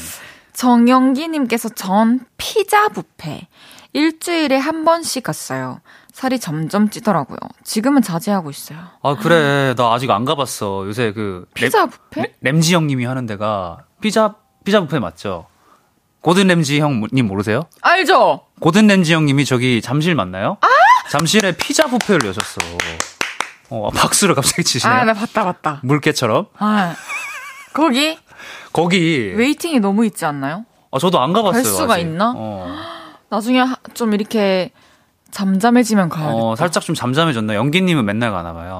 정영기님께서 0.53 1.69
전 1.69 2.21
피자 2.37 2.87
뷔페 2.89 3.47
일주일에 3.93 4.57
한 4.57 4.83
번씩 4.83 5.21
갔어요. 5.23 5.79
살이 6.11 6.39
점점 6.39 6.89
찌더라고요. 6.89 7.37
지금은 7.63 8.01
자제하고 8.01 8.49
있어요. 8.49 8.79
아, 9.03 9.15
그래. 9.15 9.75
나 9.75 9.93
아직 9.93 10.09
안 10.09 10.25
가봤어. 10.25 10.85
요새 10.87 11.11
그. 11.13 11.45
피자 11.53 11.81
램, 11.81 11.89
뷔페? 12.09 12.21
램- 12.21 12.31
램지 12.55 12.73
형님이 12.73 13.05
하는 13.05 13.25
데가 13.27 13.77
피자, 14.01 14.35
피자 14.63 14.79
뷔페 14.81 14.99
맞죠? 14.99 15.45
고든 16.23 16.47
램지 16.47 16.79
형님 16.79 17.27
모르세요? 17.27 17.63
알죠? 17.81 18.41
고든 18.59 18.87
램지 18.87 19.13
형님이 19.13 19.45
저기 19.45 19.81
잠실 19.81 20.15
맞나요? 20.15 20.57
잠실에 21.09 21.51
피자 21.51 21.85
뷔페를 21.85 22.27
여셨어. 22.29 22.61
어, 23.69 23.89
박수를 23.91 24.33
갑자기 24.33 24.63
치시네요. 24.63 24.97
아, 24.99 25.03
나 25.03 25.13
봤다, 25.13 25.43
봤다. 25.43 25.79
물개처럼. 25.83 26.47
아, 26.57 26.95
거기 27.73 28.17
거기. 28.71 29.33
웨이팅이 29.35 29.79
너무 29.81 30.05
있지 30.05 30.25
않나요? 30.25 30.65
어, 30.91 30.97
저도 30.99 31.19
안 31.21 31.33
가봤어요. 31.33 31.61
갈 31.61 31.65
수가 31.71 31.93
아직. 31.95 32.01
있나? 32.03 32.33
어. 32.35 32.73
나중에 33.29 33.59
하- 33.59 33.75
좀 33.93 34.13
이렇게 34.13 34.71
잠잠해지면 35.31 36.09
가야겠다. 36.09 36.35
어, 36.37 36.55
살짝 36.55 36.83
좀 36.83 36.95
잠잠해졌나? 36.95 37.55
연기님은 37.55 38.05
맨날 38.05 38.31
가나 38.31 38.53
봐요. 38.53 38.79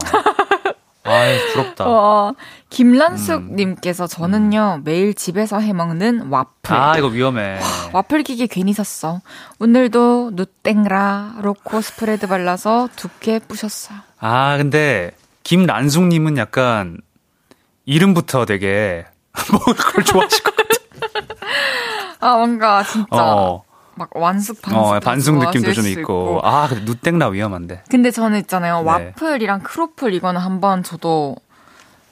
아이, 1.05 1.37
부럽다. 1.51 1.85
와, 1.87 2.33
김란숙님께서 2.69 4.07
저는요 4.07 4.81
매일 4.83 5.13
집에서 5.13 5.59
해 5.59 5.73
먹는 5.73 6.29
와플. 6.29 6.75
음. 6.75 6.81
아, 6.81 6.97
이거 6.97 7.07
위험해. 7.07 7.59
와플 7.91 8.23
기계 8.23 8.47
괜히 8.47 8.73
샀어. 8.73 9.21
오늘도 9.59 10.31
누땡라 10.33 11.35
초코 11.41 11.81
스프레드 11.81 12.27
발라서 12.27 12.89
두 12.95 13.13
개 13.13 13.39
부셨어요. 13.39 13.97
아, 14.19 14.57
근데, 14.57 15.11
김란숙님은 15.43 16.37
약간, 16.37 16.97
이름부터 17.85 18.45
되게, 18.45 19.05
먹을 19.51 19.73
걸 19.75 20.03
좋아하실 20.05 20.43
것 20.43 20.55
같아. 20.55 20.73
아 22.21 22.37
뭔가 22.37 22.83
진짜 22.83 23.07
어, 23.11 23.63
막 23.95 24.09
완숙 24.15 24.61
반숙 24.61 24.81
어, 24.81 24.99
반숙 24.99 25.37
느낌도 25.37 25.73
좀수 25.73 25.89
있고. 25.89 26.39
아, 26.43 26.67
근데 26.67 26.83
누땡라 26.85 27.27
위험한데. 27.27 27.83
근데 27.89 28.11
저는 28.11 28.39
있잖아요 28.41 28.81
네. 28.81 28.87
와플이랑 28.87 29.61
크로플 29.61 30.13
이거는 30.13 30.41
한번 30.41 30.83
저도 30.83 31.35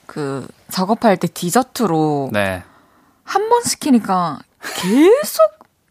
그 0.05 0.47
작업할 0.69 1.17
때 1.17 1.27
디저트로 1.27 2.29
네. 2.33 2.63
한 3.23 3.49
번 3.49 3.61
시키니까 3.63 4.39
계속 4.75 5.41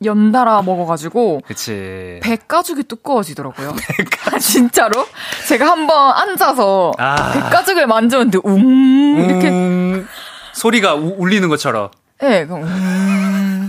연달아 0.04 0.62
먹어가지고 0.62 1.42
그치. 1.46 2.20
배 2.22 2.36
가죽이 2.36 2.84
두꺼워지더라고요. 2.84 3.74
진짜로? 4.40 5.06
제가 5.48 5.66
한번 5.70 6.12
앉아서 6.16 6.92
아. 6.98 7.32
배 7.32 7.40
가죽을 7.40 7.86
만졌는데 7.86 8.38
웅 8.44 9.24
이렇게 9.28 9.48
음, 9.48 10.06
소리가 10.54 10.94
우- 10.94 11.16
울리는 11.18 11.46
것처럼. 11.48 11.90
예, 12.22 12.46
그 12.46 12.54
웅. 12.54 13.59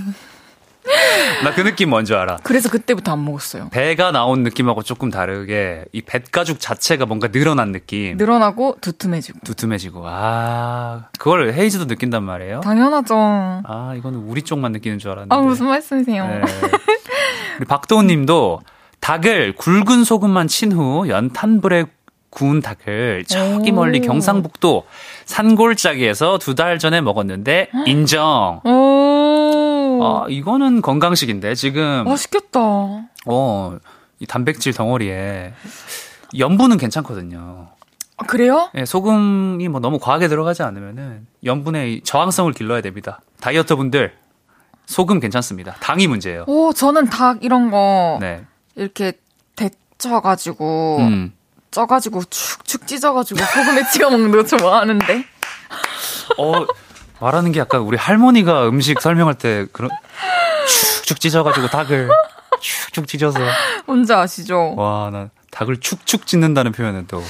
나 1.44 1.52
그 1.56 1.62
느낌 1.64 1.90
뭔지 1.90 2.14
알아. 2.14 2.38
그래서 2.44 2.70
그때부터 2.70 3.12
안 3.14 3.26
먹었어요. 3.26 3.70
배가 3.72 4.12
나온 4.12 4.44
느낌하고 4.44 4.84
조금 4.84 5.10
다르게 5.10 5.86
이 5.92 6.02
뱃가죽 6.02 6.60
자체가 6.60 7.06
뭔가 7.06 7.28
늘어난 7.30 7.72
느낌. 7.72 8.18
늘어나고 8.18 8.78
두툼해지고. 8.82 9.40
두툼해지고. 9.44 10.04
아, 10.06 11.06
그걸 11.20 11.54
헤이즈도 11.54 11.86
느낀단 11.86 12.24
말이에요? 12.24 12.62
당연하죠. 12.62 13.16
아, 13.16 13.94
이거는 13.98 14.20
우리 14.20 14.42
쪽만 14.44 14.72
느끼는 14.74 15.00
줄 15.00 15.12
알았는데. 15.12 15.36
아 15.36 15.40
무슨 15.40 15.68
말씀이세요? 15.68 16.28
네. 16.28 16.42
우리 17.60 17.66
박도훈 17.66 18.08
님도 18.08 18.62
닭을 19.00 19.56
굵은 19.56 20.04
소금만 20.04 20.48
친 20.48 20.72
후 20.72 21.08
연탄불에 21.10 21.86
구운 22.30 22.62
닭을 22.62 23.26
저기 23.28 23.72
오. 23.72 23.76
멀리 23.76 24.00
경상북도 24.00 24.86
산골짜기에서 25.26 26.38
두 26.38 26.56
달 26.56 26.80
전에 26.80 27.02
먹었는데 27.02 27.70
인정. 27.88 28.62
오. 28.64 28.91
아, 30.04 30.26
이거는 30.30 30.82
건강식인데 30.82 31.56
지금 31.56 32.04
맛있겠다. 32.06 32.60
어, 33.26 33.78
이 34.20 34.26
단백질 34.26 34.74
덩어리에 34.74 35.54
염분은 36.38 36.78
괜찮거든요. 36.78 37.70
아, 38.18 38.26
그래요? 38.26 38.70
예, 38.76 38.86
소금이 38.86 39.68
뭐 39.68 39.80
너무 39.80 40.00
과하게 40.00 40.28
들어가지 40.28 40.64
않으면은 40.64 41.26
염분의 41.44 41.94
이 41.94 42.02
저항성을 42.04 42.52
길러야 42.54 42.82
됩니다. 42.82 43.22
다이어터 43.40 43.76
분들 43.76 44.14
소금 44.86 45.20
괜찮습니다. 45.20 45.74
당이 45.80 46.08
문제예요. 46.08 46.44
오, 46.48 46.74
저는 46.74 47.10
닭 47.10 47.44
이런 47.44 47.72
거 47.72 48.18
네. 48.22 48.46
이렇게 48.76 49.14
데쳐가지고 49.56 50.98
음. 51.00 51.34
쪄가지고 51.72 52.24
축축 52.26 52.86
찢어가지고 52.88 53.40
소금에 53.40 53.84
찍어 53.92 54.10
먹는 54.10 54.32
거 54.32 54.44
좋아하는데. 54.44 55.26
어, 56.38 56.66
말하는 57.22 57.52
게 57.52 57.60
약간 57.60 57.82
우리 57.82 57.98
할머니가 57.98 58.68
음식 58.68 59.00
설명할 59.02 59.36
때 59.36 59.66
그런 59.72 59.90
축축 60.68 61.20
찢어가지고 61.20 61.68
닭을 61.68 62.10
축축 62.60 63.08
찢어서 63.08 63.40
뭔지 63.86 64.14
아시죠? 64.14 64.74
와, 64.76 65.10
나 65.12 65.30
닭을 65.52 65.78
축축 65.80 66.26
찢는다는 66.26 66.72
표현은 66.72 67.06
또 67.08 67.24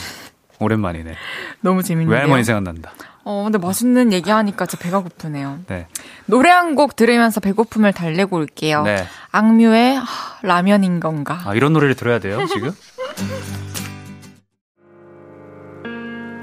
오랜만이네. 0.60 1.16
너무 1.62 1.84
재밌는데요. 1.84 2.16
외할머니 2.16 2.44
생각난다. 2.44 2.92
어, 3.24 3.44
근데 3.44 3.58
맛있는 3.60 4.14
얘기하니까 4.14 4.66
진짜 4.66 4.84
배가 4.84 5.00
고프네요. 5.00 5.60
네. 5.68 5.88
노래 6.26 6.50
한 6.50 6.76
곡 6.76 6.96
들으면서 6.96 7.40
배고픔을 7.40 7.94
달래고 7.94 8.38
올게요. 8.38 8.84
네. 8.84 9.06
악뮤의 9.32 9.96
하, 9.98 10.04
라면인 10.42 11.00
건가? 11.00 11.42
아, 11.46 11.54
이런 11.54 11.74
노래를 11.74 11.96
들어야 11.96 12.20
돼요, 12.20 12.46
지금? 12.48 12.72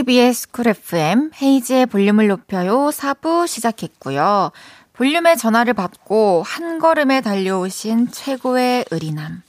KBS 0.00 0.50
쿨 0.50 0.68
FM 0.68 1.30
헤이지의 1.42 1.84
볼륨을 1.84 2.28
높여요 2.28 2.88
4부 2.88 3.46
시작했고요. 3.46 4.50
볼륨의 4.94 5.36
전화를 5.36 5.74
받고 5.74 6.42
한 6.46 6.78
걸음에 6.78 7.20
달려오신 7.20 8.10
최고의 8.10 8.86
의리남 8.90 9.42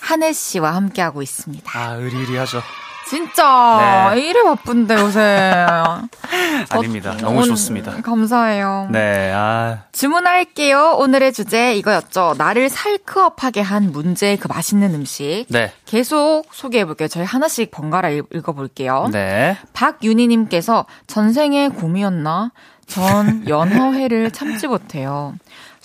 한혜 0.00 0.32
씨와 0.32 0.74
함께하고 0.74 1.20
있습니다. 1.20 1.78
아, 1.78 1.94
의리의리하죠. 1.96 2.62
진짜 3.10 4.12
네. 4.14 4.20
이래 4.20 4.40
바쁜데 4.44 4.94
요새. 4.94 5.20
아닙니다. 6.70 7.16
너무 7.20 7.38
오늘 7.38 7.48
좋습니다. 7.48 8.00
감사해요. 8.02 8.86
네, 8.92 9.32
아, 9.34 9.78
주문할게요. 9.90 10.94
오늘의 10.96 11.32
주제 11.32 11.74
이거였죠. 11.74 12.36
나를 12.38 12.68
살크업하게 12.68 13.62
한 13.62 13.90
문제의 13.90 14.36
그 14.36 14.46
맛있는 14.46 14.94
음식. 14.94 15.46
네. 15.48 15.72
계속 15.86 16.44
소개해 16.52 16.84
볼게요. 16.84 17.08
저희 17.08 17.24
하나씩 17.24 17.72
번갈아 17.72 18.10
읽- 18.10 18.28
읽어볼게요. 18.32 19.08
네. 19.10 19.56
박윤희 19.72 20.28
님께서 20.28 20.86
전생에 21.08 21.68
곰이었나? 21.70 22.52
전 22.86 23.48
연어회를 23.48 24.30
참지 24.30 24.66
못해요. 24.68 25.34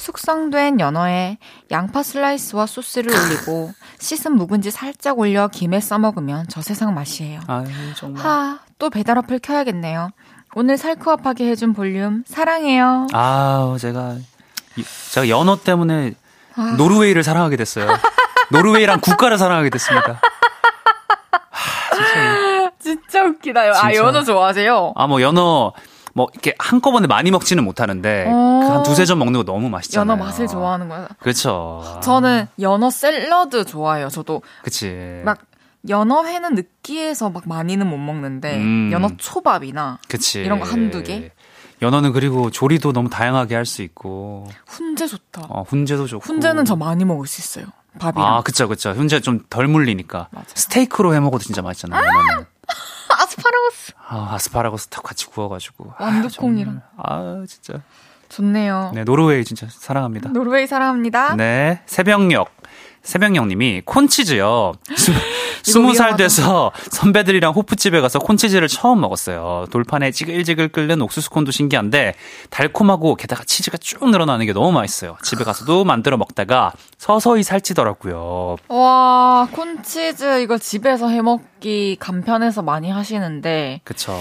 숙성된 0.10 0.80
연어에 0.80 1.39
양파 1.72 2.03
슬라이스와 2.03 2.68
소스를 2.68 3.12
올리고 3.12 3.72
씻은 3.97 4.34
묵은지 4.34 4.70
살짝 4.70 5.18
올려 5.18 5.47
김에 5.47 5.80
싸먹으면 5.80 6.45
저 6.47 6.62
세상 6.62 6.93
맛이에요. 6.93 7.39
아, 7.47 7.64
정말. 7.95 8.24
하, 8.24 8.60
또 8.78 8.91
배달 8.91 9.18
어플 9.18 9.39
켜야겠네요. 9.39 10.10
오늘 10.53 10.78
살크업하게 10.78 11.49
해준 11.49 11.74
볼륨 11.74 12.24
사랑해요. 12.28 13.08
아, 13.14 13.76
제가 13.80 14.18
이- 14.76 14.84
제가 15.12 15.28
연어 15.28 15.58
때문에 15.64 16.14
아. 16.56 16.76
노르웨이를 16.78 17.24
사랑하게 17.24 17.56
됐어요. 17.58 17.88
노르웨이란 18.51 19.01
국가를 19.01 19.39
사랑하게 19.39 19.72
됐습니다. 19.72 20.22
진짜 22.80 23.24
웃기다. 23.24 23.68
요 23.68 23.72
아, 23.72 23.89
진짜. 23.89 23.95
연어 23.95 24.24
좋아하세요? 24.24 24.93
아, 24.95 25.08
뭐 25.08 25.20
연어 25.22 25.74
뭐 26.18 26.28
이렇게 26.34 26.55
한꺼번에 26.57 27.07
많이 27.07 27.30
먹지는 27.30 27.63
못하는데 27.66 28.26
어. 28.30 28.59
그한 28.63 28.84
두세 28.84 29.03
점 29.05 29.20
먹는 29.20 29.34
거 29.39 29.43
너무 29.43 29.68
맛있잖아요. 29.70 30.09
연어 30.13 30.24
맛을 30.26 30.47
좋아하는 30.47 30.88
거예요. 30.88 31.07
그렇죠. 31.20 31.99
저는 32.01 32.47
연어 32.59 32.89
샐러드 32.89 33.66
좋아해요. 33.66 34.07
저도 34.07 34.41
그치. 34.63 35.22
막 35.26 35.39
연어 35.89 36.24
회는 36.26 36.55
느끼해서 36.55 37.30
막 37.30 37.43
많이는 37.45 37.86
못 37.88 37.97
먹는데 37.97 38.55
음. 38.57 38.89
연어 38.93 39.09
초밥이나 39.18 39.99
그치. 40.07 40.39
이런 40.41 40.59
거 40.59 40.66
한두 40.66 41.03
개? 41.03 41.32
연어는 41.82 42.13
그리고 42.13 42.49
조리도 42.49 42.93
너무 42.93 43.09
다양하게 43.09 43.53
할 43.53 43.66
수 43.66 43.82
있고 43.82 44.47
훈제 44.68 45.07
좋다. 45.07 45.41
어, 45.49 45.63
훈제도 45.63 46.07
좋고. 46.07 46.24
훈제는 46.24 46.63
저 46.63 46.78
많이 46.78 47.03
먹을 47.03 47.28
수 47.28 47.41
있어요. 47.41 47.66
밥이랑. 47.99 48.26
아, 48.36 48.41
그쵸, 48.41 48.68
그쵸. 48.70 48.91
훈제 48.91 49.20
좀 49.20 49.41
덜 49.49 49.68
물리니까. 49.68 50.30
맞아요. 50.32 50.45
스테이크로 50.53 51.13
해 51.13 51.20
먹어도 51.20 51.43
진짜 51.43 51.61
맛있잖아요. 51.61 52.01
연어는. 52.05 52.45
아스파라거스 53.26 53.94
아, 54.08 54.34
아스파라거스 54.36 54.88
딱 54.88 55.04
같이 55.04 55.26
구워가지고. 55.28 55.94
아, 55.98 56.04
완두콩이랑. 56.06 56.66
정말. 56.66 56.84
아, 56.98 57.44
진짜. 57.48 57.82
좋네요. 58.30 58.92
네, 58.94 59.04
노르웨이 59.04 59.44
진짜 59.44 59.68
사랑합니다. 59.70 60.30
노르웨이 60.30 60.68
사랑합니다. 60.68 61.36
네, 61.36 61.82
새벽녘. 61.86 62.48
새벽녘님이 63.04 63.84
콘치즈요. 63.86 64.74
스무 65.66 65.93
살. 65.93 66.16
돼서 66.16 66.72
선배들이랑 66.91 67.51
호프집에 67.53 67.99
가서 67.99 68.20
콘치즈를 68.20 68.68
처음 68.70 69.01
먹었어요. 69.01 69.66
돌판에 69.72 70.11
지글지글 70.11 70.70
끓는 70.70 71.01
옥수수 71.01 71.30
콘도 71.30 71.51
신기한데 71.51 72.13
달콤하고 72.49 73.16
게다가 73.16 73.43
치즈가 73.43 73.78
쭉 73.78 74.09
늘어나는 74.09 74.45
게 74.45 74.53
너무 74.53 74.72
맛있어요. 74.72 75.18
집에 75.24 75.43
가서도 75.43 75.84
만들어 75.84 76.16
먹다가 76.16 76.72
서서히 76.97 77.43
살찌더라고요. 77.43 78.55
와, 78.70 79.47
콘치즈 79.51 80.41
이거 80.41 80.57
집에서 80.57 81.09
해 81.09 81.22
먹기 81.22 81.97
간편해서 81.99 82.61
많이 82.61 82.89
하시는데 82.89 83.82
그쵸. 83.84 84.18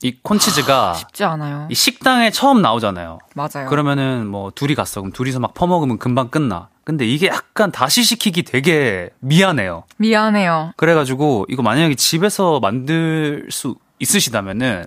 이 0.00 0.16
콘치즈가 0.22 0.94
쉽지 0.94 1.24
않아요. 1.24 1.66
이 1.70 1.74
식당에 1.74 2.30
처음 2.30 2.62
나오잖아요. 2.62 3.18
맞아요. 3.34 3.68
그러면은 3.68 4.26
뭐 4.28 4.52
둘이 4.54 4.74
갔어. 4.76 5.00
그럼 5.00 5.12
둘이서 5.12 5.40
막 5.40 5.54
퍼먹으면 5.54 5.98
금방 5.98 6.28
끝나. 6.28 6.68
근데 6.88 7.04
이게 7.04 7.26
약간 7.26 7.70
다시 7.70 8.02
시키기 8.02 8.44
되게 8.44 9.10
미안해요. 9.20 9.84
미안해요. 9.98 10.72
그래가지고 10.78 11.44
이거 11.50 11.62
만약에 11.62 11.94
집에서 11.96 12.60
만들 12.60 13.46
수 13.50 13.74
있으시다면은 13.98 14.86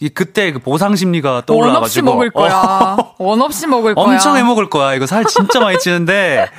이 0.00 0.08
그때 0.08 0.50
그 0.50 0.58
보상 0.58 0.96
심리가 0.96 1.34
원 1.34 1.46
떠올라가지고 1.46 1.84
없이 1.84 2.02
먹을 2.02 2.30
거야. 2.32 2.96
어, 2.98 3.14
원 3.18 3.40
없이 3.42 3.68
먹을 3.68 3.94
거야. 3.94 4.04
엄청 4.04 4.36
해 4.36 4.42
먹을 4.42 4.68
거야. 4.68 4.94
이거 4.94 5.06
살 5.06 5.24
진짜 5.24 5.60
많이 5.60 5.78
찌는데 5.78 6.50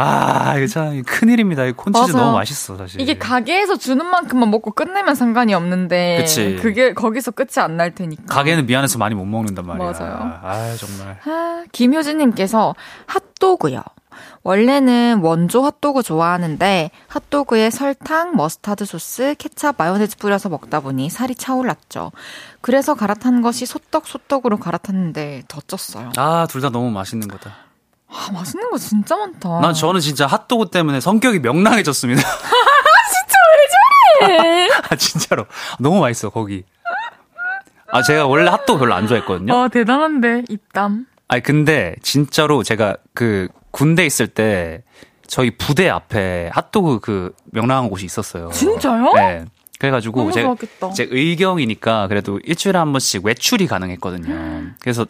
아 0.00 0.56
이거 0.56 0.66
참 0.68 1.02
큰일입니다. 1.02 1.64
이 1.64 1.72
콘치즈 1.72 2.12
맞아요. 2.12 2.24
너무 2.24 2.36
맛있어 2.38 2.76
사실. 2.76 3.00
이게 3.00 3.18
가게에서 3.18 3.76
주는 3.76 4.06
만큼만 4.06 4.50
먹고 4.50 4.70
끝내면 4.70 5.14
상관이 5.14 5.54
없는데 5.54 6.18
그치. 6.18 6.56
그게 6.62 6.94
거기서 6.94 7.32
끝이 7.32 7.48
안 7.58 7.76
날 7.76 7.94
테니까. 7.94 8.22
가게는 8.28 8.66
미안해서 8.66 8.98
많이 8.98 9.14
못 9.14 9.24
먹는단 9.24 9.66
말이야. 9.66 9.90
맞아요. 9.92 10.40
아 10.42 10.74
정말. 10.78 11.18
아, 11.24 11.64
김효진님께서 11.72 12.74
핫도그요. 13.06 13.82
원래는 14.42 15.20
원조 15.22 15.64
핫도그 15.64 16.02
좋아하는데 16.02 16.90
핫도그에 17.08 17.70
설탕, 17.70 18.34
머스타드 18.34 18.84
소스, 18.84 19.34
케찹, 19.38 19.72
마요네즈 19.76 20.16
뿌려서 20.16 20.48
먹다 20.48 20.80
보니 20.80 21.10
살이 21.10 21.34
차올랐죠. 21.34 22.10
그래서 22.60 22.94
갈아탄 22.94 23.42
것이 23.42 23.66
소떡 23.66 24.06
소떡으로 24.08 24.56
갈아탔는데 24.58 25.42
더 25.48 25.60
쪘어요. 25.60 26.16
아 26.18 26.46
둘 26.48 26.60
다 26.62 26.70
너무 26.70 26.90
맛있는 26.90 27.28
거다. 27.28 27.52
아, 28.18 28.32
맛있는 28.32 28.70
거 28.70 28.78
진짜 28.78 29.16
많다. 29.16 29.60
난 29.60 29.72
저는 29.72 30.00
진짜 30.00 30.26
핫도그 30.26 30.70
때문에 30.70 31.00
성격이 31.00 31.38
명랑해졌습니다. 31.40 32.22
네. 34.20 34.68
아 34.90 34.96
진짜로 34.96 35.46
너무 35.78 36.00
맛있어 36.00 36.30
거기. 36.30 36.64
아 37.90 38.02
제가 38.02 38.26
원래 38.26 38.50
핫도그 38.50 38.80
별로 38.80 38.94
안 38.94 39.06
좋아했거든요. 39.06 39.54
아, 39.54 39.68
대단한데 39.68 40.44
입담. 40.48 41.06
아니 41.28 41.42
근데 41.42 41.94
진짜로 42.02 42.62
제가 42.62 42.96
그 43.14 43.48
군대 43.70 44.04
있을 44.04 44.26
때 44.26 44.82
저희 45.26 45.50
부대 45.56 45.88
앞에 45.88 46.50
핫도그 46.52 47.00
그 47.00 47.32
명랑한 47.52 47.88
곳이 47.90 48.04
있었어요. 48.04 48.50
진짜요? 48.50 49.12
네. 49.14 49.44
그래가지고 49.78 50.20
너무 50.20 50.32
제, 50.32 50.42
좋았겠다. 50.42 50.90
제 50.90 51.06
의경이니까 51.08 52.08
그래도 52.08 52.40
일주일에 52.42 52.78
한 52.78 52.92
번씩 52.92 53.24
외출이 53.24 53.68
가능했거든요. 53.68 54.72
그래서 54.80 55.06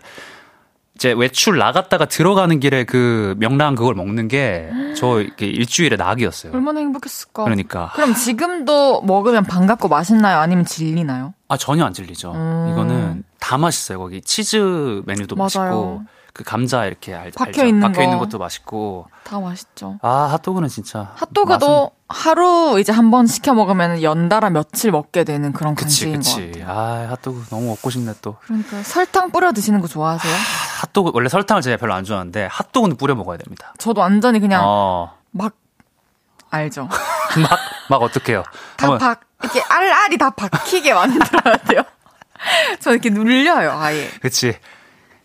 이제 0.99 1.13
외출 1.13 1.59
나갔다가 1.59 2.07
들어가는 2.07 2.59
길에 2.59 2.83
그 2.83 3.37
명랑 3.39 3.77
그걸 3.77 3.95
먹는 3.95 4.27
게 4.29 4.69
저 4.97 5.23
일주일의 5.39 5.97
낙이었어요. 5.97 6.53
얼마나 6.53 6.81
행복했을까. 6.81 7.45
그러니까 7.45 7.93
그럼 7.95 8.15
지금도 8.15 9.03
먹으면 9.03 9.45
반갑고 9.45 9.87
맛있나요? 9.87 10.39
아니면 10.41 10.65
질리나요? 10.65 11.35
아 11.47 11.57
전혀 11.57 11.85
안 11.85 11.93
질리죠. 11.93 12.33
음. 12.33 12.69
이거는 12.73 13.23
다 13.39 13.57
맛있어요. 13.59 14.01
거기 14.01 14.21
치즈 14.21 15.03
메뉴도 15.07 15.37
맞아요. 15.37 15.47
맛있고 15.47 16.03
그 16.33 16.45
감자 16.45 16.85
이렇게 16.87 17.15
알, 17.15 17.31
박혀? 17.33 17.65
있는 17.65 17.81
박혀 17.81 18.03
있는 18.03 18.19
거. 18.19 18.25
것도 18.25 18.39
맛있고 18.39 19.07
다 19.25 19.41
맛있죠. 19.41 19.99
아 20.03 20.29
핫도그는 20.33 20.69
진짜 20.69 21.13
핫도그도 21.17 21.91
하루 22.09 22.79
이제 22.81 22.93
한 22.93 23.11
번 23.11 23.27
시켜 23.27 23.55
먹으면 23.55 24.03
연달아 24.03 24.51
며칠 24.51 24.91
먹게 24.93 25.25
되는 25.25 25.53
그런 25.53 25.75
그치 25.75 26.11
간식인 26.13 26.13
것 26.47 26.53
그치 26.53 26.61
같아요. 26.63 26.79
아 26.79 27.11
핫도그 27.11 27.47
너무 27.51 27.67
먹고 27.69 27.91
싶네 27.91 28.15
또 28.23 28.37
그러니까 28.45 28.83
설탕 28.83 29.31
뿌려 29.33 29.53
드시는 29.53 29.81
거 29.81 29.89
좋아하세요? 29.89 30.33
핫도그 30.83 31.11
원래 31.15 31.29
설탕을 31.29 31.63
제가 31.63 31.77
별로 31.77 31.95
안 31.95 32.05
좋아하는데 32.05 32.49
핫도그는 32.51 32.97
뿌려 32.97 33.15
먹어야 33.17 33.37
됩니다. 33.39 33.75
저도 33.79 34.01
완전히 34.01 34.39
그냥 34.41 34.63
어. 34.65 35.15
막 35.33 35.55
알죠. 36.51 36.89
막, 37.43 37.59
막 37.91 38.03
어떡해요. 38.03 38.43
다 38.77 38.97
박 38.99 39.21
이렇게 39.43 39.61
알알이 39.69 40.19
다 40.19 40.31
박히게 40.31 40.93
만들어야 40.95 41.57
돼요. 41.59 41.83
저 42.81 42.93
이렇게 42.93 43.11
눌려요, 43.11 43.73
아예. 43.73 44.09
그치. 44.21 44.57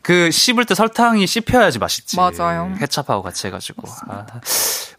그 0.03 0.29
씹을 0.29 0.65
때 0.65 0.75
설탕이 0.75 1.25
씹혀야지 1.25 1.79
맛있지. 1.79 2.17
맞아요. 2.17 2.71
케찹하고 2.79 3.23
같이 3.23 3.47
해가지고. 3.47 3.83
아, 4.09 4.25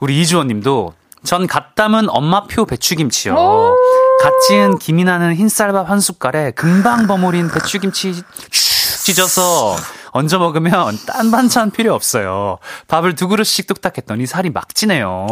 우리 0.00 0.20
이주원 0.20 0.48
님도 0.48 0.94
전 1.24 1.46
갓 1.46 1.74
담은 1.74 2.08
엄마표 2.10 2.64
배추김치요. 2.66 3.34
갓 3.34 4.32
지은 4.46 4.78
김이 4.78 5.04
나는 5.04 5.34
흰쌀밥 5.34 5.88
한 5.90 6.00
숟갈에 6.00 6.50
금방 6.52 7.06
버무린 7.06 7.48
배추김치 7.50 8.12
슉 8.50 9.04
찢어서 9.04 9.76
얹어 10.16 10.38
먹으면 10.38 10.96
딴 11.08 11.32
반찬 11.32 11.72
필요 11.72 11.92
없어요. 11.92 12.58
밥을 12.86 13.16
두 13.16 13.26
그릇씩 13.26 13.66
뚝딱 13.66 13.98
했더니 13.98 14.26
살이 14.26 14.48
막 14.48 14.72
찌네요. 14.72 15.26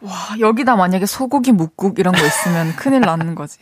와, 0.00 0.12
여기다 0.38 0.76
만약에 0.76 1.06
소고기 1.06 1.50
묵국 1.50 1.98
이런 1.98 2.14
거 2.14 2.24
있으면 2.24 2.72
큰일 2.76 3.00
나는 3.00 3.34
거지. 3.34 3.58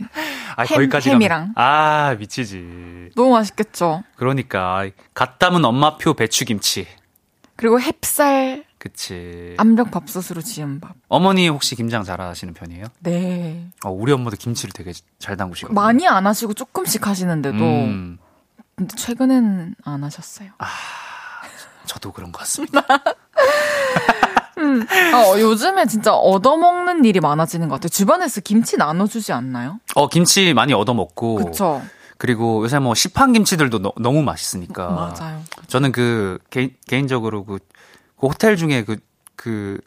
아, 0.56 0.62
햄, 0.64 0.76
거기까지 0.76 1.10
햄이랑. 1.10 1.54
가면- 1.54 1.58
아, 1.58 2.14
미치지. 2.18 3.10
너무 3.16 3.30
맛있겠죠. 3.32 4.02
그러니까 4.16 4.84
갓 5.14 5.38
담은 5.38 5.64
엄마표 5.64 6.12
배추김치. 6.12 6.86
그리고 7.56 7.78
햅쌀 7.78 8.64
그치. 8.78 9.54
압력 9.58 9.90
밥솥으로 9.90 10.42
지은 10.42 10.80
밥. 10.80 10.92
어머니 11.08 11.48
혹시 11.48 11.74
김장 11.74 12.04
잘하시는 12.04 12.52
편이에요? 12.52 12.84
네. 13.00 13.66
어, 13.84 13.90
우리 13.90 14.12
엄마도 14.12 14.36
김치를 14.36 14.72
되게 14.74 14.92
잘 15.18 15.38
담그시고. 15.38 15.72
많이 15.72 16.06
안 16.06 16.26
하시고 16.26 16.52
조금씩 16.52 17.06
하시는데도 17.06 17.56
음, 17.58 18.18
근데 18.80 18.96
최근엔 18.96 19.74
안 19.84 20.04
하셨어요. 20.04 20.48
저도 21.84 22.12
그런 22.12 22.32
것 22.32 22.38
같습니다. 22.38 22.80
어, 24.56 25.38
요즘에 25.38 25.84
진짜 25.84 26.14
얻어먹는 26.14 27.04
일이 27.04 27.20
많아지는 27.20 27.68
것 27.68 27.74
같아요. 27.74 27.90
주변에서 27.90 28.40
김치 28.40 28.78
나눠주지 28.78 29.34
않나요? 29.34 29.80
어, 29.94 30.08
김치 30.08 30.54
많이 30.54 30.72
얻어 30.72 30.94
먹고. 30.94 31.34
그쵸? 31.36 31.82
그리고 32.16 32.64
요새 32.64 32.78
뭐 32.78 32.94
시판 32.94 33.34
김치들도 33.34 33.80
너, 33.98 34.12
무 34.12 34.22
맛있으니까. 34.22 34.88
맞아요. 34.88 35.42
저는 35.66 35.92
그 35.92 36.38
개, 36.48 36.70
개인적으로 36.86 37.44
그, 37.44 37.58
그 38.18 38.26
호텔 38.28 38.56
중에 38.56 38.84
그 38.84 38.96
그 39.36 39.80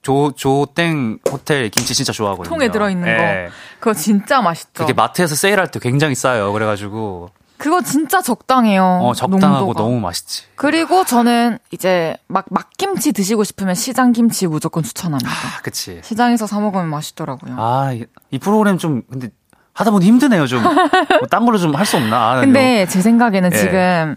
조 0.00 0.32
조땡 0.32 1.18
호텔 1.30 1.68
김치 1.70 1.92
진짜 1.92 2.12
좋아하거든요. 2.12 2.48
통에 2.54 2.70
들어있는 2.70 3.08
예. 3.08 3.16
거. 3.48 3.52
그거 3.80 3.94
진짜 3.94 4.40
맛있죠. 4.40 4.70
그게 4.74 4.92
마트에서 4.92 5.34
세일할 5.34 5.70
때 5.70 5.80
굉장히 5.80 6.14
싸요. 6.14 6.52
그래가지고 6.52 7.30
그거 7.58 7.82
진짜 7.82 8.22
적당해요. 8.22 9.00
어 9.02 9.14
적당하고 9.14 9.66
농도가. 9.66 9.82
너무 9.82 10.00
맛있지. 10.00 10.44
그리고 10.54 11.04
저는 11.04 11.58
이제 11.72 12.16
막 12.28 12.46
막김치 12.50 13.12
드시고 13.12 13.44
싶으면 13.44 13.74
시장 13.74 14.12
김치 14.12 14.46
무조건 14.46 14.82
추천합니다. 14.82 15.30
아, 15.30 15.60
그치. 15.62 16.00
시장에서 16.04 16.46
사 16.46 16.60
먹으면 16.60 16.88
맛있더라고요. 16.88 17.54
아, 17.58 17.92
이, 17.92 18.04
이 18.30 18.38
프로그램 18.38 18.78
좀 18.78 19.02
근데 19.10 19.30
하다 19.74 19.90
보니 19.90 20.06
힘드네요. 20.06 20.46
좀. 20.46 20.62
뭐 20.62 21.26
딴 21.30 21.44
걸로 21.44 21.58
좀 21.58 21.74
할 21.74 21.84
수 21.86 21.96
없나? 21.96 22.32
아, 22.32 22.40
근데 22.40 22.86
제 22.86 23.00
생각에는 23.00 23.50
예. 23.52 23.56
지금 23.56 24.16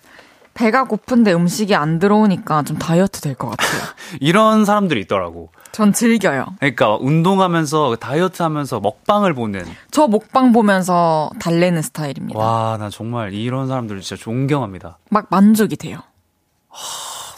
배가 0.54 0.84
고픈데 0.84 1.34
음식이 1.34 1.74
안 1.76 1.98
들어오니까 2.00 2.64
좀 2.64 2.78
다이어트 2.78 3.22
될 3.22 3.36
것 3.36 3.50
같아요. 3.50 3.82
이런 4.20 4.66
사람들이 4.66 5.02
있더라고. 5.02 5.50
전 5.72 5.94
즐겨요. 5.94 6.46
그러니까 6.60 6.98
운동하면서 6.98 7.96
다이어트 8.02 8.44
하면서 8.44 8.80
먹방을 8.82 9.34
보는 9.34 9.66
저 9.92 10.08
먹방 10.08 10.52
보면서 10.52 11.30
달래는 11.40 11.82
스타일입니다. 11.82 12.38
와, 12.38 12.78
나 12.78 12.90
정말 12.90 13.34
이런 13.34 13.68
사람들 13.68 14.02
진짜 14.02 14.22
존경합니다. 14.22 14.98
막 15.10 15.28
만족이 15.30 15.78
돼요. 15.78 16.00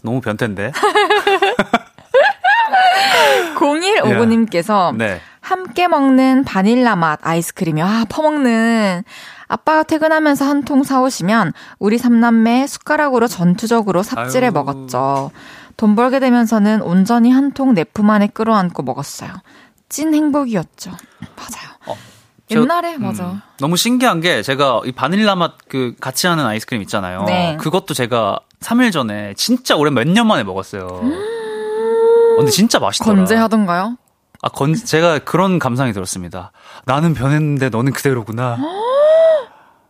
너무 0.04 0.20
변태인데. 0.20 0.72
0159님께서 3.56 4.96
네. 4.96 5.20
함께 5.44 5.88
먹는 5.90 6.46
바닐라 6.46 6.96
맛 6.96 7.20
아이스크림이요. 7.22 7.86
아, 7.86 8.06
퍼먹는. 8.10 9.04
아빠가 9.48 9.84
퇴근하면서 9.84 10.46
한 10.46 10.64
통 10.64 10.84
사오시면 10.84 11.52
우리 11.80 11.98
삼남매 11.98 12.66
숟가락으로 12.66 13.28
전투적으로 13.28 14.02
삽질해 14.02 14.48
아유. 14.48 14.54
먹었죠. 14.54 15.32
돈 15.76 15.96
벌게 15.96 16.20
되면서는 16.20 16.82
온전히 16.82 17.30
한 17.32 17.52
통 17.52 17.74
내 17.74 17.84
품 17.84 18.10
안에 18.10 18.28
끌어안고 18.28 18.84
먹었어요. 18.84 19.30
찐 19.90 20.14
행복이었죠. 20.14 20.92
맞아요. 21.36 21.70
어, 21.88 21.96
저- 22.50 22.62
옛날에 22.62 22.96
음, 22.96 23.02
맞아. 23.04 23.42
너무 23.60 23.76
신기한 23.78 24.22
게 24.22 24.42
제가 24.42 24.82
이 24.86 24.92
바닐라 24.94 25.36
맛 25.36 25.54
그 25.68 25.94
같이 26.00 26.26
하는 26.28 26.46
아이스크림 26.46 26.82
있잖아요. 26.84 27.26
네. 27.26 27.58
그것도 27.60 27.94
제가 27.94 28.40
3일 28.62 28.92
전에 28.94 29.34
진짜 29.36 29.76
오랜 29.76 29.94
몇 29.94 30.08
년 30.08 30.26
만에 30.26 30.44
먹었어요. 30.44 30.88
어, 30.88 32.36
근데 32.38 32.50
진짜 32.50 32.80
맛있더라. 32.80 33.16
건재하던가요? 33.18 33.98
아, 34.44 34.50
건 34.50 34.76
제가 34.76 35.20
그런 35.20 35.58
감상이 35.58 35.94
들었습니다. 35.94 36.52
나는 36.86 37.14
변했는데 37.14 37.70
너는 37.70 37.94
그대로구나. 37.94 38.58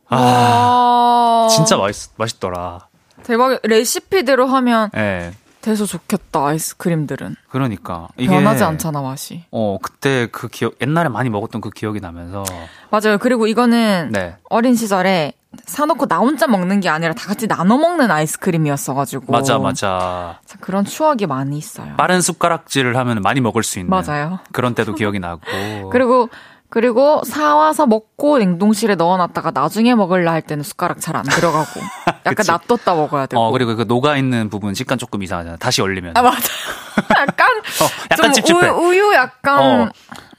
아, 0.10 0.16
와. 0.16 1.48
진짜 1.50 1.76
맛있 1.76 2.12
맛있더라. 2.16 2.88
대박. 3.24 3.60
레시피대로 3.64 4.46
하면 4.46 4.92
예. 4.96 5.34
돼서 5.62 5.86
좋겠다. 5.86 6.46
아이스크림들은 6.46 7.36
그러니까 7.50 8.10
이게 8.16 8.30
변하지 8.30 8.64
않잖아 8.64 9.02
맛이. 9.02 9.44
어, 9.50 9.80
그때 9.82 10.28
그 10.32 10.50
기억 10.50 10.76
옛날에 10.82 11.10
많이 11.10 11.32
먹었던 11.32 11.60
그 11.60 11.72
기억이 11.72 12.00
나면서 12.00 12.44
맞아요. 12.92 13.18
그리고 13.18 13.48
이거는 13.48 14.10
네. 14.12 14.36
어린 14.50 14.76
시절에 14.76 15.34
사놓고 15.66 16.08
나 16.08 16.18
혼자 16.18 16.48
먹는 16.48 16.80
게 16.80 16.90
아니라 16.90 17.14
다 17.14 17.28
같이 17.28 17.48
나눠 17.48 17.78
먹는 17.78 18.10
아이스크림이었어가지고. 18.12 19.32
맞아 19.32 19.58
맞아. 19.60 20.40
참 20.46 20.60
그런 20.62 20.86
추억이 20.86 21.26
많이 21.28 21.58
있어요. 21.58 21.96
빠른 21.98 22.22
숟가락질을 22.22 22.98
하면 22.98 23.22
많이 23.22 23.40
먹을 23.42 23.64
수 23.64 23.80
있는 23.80 23.90
맞아요. 23.90 24.40
그런 24.52 24.76
때도 24.76 24.96
기억이 24.96 25.20
나고. 25.20 25.42
그리고 25.92 26.30
그리고 26.70 27.22
사와서 27.24 27.86
먹고 27.86 28.40
냉동실에 28.40 28.96
넣어놨다가 28.96 29.52
나중에 29.52 29.94
먹을라 29.94 30.32
할 30.32 30.42
때는 30.42 30.64
숟가락 30.64 31.00
잘 31.00 31.16
안 31.16 31.24
들어가고 31.24 31.80
약간. 32.26 32.46
놔뒀다 32.48 32.96
먹어야 32.96 33.28
되고. 33.28 33.40
어 33.42 33.52
그리고 33.52 33.76
그 33.76 33.84
녹아 33.88 34.18
있는 34.18 34.50
부분 34.50 34.74
식감 34.74 34.98
조금 34.98 35.22
이상하잖아. 35.22 35.58
다시 35.58 35.82
얼리면. 35.84 36.14
아 36.18 36.22
맞아. 36.24 36.38
약간 37.20 37.48
어, 37.58 37.86
약간 38.12 38.18
좀 38.18 38.34
찝찝해. 38.34 38.70
우, 38.70 38.88
우유 38.90 39.14
약간. 39.14 39.60
어. 39.62 39.90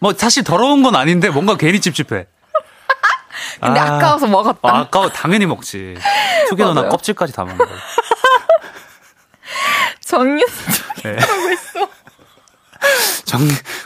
뭐 0.00 0.12
사실 0.12 0.42
더러운 0.42 0.82
건 0.82 0.96
아닌데 0.96 1.30
뭔가 1.30 1.56
괜히 1.56 1.80
찝찝해. 1.80 2.26
근데 3.60 3.80
아. 3.80 3.96
아, 3.96 3.98
까워서 3.98 4.26
먹었다. 4.26 4.58
아, 4.62 4.78
아까워 4.80 5.08
당연히 5.10 5.46
먹지. 5.46 5.96
맞아요. 6.80 6.90
껍질까지 6.90 7.32
다 7.32 7.44
먹는 7.44 7.58
거. 7.58 7.72
정윤 10.00 10.46
네. 11.02 11.16
정, 13.24 13.40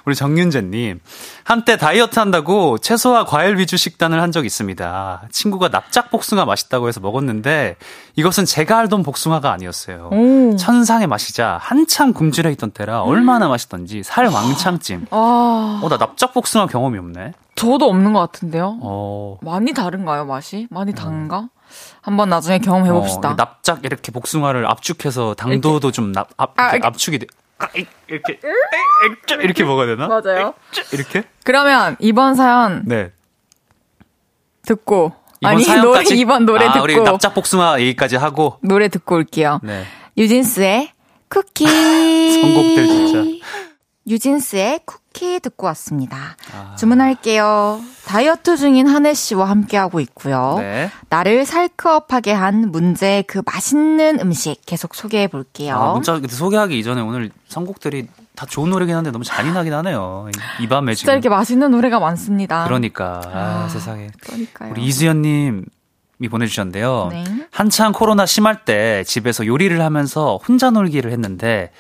우리 0.05 0.15
정윤재님. 0.15 1.01
한때 1.45 1.77
다이어트 1.77 2.19
한다고 2.19 2.79
채소와 2.79 3.25
과일 3.25 3.57
위주 3.57 3.77
식단을 3.77 4.21
한 4.21 4.33
적이 4.33 4.47
있습니다. 4.47 5.23
친구가 5.31 5.71
납작 5.71 6.11
복숭아 6.11 6.45
맛있다고 6.45 6.89
해서 6.89 7.01
먹었는데 7.01 7.77
이것은 8.17 8.45
제가 8.45 8.79
알던 8.79 9.05
복숭아가 9.05 9.53
아니었어요. 9.53 10.11
오. 10.13 10.57
천상의 10.57 11.07
맛이자 11.07 11.59
한참 11.63 12.13
굶주려 12.13 12.51
있던 12.51 12.73
때라 12.73 13.03
얼마나 13.03 13.49
맛있던지 13.49 14.03
살 14.03 14.27
왕창 14.27 14.81
찜. 14.81 15.07
아, 15.11 15.81
어, 15.83 15.89
나 15.89 15.97
납작 15.97 16.35
복숭아 16.35 16.67
경험이 16.67 16.99
없네. 16.99 17.33
저도 17.59 17.89
없는 17.89 18.13
것 18.13 18.21
같은데요. 18.21 18.79
어. 18.83 19.39
많이 19.43 19.73
다른가요 19.75 20.25
맛이? 20.27 20.67
많이 20.71 20.95
다른가? 20.95 21.49
한번 22.01 22.29
나중에 22.31 22.59
경험해 22.59 22.91
봅시다. 22.93 23.31
어, 23.33 23.37
납작 23.37 23.85
이렇게 23.85 24.11
복숭아를 24.13 24.67
압축해서 24.67 25.35
당도도 25.35 25.91
좀 25.93 26.13
납, 26.13 26.29
압, 26.37 26.53
아, 26.57 26.63
이렇게 26.63 26.77
이렇게. 26.77 26.87
압축이 26.87 27.19
돼. 27.19 27.27
아, 27.59 27.69
이- 27.77 27.87
이렇게 28.09 28.39
이렇게 29.43 29.65
먹어야 29.65 29.87
되나? 29.87 30.07
맞아요. 30.09 30.55
이렇게? 30.93 31.25
그러면 31.45 31.97
이번 31.99 32.35
사연 32.37 32.85
네. 32.87 33.11
듣고 34.63 35.13
이번 35.41 35.53
아니 35.53 35.65
사연까지? 35.65 36.05
노래 36.11 36.21
이번 36.21 36.47
노래 36.47 36.65
아, 36.67 36.73
듣고 36.73 36.85
우리 36.85 37.01
납작 37.01 37.35
복숭아 37.35 37.81
얘기까지 37.81 38.17
하고 38.17 38.59
노래 38.63 38.89
듣고 38.89 39.17
올게요. 39.17 39.61
네. 39.63 39.85
유진스의 40.17 40.93
쿠키. 41.29 41.67
선곡들 42.41 42.87
진짜. 42.87 43.47
유진스의 44.07 44.81
쿠키 44.85 45.08
듣고 45.41 45.67
왔습니다. 45.67 46.37
아. 46.55 46.75
주문할게요. 46.77 47.81
다이어트 48.07 48.57
중인 48.57 48.87
한혜 48.87 49.13
씨와 49.15 49.49
함께하고 49.51 50.01
있고요. 50.01 50.57
네. 50.59 50.91
나를 51.09 51.45
살크업하게 51.45 52.33
한 52.33 52.71
문제의 52.71 53.25
그 53.25 53.43
맛있는 53.45 54.21
음식 54.21 54.61
계속 54.67 54.95
소개해 54.95 55.27
볼게요. 55.29 55.77
아, 55.77 55.93
문자 55.93 56.21
소개하기 56.29 56.79
이전에 56.79 57.01
오늘 57.01 57.31
선곡들이 57.49 58.09
다 58.35 58.47
좋은 58.47 58.71
노래긴 58.71 58.95
한데 58.95 59.11
너무 59.11 59.25
잔인하긴 59.25 59.73
하네요. 59.75 60.29
이- 60.61 60.63
이 60.65 60.69
밤에 60.69 60.95
진짜 60.95 61.13
지금. 61.13 61.15
이렇게 61.15 61.29
맛있는 61.29 61.71
노래가 61.73 61.99
많습니다. 61.99 62.65
그러니까 62.65 63.21
아, 63.27 63.65
아, 63.65 63.69
세상에. 63.69 64.09
그러니까요. 64.21 64.71
우리 64.71 64.85
이수연님 64.85 65.65
이 66.21 66.29
보내주셨는데요. 66.29 67.09
네. 67.13 67.25
한창 67.51 67.93
코로나 67.93 68.27
심할 68.27 68.65
때 68.65 69.05
집에서 69.07 69.47
요리를 69.47 69.81
하면서 69.81 70.39
혼자 70.49 70.71
놀기를 70.71 71.11
했는데 71.13 71.71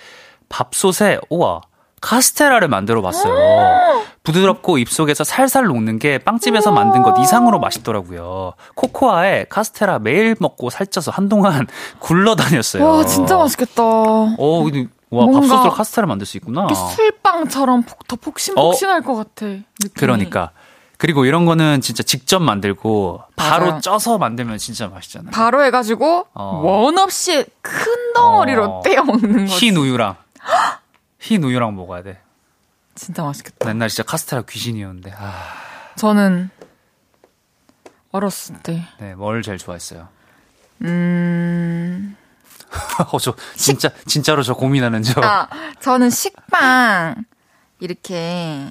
밥솥에 0.49 1.19
우와 1.31 1.61
카스테라를 2.01 2.69
만들어 2.69 3.03
봤어요. 3.03 4.03
부드럽고 4.23 4.79
입속에서 4.79 5.25
살살 5.25 5.65
녹는 5.65 5.99
게 5.99 6.19
빵집에서 6.19 6.71
만든 6.71 7.03
것 7.03 7.19
이상으로 7.21 7.59
맛있더라고요. 7.61 8.55
코코아에 8.75 9.47
카스테라 9.49 10.01
매일 10.01 10.37
먹고 10.39 10.71
살쪄서 10.71 11.11
한동안 11.11 11.67
굴러 11.99 12.35
다녔어요. 12.37 12.85
와 12.85 13.05
진짜 13.07 13.37
맛있겠다. 13.37 13.83
어, 13.83 14.63
근데 14.65 14.87
와 15.11 15.27
밥솥으로 15.27 15.71
카스테라 15.71 16.07
만들 16.07 16.27
수 16.27 16.37
있구나. 16.37 16.67
술빵처럼 16.75 17.83
폭- 17.83 18.07
더 18.07 18.17
폭신폭신할 18.17 19.03
것 19.03 19.15
같아. 19.15 19.47
느낌이. 19.47 19.87
어? 19.87 19.91
그러니까. 19.97 20.51
그리고 20.99 21.25
이런 21.25 21.47
거는 21.47 21.81
진짜 21.81 22.03
직접 22.03 22.41
만들고 22.43 23.23
바로 23.37 23.67
맞아요. 23.67 23.81
쪄서 23.81 24.19
만들면 24.19 24.59
진짜 24.59 24.89
맛있잖아요. 24.89 25.31
바로 25.31 25.63
해가지고 25.65 26.27
어. 26.35 26.61
원 26.65 26.99
없이 26.99 27.47
큰 27.63 27.85
덩어리로 28.17 28.65
어. 28.65 28.83
떼어 28.83 29.05
먹는 29.05 29.47
거지. 29.47 29.67
흰 29.67 29.77
우유랑 29.77 30.17
흰 31.29 31.45
우유랑 31.45 31.77
먹어야 31.77 32.03
돼. 32.03 32.19
진짜 32.95 33.23
맛있겠다. 33.23 33.67
나 33.67 33.71
옛날 33.71 33.91
진짜 33.91 34.03
카스테라 34.03 34.43
귀신이었는데. 34.49 35.13
아, 35.15 35.43
저는 35.97 36.49
어렸을 38.13 38.57
때, 38.63 38.83
네, 38.99 39.15
뭘 39.15 39.43
제일 39.43 39.59
좋아했어요? 39.59 40.09
음, 40.83 42.17
어, 43.13 43.19
저 43.19 43.35
진짜 43.57 43.91
진짜로 44.07 44.43
저 44.43 44.55
고민하는 44.55 45.03
저. 45.03 45.21
아, 45.23 45.49
저는 45.81 46.09
식빵 46.09 47.27
이렇게 47.81 48.71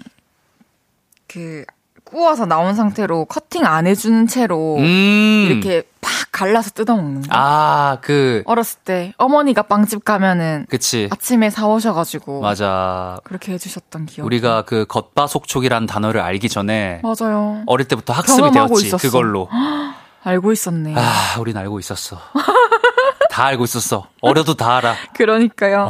그 1.27 1.63
구워서 2.03 2.47
나온 2.47 2.73
상태로 2.73 3.25
커팅 3.25 3.65
안 3.67 3.85
해주는 3.85 4.25
채로 4.25 4.77
음. 4.77 5.47
이렇게 5.47 5.83
팍 5.83 5.96
갈라서 6.37 6.69
뜯어 6.69 6.95
먹는 6.95 7.21
거. 7.23 7.27
아, 7.31 7.97
그 8.01 8.43
어렸을 8.45 8.79
때 8.85 9.11
어머니가 9.17 9.63
빵집 9.63 10.05
가면은 10.05 10.67
그치. 10.69 11.09
아침에 11.11 11.49
사오셔가지고 11.49 12.41
맞아. 12.41 13.19
그렇게 13.23 13.53
해주셨던 13.53 14.05
기억. 14.05 14.25
우리가 14.25 14.61
그 14.61 14.85
겉바속촉이란 14.87 15.87
단어를 15.87 16.21
알기 16.21 16.47
전에 16.47 17.01
맞아요. 17.01 17.63
어릴 17.65 17.87
때부터 17.87 18.13
학습이 18.13 18.51
되었지. 18.51 18.85
있었어. 18.85 19.01
그걸로. 19.01 19.49
알고 20.23 20.51
있었네. 20.51 20.93
아, 20.95 21.39
우린 21.39 21.57
알고 21.57 21.79
있었어. 21.79 22.19
다 23.31 23.45
알고 23.45 23.63
있었어. 23.63 24.07
어려도 24.21 24.53
다 24.53 24.77
알아. 24.77 24.93
그러니까요. 25.15 25.89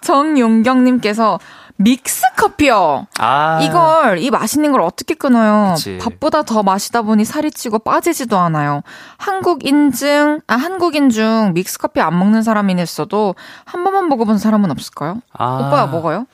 정용경님께서 0.00 1.38
믹스 1.78 2.22
커피요. 2.36 3.06
아. 3.18 3.60
이걸 3.62 4.18
이 4.18 4.30
맛있는 4.30 4.72
걸 4.72 4.80
어떻게 4.80 5.14
끊어요? 5.14 5.74
그치. 5.74 5.98
밥보다 5.98 6.42
더 6.42 6.62
마시다 6.62 7.02
보니 7.02 7.24
살이 7.24 7.50
찌고 7.50 7.80
빠지지도 7.80 8.38
않아요. 8.38 8.82
한국 9.18 9.64
인증 9.66 10.40
아 10.46 10.54
한국인 10.54 11.10
중 11.10 11.52
믹스 11.54 11.78
커피 11.78 12.00
안 12.00 12.18
먹는 12.18 12.42
사람이 12.42 12.74
있어도 12.82 13.34
한 13.64 13.84
번만 13.84 14.08
먹어본 14.08 14.38
사람은 14.38 14.70
없을까요? 14.70 15.20
아. 15.32 15.66
오빠야 15.68 15.86
먹어요? 15.86 16.26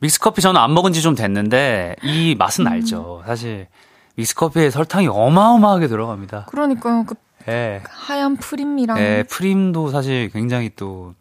믹스 0.00 0.20
커피 0.20 0.42
저는 0.42 0.60
안 0.60 0.72
먹은 0.74 0.92
지 0.92 1.00
좀 1.02 1.14
됐는데 1.14 1.96
이 2.02 2.34
맛은 2.38 2.66
알죠. 2.66 3.22
사실 3.26 3.66
믹스 4.16 4.34
커피에 4.36 4.70
설탕이 4.70 5.08
어마어마하게 5.08 5.88
들어갑니다. 5.88 6.44
그러니까요. 6.48 7.04
그 7.06 7.14
예. 7.48 7.82
하얀 7.90 8.36
프림이랑 8.36 8.98
예, 8.98 9.24
프림도 9.28 9.88
사실 9.90 10.30
굉장히 10.30 10.70
또 10.76 11.14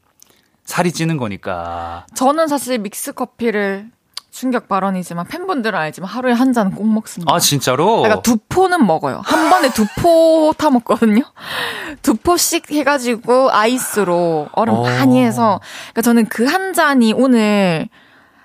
살이 0.65 0.91
찌는 0.91 1.17
거니까. 1.17 2.05
저는 2.15 2.47
사실 2.47 2.77
믹스 2.79 3.13
커피를 3.13 3.89
충격 4.31 4.67
발언이지만 4.67 5.27
팬분들은 5.27 5.77
알지만 5.77 6.09
하루에 6.09 6.33
한잔꼭 6.33 6.87
먹습니다. 6.87 7.31
아, 7.33 7.37
진짜로? 7.39 7.97
그러니까 8.01 8.21
두 8.23 8.37
포는 8.49 8.83
먹어요. 8.85 9.21
한 9.23 9.49
번에 9.51 9.69
두 9.69 9.85
포 10.01 10.53
타 10.57 10.71
먹거든요. 10.71 11.21
두 12.01 12.15
포씩 12.15 12.71
해가지고 12.71 13.51
아이스로 13.51 14.47
얼음 14.53 14.73
오. 14.73 14.83
많이 14.83 15.21
해서. 15.23 15.59
그러니까 15.93 16.01
저는 16.01 16.25
그 16.27 16.45
한 16.47 16.73
잔이 16.73 17.13
오늘 17.13 17.87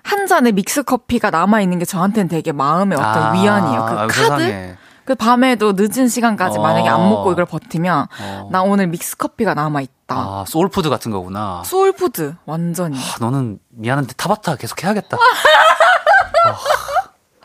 한 0.02 0.26
잔의 0.26 0.52
믹스 0.52 0.82
커피가 0.82 1.30
남아 1.30 1.60
있는 1.62 1.78
게 1.78 1.84
저한테는 1.86 2.28
되게 2.28 2.52
마음의 2.52 2.98
어떤 2.98 3.22
아, 3.22 3.32
위안이에요. 3.32 3.84
그 3.86 3.92
아유, 3.98 4.08
카드. 4.08 4.12
세상에. 4.20 4.74
그 5.08 5.14
밤에도 5.14 5.72
늦은 5.74 6.06
시간까지 6.06 6.58
어. 6.58 6.62
만약에 6.62 6.86
안 6.86 7.08
먹고 7.08 7.32
이걸 7.32 7.46
버티면 7.46 8.08
어. 8.20 8.48
나 8.52 8.60
오늘 8.60 8.88
믹스 8.88 9.16
커피가 9.16 9.54
남아 9.54 9.80
있다. 9.80 10.14
아, 10.14 10.44
소울푸드 10.46 10.90
같은 10.90 11.10
거구나. 11.10 11.62
소울푸드 11.64 12.34
완전히. 12.44 12.98
아, 12.98 13.16
너는 13.18 13.58
미안한데 13.70 14.12
타바타 14.18 14.56
계속 14.56 14.84
해야겠다. 14.84 15.16
아, 15.16 16.56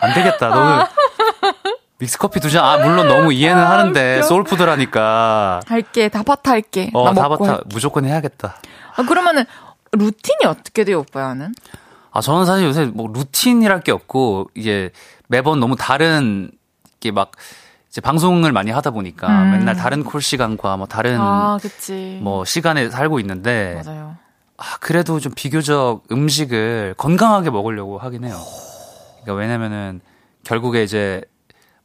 안 0.06 0.14
되겠다. 0.14 0.50
너는 0.50 0.86
믹스커피 2.00 2.42
두 2.42 2.52
잔, 2.52 2.66
아, 2.66 2.80
물론 2.80 3.08
너무 3.08 3.32
이해는 3.32 3.64
아, 3.64 3.70
하는데, 3.70 4.22
소울푸드라니까. 4.24 5.62
할게 5.66 6.10
다바타 6.10 6.52
할게. 6.52 6.92
어, 6.94 7.14
나 7.14 7.22
타바타 7.22 7.50
할게. 7.50 7.64
무조건 7.68 8.04
해야겠다. 8.04 8.56
아, 8.98 9.04
그러면은 9.04 9.46
루틴이 9.94 10.44
어떻게 10.48 10.84
돼요, 10.84 11.00
오빠야는? 11.00 11.56
아, 12.12 12.20
저는 12.20 12.46
사실 12.46 12.66
요새 12.66 12.88
뭐 12.88 13.08
루틴이랄 13.08 13.84
게 13.84 13.94
없고, 13.94 14.50
이게 14.54 14.92
매번 15.30 15.62
너무 15.62 15.78
다른, 15.78 16.52
이게 17.04 17.12
막, 17.12 17.32
이제 17.90 18.00
방송을 18.00 18.54
많이 18.54 18.72
하다 18.72 18.92
보니까 18.92 19.28
음. 19.28 19.52
맨날 19.52 19.76
다른 19.76 20.04
콜 20.06 20.22
시간과 20.22 20.78
뭐 20.78 20.88
다른 20.88 21.18
아. 21.20 21.58
뭐 22.22 22.46
시간에 22.46 22.90
살고 22.90 23.20
있는데, 23.20 23.82
맞아요. 23.86 24.16
아, 24.58 24.78
그래도 24.80 25.20
좀 25.20 25.34
비교적 25.36 26.04
음식을 26.12 26.96
건강하게 26.98 27.50
먹으려고 27.50 27.98
하긴 27.98 28.24
해요. 28.24 28.40
그러니까 29.22 29.34
왜냐면은 29.34 30.00
결국에 30.46 30.84
이제 30.84 31.22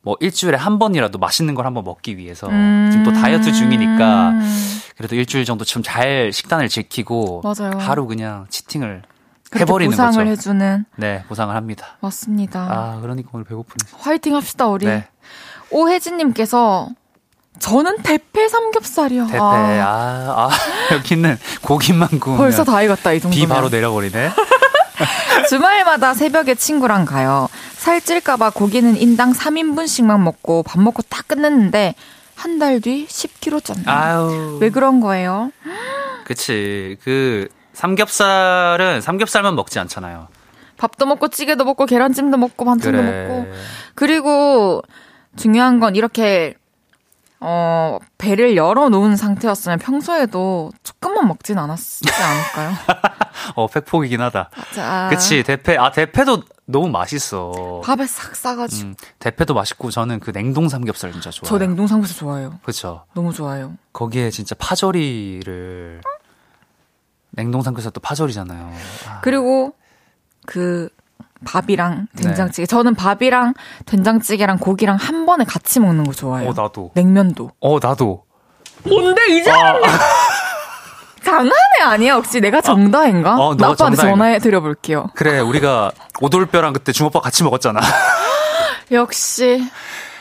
뭐 0.02 0.16
일주일에 0.20 0.56
한 0.56 0.78
번이라도 0.78 1.18
맛있는 1.18 1.54
걸 1.56 1.66
한번 1.66 1.82
먹기 1.84 2.16
위해서 2.16 2.48
음. 2.48 2.88
지금 2.92 3.04
또 3.04 3.12
다이어트 3.12 3.52
중이니까 3.52 4.34
그래도 4.96 5.16
일주일 5.16 5.44
정도 5.44 5.64
좀 5.64 5.82
잘 5.82 6.32
식단을 6.32 6.68
지키고 6.68 7.42
맞아요. 7.42 7.76
하루 7.78 8.06
그냥 8.06 8.46
치팅을 8.50 9.02
해버리는 9.56 9.90
보상을 9.90 10.12
거죠. 10.12 10.30
해주는 10.30 10.84
네, 10.96 11.24
보상을 11.28 11.54
합니다. 11.54 11.96
맞습니다. 12.00 12.60
아, 12.60 12.98
그러니까 13.00 13.30
오늘 13.32 13.44
배고프네. 13.44 13.90
화이팅 13.98 14.34
합시다 14.36 14.66
우리. 14.68 14.86
네, 14.86 15.08
오혜진님께서 15.70 16.88
저는 17.58 18.02
대패 18.02 18.48
삼겹살이요. 18.48 19.26
대패. 19.26 19.38
아, 19.38 19.44
아, 19.44 20.48
아, 20.48 20.50
여기는 20.94 21.38
고기만 21.62 22.20
구우면 22.20 22.38
벌써 22.38 22.64
다 22.64 22.82
익었다 22.82 23.12
이 23.12 23.20
정도면. 23.20 23.46
비 23.46 23.48
바로 23.52 23.68
내려버리네. 23.68 24.30
주말마다 25.48 26.14
새벽에 26.14 26.54
친구랑 26.54 27.04
가요. 27.04 27.48
살찔까봐 27.76 28.50
고기는 28.50 28.96
인당 28.96 29.32
3인분씩만 29.32 30.20
먹고 30.20 30.62
밥 30.62 30.80
먹고 30.80 31.02
딱 31.08 31.26
끝냈는데 31.28 31.94
한 32.34 32.58
달 32.58 32.80
뒤 32.80 33.06
10kg 33.08 33.60
쪘네요. 33.60 33.88
아유. 33.88 34.58
왜 34.60 34.70
그런 34.70 35.00
거예요? 35.00 35.50
그치. 36.24 36.96
그, 37.02 37.48
삼겹살은 37.78 39.00
삼겹살만 39.00 39.54
먹지 39.54 39.78
않잖아요. 39.78 40.26
밥도 40.78 41.06
먹고 41.06 41.28
찌개도 41.28 41.64
먹고 41.64 41.86
계란찜도 41.86 42.36
먹고 42.36 42.64
반찬도 42.64 42.98
그래. 42.98 43.28
먹고 43.28 43.46
그리고 43.94 44.82
중요한 45.36 45.78
건 45.78 45.94
이렇게 45.94 46.54
어 47.38 47.98
배를 48.18 48.56
열어 48.56 48.88
놓은 48.88 49.14
상태였으면 49.14 49.78
평소에도 49.78 50.72
조금만 50.82 51.28
먹진 51.28 51.56
않았지 51.56 52.00
않을까요? 52.10 52.76
어, 53.54 53.68
팩폭이긴 53.68 54.20
하다. 54.22 54.50
자, 54.74 55.06
그치. 55.10 55.44
대패. 55.44 55.76
아, 55.76 55.92
대패도 55.92 56.42
너무 56.64 56.88
맛있어. 56.88 57.80
밥에 57.84 58.08
싹 58.08 58.34
싸가지고 58.34 58.88
음, 58.88 58.94
대패도 59.20 59.54
맛있고 59.54 59.92
저는 59.92 60.18
그 60.18 60.32
냉동 60.32 60.68
삼겹살 60.68 61.12
진짜 61.12 61.30
좋아요. 61.30 61.48
저 61.48 61.58
냉동 61.64 61.86
삼겹살 61.86 62.16
좋아해요. 62.18 62.58
그쵸. 62.64 63.04
너무 63.14 63.32
좋아요. 63.32 63.74
거기에 63.92 64.30
진짜 64.30 64.56
파절이를 64.58 66.00
냉동 67.38 67.62
삼겹살 67.62 67.92
또 67.92 68.00
파절이잖아요. 68.00 68.72
아, 69.08 69.20
그리고 69.22 69.72
그 70.44 70.88
밥이랑 71.44 72.08
네. 72.14 72.22
된장찌개. 72.24 72.66
저는 72.66 72.96
밥이랑 72.96 73.54
된장찌개랑 73.86 74.58
고기랑 74.58 74.96
한 74.96 75.24
번에 75.24 75.44
같이 75.44 75.78
먹는 75.78 76.02
거 76.02 76.12
좋아해요. 76.12 76.50
어, 76.50 76.52
나도. 76.52 76.90
냉면도. 76.94 77.52
어, 77.60 77.78
나도. 77.80 78.24
뭔데 78.82 79.22
이제? 79.36 79.52
장난해 81.22 81.52
아니야? 81.82 82.14
혹시 82.14 82.40
내가 82.40 82.60
정다인가? 82.60 83.36
어, 83.36 83.54
나 83.54 83.76
정다인가? 83.76 84.02
전화해 84.02 84.38
드려볼게요. 84.40 85.10
그래, 85.14 85.38
우리가 85.38 85.92
오돌뼈랑 86.20 86.72
그때 86.72 86.90
중오빠 86.90 87.20
같이 87.20 87.44
먹었잖아. 87.44 87.78
역시 88.90 89.62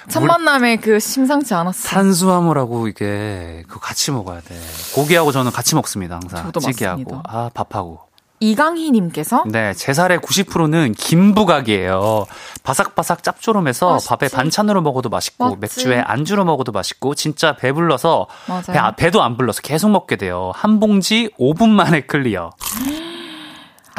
첫 0.10 0.24
만남에 0.24 0.78
그 0.78 1.00
심상치 1.00 1.54
않았어. 1.54 1.90
탄수화물하고 1.90 2.88
이게 2.88 3.64
그거 3.68 3.80
같이 3.80 4.12
먹어야 4.12 4.42
돼. 4.42 4.56
고기하고 4.96 5.32
저는 5.32 5.52
같이 5.52 5.76
먹습니다, 5.76 6.16
항상. 6.16 6.46
저도 6.46 6.60
찌개하고. 6.60 7.02
맞습니다. 7.04 7.24
아, 7.26 7.50
밥하고. 7.54 8.08
이강희님께서 8.40 9.46
네, 9.48 9.74
제 9.74 9.94
살의 9.94 10.20
90%는 10.20 10.94
김부각이에요. 10.94 12.28
바삭바삭 12.62 13.24
짭조름해서 13.24 13.94
맛있지. 13.94 14.10
밥에 14.10 14.28
반찬으로 14.30 14.82
먹어도 14.82 15.10
맛있고 15.10 15.56
맞지. 15.56 15.58
맥주에 15.60 16.00
안주로 16.00 16.46
먹어도 16.46 16.72
맛있고 16.72 17.16
진짜 17.16 17.56
배불러서 17.56 18.28
맞아요. 18.48 18.64
배, 18.68 18.78
아, 18.78 18.92
배도 18.92 19.24
안 19.24 19.38
불러서 19.38 19.62
계속 19.64 19.90
먹게 19.90 20.18
돼요. 20.18 20.52
한 20.54 20.80
봉지 20.80 21.32
5분 21.40 21.70
만에 21.70 22.02
클리어. 22.02 22.52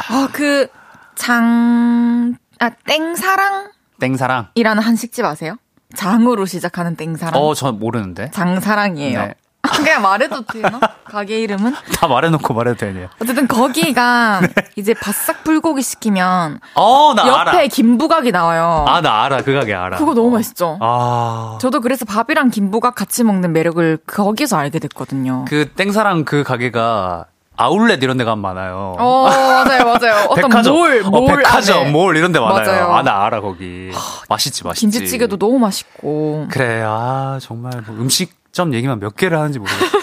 아그 0.07 0.69
장... 1.15 2.35
아 2.59 2.69
땡사랑이라는 2.87 3.71
땡사랑. 3.99 4.47
한식집 4.57 5.25
아세요? 5.25 5.57
장으로 5.95 6.45
시작하는 6.45 6.95
땡사랑. 6.95 7.41
어, 7.41 7.53
저 7.53 7.71
모르는데. 7.71 8.31
장사랑이에요. 8.31 9.19
네. 9.21 9.33
그냥 9.75 10.01
말해도 10.01 10.45
되나? 10.45 10.79
가게 11.03 11.39
이름은? 11.41 11.73
다 11.99 12.07
말해놓고 12.07 12.53
말해도 12.53 12.77
되네요. 12.77 13.09
어쨌든 13.21 13.45
거기가 13.47 14.39
이제 14.77 14.93
바싹 14.93 15.43
불고기 15.43 15.81
시키면 15.81 16.59
어, 16.75 17.13
나 17.13 17.27
옆에 17.27 17.39
알아. 17.57 17.67
김부각이 17.67 18.31
나와요. 18.31 18.85
아, 18.87 19.01
나 19.01 19.23
알아. 19.25 19.41
그 19.41 19.53
가게 19.53 19.73
알아. 19.73 19.97
그거 19.97 20.13
너무 20.13 20.29
맛있죠? 20.31 20.77
아. 20.79 21.57
저도 21.59 21.81
그래서 21.81 22.05
밥이랑 22.05 22.51
김부각 22.51 22.95
같이 22.95 23.23
먹는 23.25 23.51
매력을 23.51 23.97
거기서 24.07 24.57
알게 24.57 24.79
됐거든요. 24.79 25.43
그 25.47 25.67
땡사랑 25.73 26.23
그 26.23 26.43
가게가 26.43 27.25
아울렛 27.63 28.01
이런 28.01 28.15
데 28.15 28.23
가면 28.23 28.41
많아요. 28.41 28.95
어, 28.97 29.23
맞아요, 29.23 29.83
맞아요. 29.83 30.25
어떤 30.29 30.49
백화점, 30.49 30.73
몰, 30.75 31.01
어, 31.03 31.09
몰 31.09 31.35
백화점, 31.35 31.81
안에. 31.81 31.91
몰 31.91 32.15
이런 32.15 32.31
데 32.31 32.39
많아요. 32.39 32.65
맞아요. 32.65 32.93
아, 32.93 33.03
나 33.03 33.25
알아, 33.25 33.41
거기. 33.41 33.91
맛있지, 34.29 34.63
맛있지. 34.63 34.85
김치찌개도 34.85 35.37
너무 35.37 35.59
맛있고. 35.59 36.47
그래, 36.49 36.81
아, 36.85 37.37
정말 37.41 37.83
뭐 37.85 37.97
음식점 37.97 38.73
얘기만 38.73 39.01
몇 39.01 39.17
개를 39.17 39.37
하는지 39.37 39.59
모르겠어. 39.59 39.97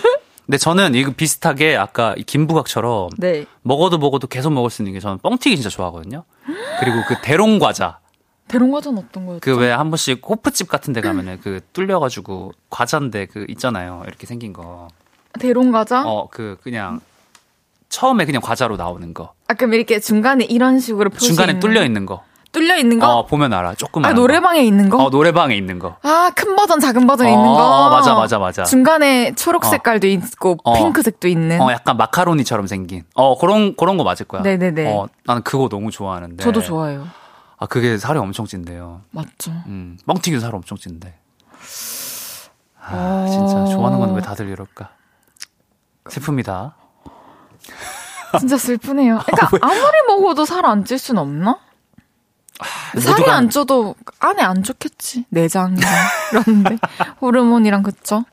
근데 0.45 0.59
저는 0.59 0.95
이거 0.95 1.13
비슷하게 1.17 1.77
아까 1.79 2.15
이 2.19 2.23
김부각처럼 2.25 3.09
네. 3.17 3.47
먹어도 3.63 3.97
먹어도 3.97 4.27
계속 4.27 4.53
먹을 4.53 4.69
수 4.69 4.83
있는 4.83 4.93
게 4.93 5.01
저는 5.01 5.19
뻥튀기 5.19 5.57
진짜 5.57 5.71
좋아하거든요. 5.71 6.25
그리고 6.79 6.99
그 7.09 7.17
대롱 7.23 7.59
과자. 7.59 7.99
대롱 8.49 8.71
과자는 8.71 9.03
어떤 9.09 9.27
거였죠? 9.27 9.41
그왜 9.41 9.73
한 9.73 9.91
번씩 9.91 10.21
호프집 10.29 10.69
같은 10.69 10.93
데 10.93 11.01
가면은 11.01 11.41
그 11.43 11.61
뚫려가지고 11.73 12.53
과자인데 12.71 13.27
그 13.27 13.47
있잖아요. 13.49 14.03
이렇게 14.07 14.27
생긴 14.27 14.53
거. 14.53 14.87
대롱 15.41 15.73
과자? 15.73 16.05
어, 16.07 16.29
그 16.31 16.59
그냥 16.63 17.01
처음에 17.97 18.27
그냥 18.27 18.43
과자로 18.43 18.77
나오는 18.77 19.15
거. 19.15 19.33
아, 19.49 19.55
그럼 19.55 19.73
이렇게 19.73 19.99
중간에 20.01 20.45
이런 20.45 20.81
식으로 20.81 21.09
중간에 21.09 21.53
있는 21.53 21.61
뚫려 21.61 21.83
있는 21.83 22.05
거. 22.05 22.23
뚫려 22.53 22.77
있는 22.77 22.99
거? 22.99 23.09
어, 23.09 23.25
보면 23.27 23.55
알아. 23.55 23.75
조그만 23.75 24.11
아, 24.11 24.15
노래방에 24.15 24.61
있는 24.63 24.91
거? 24.91 25.03
어, 25.03 25.09
노래방에 25.09 25.57
있는 25.57 25.79
거. 25.79 25.97
아, 26.03 26.31
큰 26.35 26.57
버전, 26.57 26.79
작은 26.79 27.07
버전 27.07 27.27
어, 27.27 27.31
있는 27.31 27.43
거? 27.43 27.55
어, 27.55 27.89
맞아, 27.91 28.15
맞아, 28.15 28.39
맞아. 28.39 28.65
중간에 28.65 29.35
초록 29.35 29.65
어. 29.65 29.69
색깔도 29.71 30.07
있고, 30.09 30.59
어. 30.65 30.75
핑크색도 30.75 31.27
있는. 31.27 31.59
어, 31.63 31.73
약간 31.73 31.97
마카로니처럼 31.97 32.67
생긴. 32.67 33.05
어, 33.15 33.39
그런, 33.39 33.75
그런 33.77 33.97
거 33.97 34.05
맞을 34.05 34.27
거야. 34.27 34.43
네네네. 34.43 34.93
어, 34.93 35.07
나는 35.25 35.43
그거 35.43 35.71
너무 35.71 35.91
좋아하는데. 35.91 36.45
저도 36.45 36.61
좋아해요. 36.61 37.07
아, 37.57 37.65
그게 37.65 37.97
살이 37.97 38.19
엄청 38.19 38.45
찐대요. 38.45 39.01
맞죠. 39.11 39.53
음, 39.69 39.97
뻥튀기도 40.07 40.41
살 40.41 40.55
엄청 40.55 40.77
찐대. 40.77 41.15
아, 42.79 43.25
어. 43.27 43.27
진짜 43.31 43.65
좋아하는 43.75 43.99
건 44.01 44.15
왜 44.15 44.21
다들 44.21 44.49
이럴까? 44.51 44.91
슬픕니다. 46.05 46.73
진짜 48.39 48.57
슬프네요. 48.59 49.21
그러니까 49.25 49.49
아 49.63 49.67
무리 49.69 50.03
먹어도 50.09 50.45
살 50.45 50.65
안 50.67 50.85
찔 50.85 50.99
순 50.99 51.19
없나? 51.19 51.59
살이 52.99 53.23
모두가- 53.23 53.29
안 53.31 53.51
쪄도 53.51 53.95
안에 54.19 54.43
안 54.43 54.63
좋겠지. 54.63 55.27
내장이랑 55.29 55.91
이런데 56.33 56.79
호르몬이랑 57.21 57.83
그쵸? 57.83 58.25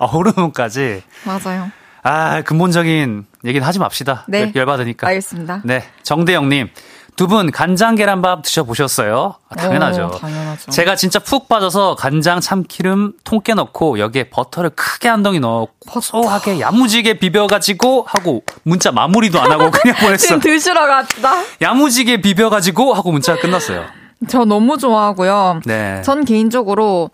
아, 0.00 0.04
호르몬까지. 0.06 1.02
맞아요. 1.24 1.70
아, 2.02 2.42
근본적인 2.42 3.24
얘기는 3.44 3.66
하지 3.66 3.78
맙시다. 3.78 4.24
네. 4.28 4.52
열 4.56 4.66
받으니까. 4.66 5.06
알겠습니다. 5.06 5.62
네. 5.64 5.84
정대영님. 6.02 6.68
두 7.16 7.26
분 7.28 7.50
간장 7.52 7.94
계란밥 7.94 8.42
드셔보셨어요? 8.42 9.34
아, 9.48 9.54
당연하죠. 9.54 10.10
오, 10.12 10.18
당연하죠. 10.18 10.70
제가 10.72 10.96
진짜 10.96 11.18
푹 11.20 11.48
빠져서 11.48 11.94
간장 11.94 12.40
참기름 12.40 13.12
통깨 13.24 13.54
넣고 13.54 13.98
여기에 14.00 14.30
버터를 14.30 14.70
크게 14.70 15.08
한 15.08 15.22
덩이 15.22 15.38
넣어 15.38 15.68
고소하게 15.88 16.58
야무지게 16.60 17.18
비벼가지고 17.20 18.04
하고 18.08 18.42
문자 18.64 18.90
마무리도 18.90 19.40
안 19.40 19.52
하고 19.52 19.70
그냥 19.70 19.96
보냈어. 20.02 20.16
지금 20.26 20.40
드시러 20.40 20.86
갔다. 20.86 21.34
야무지게 21.62 22.20
비벼가지고 22.20 22.94
하고 22.94 23.12
문자가 23.12 23.40
끝났어요. 23.40 23.84
저 24.28 24.44
너무 24.44 24.76
좋아하고요. 24.78 25.60
네. 25.66 26.02
전 26.02 26.24
개인적으로 26.24 27.10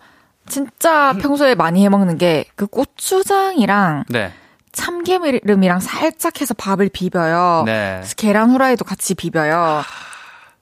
진짜 0.47 1.13
평소에 1.21 1.53
많이 1.55 1.83
해먹는 1.85 2.17
게 2.17 2.45
그 2.55 2.65
고추장이랑 2.67 4.05
네. 4.09 4.33
참기름이랑 4.71 5.79
살짝 5.79 6.41
해서 6.41 6.53
밥을 6.53 6.89
비벼요. 6.89 7.63
네. 7.65 8.01
계란 8.17 8.51
후라이도 8.51 8.85
같이 8.85 9.15
비벼요. 9.15 9.83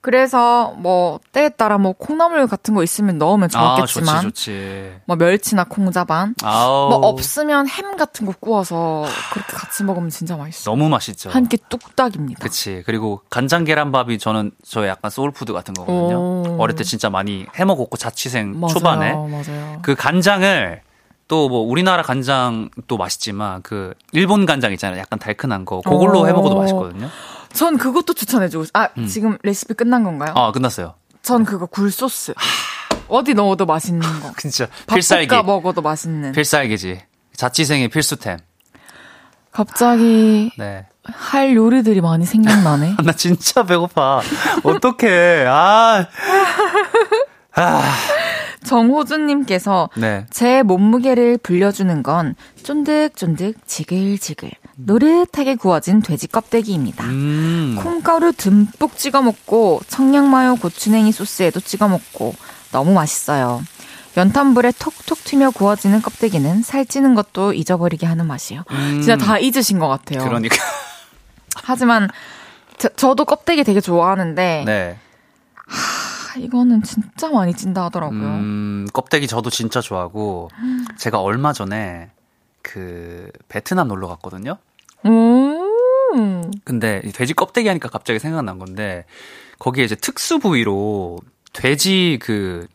그래서 0.01 0.73
뭐 0.77 1.19
때에 1.33 1.49
따라 1.49 1.77
뭐 1.77 1.91
콩나물 1.91 2.47
같은 2.47 2.73
거 2.73 2.83
있으면 2.83 3.17
넣으면 3.17 3.49
아, 3.53 3.75
좋겠지만 3.75 4.21
좋지, 4.21 4.45
좋지. 4.45 4.91
뭐 5.05 5.17
멸치나 5.17 5.65
콩자반 5.65 6.35
아우. 6.41 6.87
뭐 6.89 6.99
없으면 7.09 7.67
햄 7.67 7.97
같은 7.97 8.25
거 8.25 8.31
구워서 8.39 9.05
그렇게 9.33 9.51
같이 9.57 9.83
먹으면 9.83 10.09
진짜 10.09 10.37
맛있어. 10.37 10.71
너무 10.71 10.87
맛있죠. 10.87 11.29
한 11.31 11.49
끼 11.49 11.57
뚝딱입니다. 11.67 12.39
그치. 12.41 12.81
그리고 12.85 13.21
간장 13.29 13.65
계란밥이 13.65 14.19
저는 14.19 14.51
저 14.65 14.87
약간 14.87 15.11
소울푸드 15.11 15.51
같은 15.51 15.73
거거든요. 15.73 16.17
오. 16.17 16.55
어릴 16.59 16.77
때 16.77 16.85
진짜 16.85 17.09
많이 17.09 17.45
해 17.59 17.65
먹었고 17.65 17.97
자취생 17.97 18.57
맞아요, 18.57 18.73
초반에 18.73 19.11
맞아요. 19.13 19.79
그 19.81 19.95
간장을 19.95 20.81
또 21.29 21.47
뭐 21.47 21.61
우리나라 21.61 22.03
간장도 22.03 22.97
맛있지만 22.97 23.61
그 23.61 23.93
일본 24.11 24.45
간장 24.45 24.73
있잖아요. 24.73 24.99
약간 24.99 25.17
달큰한 25.19 25.63
거. 25.63 25.79
그걸로 25.81 26.21
오. 26.21 26.27
해 26.27 26.33
먹어도 26.33 26.55
맛있거든요. 26.57 27.07
전 27.53 27.77
그것도 27.77 28.13
추천해주고 28.13 28.65
싶- 28.65 28.75
아 28.75 28.89
지금 29.07 29.37
레시피 29.43 29.73
끝난 29.75 30.03
건가요? 30.03 30.31
음. 30.33 30.37
아, 30.37 30.51
끝났어요. 30.51 30.95
전 31.21 31.45
그거 31.45 31.65
굴 31.67 31.91
소스 31.91 32.33
어디 33.07 33.33
넣어도 33.33 33.65
맛있는 33.65 34.01
거. 34.21 34.31
진짜 34.37 34.67
필살기. 34.87 35.33
먹어도 35.43 35.81
맛있는. 35.81 36.31
필살기지. 36.33 37.01
자취생의 37.35 37.87
필수템. 37.89 38.37
갑자기 39.51 40.51
네. 40.57 40.85
할 41.05 41.55
요리들이 41.55 42.01
많이 42.01 42.25
생각나네. 42.25 42.95
나 43.05 43.11
진짜 43.13 43.63
배고파. 43.63 44.21
어떡해. 44.63 45.45
아. 45.47 46.05
정호준님께서 48.63 49.89
네. 49.95 50.25
제 50.29 50.63
몸무게를 50.63 51.37
불려주는 51.37 52.03
건 52.03 52.35
쫀득쫀득 52.63 53.67
지글지글 53.67 54.51
노릇하게 54.75 55.55
구워진 55.55 56.01
돼지 56.01 56.27
껍데기입니다. 56.27 57.05
음. 57.05 57.77
콩가루 57.81 58.33
듬뿍 58.33 58.97
찍어 58.97 59.21
먹고 59.21 59.81
청양마요 59.87 60.55
고추냉이 60.57 61.11
소스에도 61.11 61.59
찍어 61.59 61.87
먹고 61.87 62.33
너무 62.71 62.93
맛있어요. 62.93 63.61
연탄불에 64.17 64.73
톡톡 64.79 65.23
튀며 65.23 65.51
구워지는 65.51 66.01
껍데기는 66.01 66.61
살찌는 66.61 67.15
것도 67.15 67.53
잊어버리게 67.53 68.05
하는 68.05 68.25
맛이에요. 68.27 68.63
음. 68.71 69.01
진짜 69.01 69.17
다 69.17 69.37
잊으신 69.37 69.79
것 69.79 69.87
같아요. 69.87 70.23
그러니까. 70.23 70.55
하지만 71.63 72.09
저, 72.77 73.13
도 73.13 73.25
껍데기 73.25 73.63
되게 73.63 73.81
좋아하는데 73.81 74.63
네. 74.65 74.97
아, 75.67 76.08
이거는 76.39 76.83
진짜 76.83 77.29
많이 77.29 77.53
찐다 77.53 77.85
하더라고요. 77.85 78.19
음, 78.19 78.87
껍데기 78.93 79.27
저도 79.27 79.49
진짜 79.49 79.81
좋아하고 79.81 80.49
제가 80.97 81.21
얼마 81.21 81.53
전에 81.53 82.11
그 82.61 83.31
베트남 83.47 83.87
놀러 83.87 84.07
갔거든요. 84.07 84.57
오. 85.05 85.59
근데 86.63 87.01
이 87.05 87.11
돼지 87.11 87.33
껍데기 87.33 87.67
하니까 87.67 87.89
갑자기 87.89 88.19
생각난 88.19 88.57
건데 88.57 89.05
거기에 89.59 89.83
이제 89.85 89.95
특수 89.95 90.39
부위로 90.39 91.19
돼지 91.53 92.17
그 92.21 92.67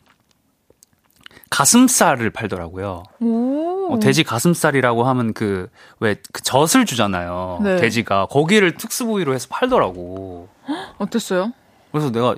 가슴살을 1.49 2.31
팔더라고요. 2.31 3.03
오. 3.21 3.93
어, 3.93 3.99
돼지 3.99 4.23
가슴살이라고 4.23 5.03
하면 5.03 5.33
그왜그 5.33 6.41
젖을 6.43 6.85
주잖아요. 6.85 7.59
네. 7.63 7.77
돼지가 7.77 8.27
거기를 8.27 8.75
특수 8.75 9.05
부위로 9.05 9.33
해서 9.33 9.47
팔더라고. 9.49 10.49
어땠어요? 10.97 11.53
그래서 11.91 12.11
내가 12.11 12.35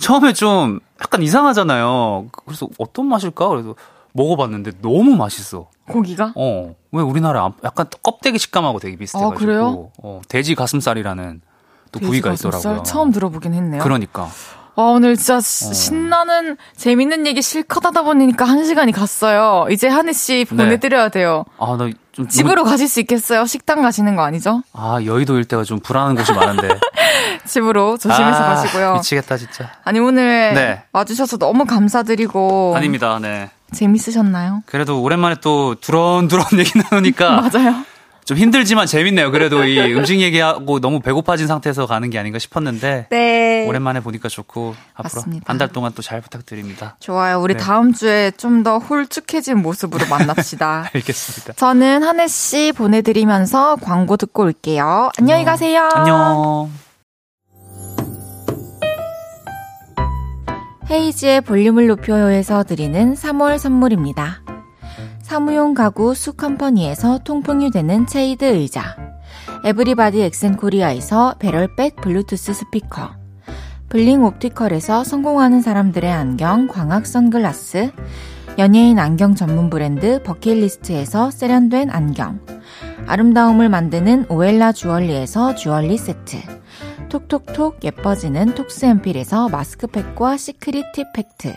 처음에 0.00 0.32
좀 0.32 0.80
약간 1.00 1.22
이상하잖아요. 1.22 2.26
그래서 2.44 2.68
어떤 2.78 3.06
맛일까? 3.06 3.48
그래서 3.48 3.74
먹어봤는데 4.12 4.72
너무 4.82 5.14
맛있어. 5.16 5.68
고기가? 5.88 6.32
어, 6.36 6.74
왜 6.92 7.02
우리나라 7.02 7.44
안- 7.44 7.52
약간 7.64 7.86
껍데기 8.02 8.38
식감하고 8.38 8.78
되게 8.80 8.96
비슷해가지고. 8.96 9.34
아, 9.34 9.38
그래요? 9.38 9.90
어, 10.02 10.20
돼지 10.28 10.54
가슴살이라는 10.54 11.40
또 11.92 12.00
부위가 12.00 12.30
돼지 12.30 12.44
가슴살? 12.44 12.60
있더라고요. 12.60 12.82
처음 12.84 13.12
들어보긴 13.12 13.54
했네요. 13.54 13.82
그러니까. 13.82 14.28
아, 14.76 14.82
오늘 14.82 15.16
진짜 15.16 15.40
시- 15.40 15.74
신나는 15.74 16.56
재밌는 16.76 17.26
얘기 17.26 17.42
실컷 17.42 17.84
하다 17.84 18.02
보니까 18.02 18.44
한 18.44 18.64
시간이 18.64 18.92
갔어요. 18.92 19.66
이제 19.70 19.88
한혜 19.88 20.12
씨 20.12 20.46
네. 20.48 20.56
보내드려야 20.56 21.08
돼요. 21.10 21.44
아, 21.58 21.76
나 21.76 21.90
좀. 22.12 22.28
집으로 22.28 22.64
가실 22.64 22.88
수 22.88 23.00
있겠어요? 23.00 23.46
식당 23.46 23.82
가시는 23.82 24.16
거 24.16 24.22
아니죠? 24.22 24.62
아, 24.72 24.98
여의도 25.04 25.36
일대가 25.38 25.64
좀 25.64 25.80
불안한 25.80 26.14
곳이 26.16 26.32
많은데. 26.32 26.68
집으로 27.46 27.96
조심해서 27.98 28.38
아, 28.42 28.54
가시고요. 28.54 28.94
미치겠다, 28.94 29.36
진짜. 29.36 29.70
아니, 29.84 29.98
오늘 29.98 30.54
네. 30.54 30.82
와주셔서 30.92 31.38
너무 31.38 31.64
감사드리고. 31.64 32.74
아닙니다, 32.76 33.18
네. 33.20 33.50
재밌으셨나요? 33.72 34.62
그래도 34.66 35.00
오랜만에 35.02 35.36
또 35.40 35.74
두런두런 35.80 36.44
얘기 36.58 36.72
나누니까 36.78 37.48
맞아요. 37.52 37.84
좀 38.24 38.36
힘들지만 38.36 38.86
재밌네요. 38.86 39.32
그래도 39.32 39.64
이 39.64 39.78
음식 39.94 40.20
얘기하고 40.20 40.78
너무 40.78 41.00
배고파진 41.00 41.48
상태에서 41.48 41.86
가는 41.86 42.10
게 42.10 42.18
아닌가 42.18 42.38
싶었는데. 42.38 43.06
네. 43.10 43.66
오랜만에 43.66 43.98
보니까 44.00 44.28
좋고 44.28 44.74
앞으로 44.94 45.10
맞습니다. 45.20 45.44
한달 45.48 45.68
동안 45.68 45.92
또 45.94 46.02
잘 46.02 46.20
부탁드립니다. 46.20 46.96
좋아요. 47.00 47.40
우리 47.40 47.54
네. 47.54 47.60
다음 47.60 47.92
주에 47.92 48.30
좀 48.32 48.62
더 48.62 48.78
홀쭉해진 48.78 49.58
모습으로 49.62 50.06
만납시다. 50.06 50.90
알겠습니다. 50.94 51.54
저는 51.54 52.02
한혜 52.04 52.28
씨 52.28 52.72
보내드리면서 52.76 53.76
광고 53.82 54.16
듣고 54.16 54.42
올게요. 54.44 55.10
안녕히 55.18 55.44
가세요. 55.44 55.88
안녕. 55.92 56.70
헤이지의 60.90 61.42
볼륨을 61.42 61.86
높여요에서 61.86 62.64
드리는 62.64 63.14
3월 63.14 63.58
선물입니다. 63.58 64.42
사무용 65.22 65.74
가구 65.74 66.14
수컴퍼니에서 66.14 67.18
통풍이 67.18 67.70
되는 67.70 68.08
체이드 68.08 68.44
의자. 68.44 68.96
에브리바디 69.64 70.20
엑센코리아에서 70.20 71.36
배럴백 71.38 71.94
블루투스 72.00 72.54
스피커. 72.54 73.12
블링 73.88 74.24
옵티컬에서 74.24 75.04
성공하는 75.04 75.60
사람들의 75.62 76.10
안경 76.10 76.66
광학 76.66 77.06
선글라스. 77.06 77.92
연예인 78.58 78.98
안경 78.98 79.36
전문 79.36 79.70
브랜드 79.70 80.20
버킷리스트에서 80.24 81.30
세련된 81.30 81.90
안경. 81.90 82.40
아름다움을 83.06 83.68
만드는 83.68 84.26
오엘라 84.28 84.72
주얼리에서 84.72 85.54
주얼리 85.54 85.96
세트 85.96 86.38
톡톡톡 87.10 87.84
예뻐지는 87.84 88.54
톡스앰필에서 88.54 89.50
마스크팩과 89.50 90.38
시크릿 90.38 90.92
팁 90.92 91.12
팩트. 91.12 91.54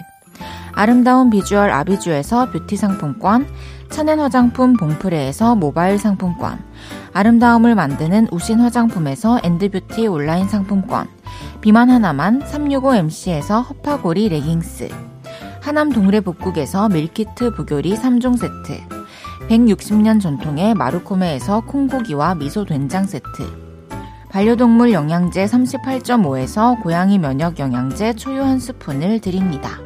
아름다운 0.73 1.30
비주얼 1.30 1.69
아비주에서 1.71 2.51
뷰티 2.51 2.75
상품권 2.75 3.47
천연 3.89 4.19
화장품 4.19 4.73
봉프레에서 4.73 5.55
모바일 5.55 5.99
상품권 5.99 6.59
아름다움을 7.13 7.75
만드는 7.75 8.27
우신 8.31 8.59
화장품에서 8.59 9.39
엔드뷰티 9.43 10.07
온라인 10.07 10.47
상품권 10.47 11.07
비만 11.61 11.89
하나만 11.89 12.41
365MC에서 12.41 13.67
허파고리 13.69 14.30
레깅스 14.30 14.89
하남 15.61 15.91
동래 15.91 16.19
북국에서 16.19 16.89
밀키트 16.89 17.53
부교리 17.53 17.95
3종 17.95 18.38
세트 18.38 18.81
160년 19.47 20.19
전통의 20.19 20.73
마루코메에서 20.73 21.61
콩고기와 21.61 22.35
미소 22.35 22.65
된장 22.65 23.05
세트 23.05 23.62
반려동물 24.34 24.93
영양제 24.93 25.45
38.5에서 25.45 26.81
고양이 26.81 27.19
면역 27.19 27.60
영양제 27.60 28.14
초유 28.14 28.41
한 28.41 28.57
스푼을 28.57 29.22
드립니다. 29.22 29.77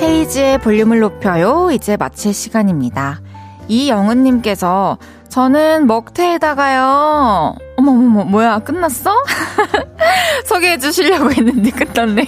헤이지의 0.00 0.58
볼륨을 0.58 0.98
높여요. 0.98 1.70
이제 1.70 1.96
마칠 1.96 2.34
시간입니다. 2.34 3.20
이영은님께서 3.68 4.98
저는 5.28 5.86
먹태에다가요. 5.86 7.54
어머머머, 7.76 8.24
뭐야, 8.24 8.58
끝났어? 8.58 9.12
소개해 10.46 10.78
주시려고 10.78 11.30
했는데 11.30 11.70
끝났네요. 11.70 12.26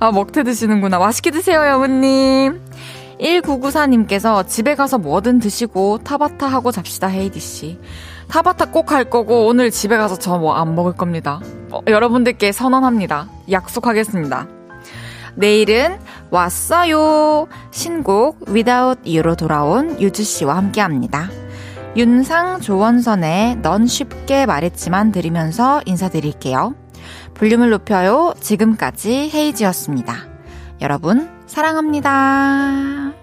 아, 0.00 0.10
먹태 0.10 0.42
드시는구나. 0.42 0.98
맛있게 0.98 1.30
드세요, 1.30 1.64
여우님. 1.66 2.60
1994님께서 3.20 4.46
집에 4.48 4.74
가서 4.74 4.98
뭐든 4.98 5.38
드시고 5.38 5.98
타바타 6.04 6.46
하고 6.46 6.72
잡시다, 6.72 7.06
헤이디씨. 7.08 7.78
타바타 8.28 8.66
꼭 8.66 8.92
할 8.92 9.04
거고, 9.10 9.46
오늘 9.46 9.70
집에 9.70 9.96
가서 9.96 10.18
저 10.18 10.38
뭐 10.38 10.54
안 10.56 10.74
먹을 10.74 10.92
겁니다. 10.92 11.40
어, 11.70 11.80
여러분들께 11.86 12.50
선언합니다. 12.52 13.28
약속하겠습니다. 13.50 14.48
내일은 15.34 15.98
왔어요. 16.30 17.46
신곡 17.70 18.38
Without 18.48 19.00
You로 19.06 19.34
돌아온 19.36 20.00
유주씨와 20.00 20.56
함께 20.56 20.80
합니다. 20.80 21.28
윤상 21.94 22.60
조원선의 22.60 23.56
넌 23.56 23.86
쉽게 23.86 24.46
말했지만 24.46 25.12
들으면서 25.12 25.82
인사드릴게요. 25.84 26.74
볼륨을 27.34 27.68
높여요. 27.70 28.32
지금까지 28.40 29.30
헤이지였습니다. 29.32 30.14
여러분, 30.80 31.28
사랑합니다. 31.46 33.21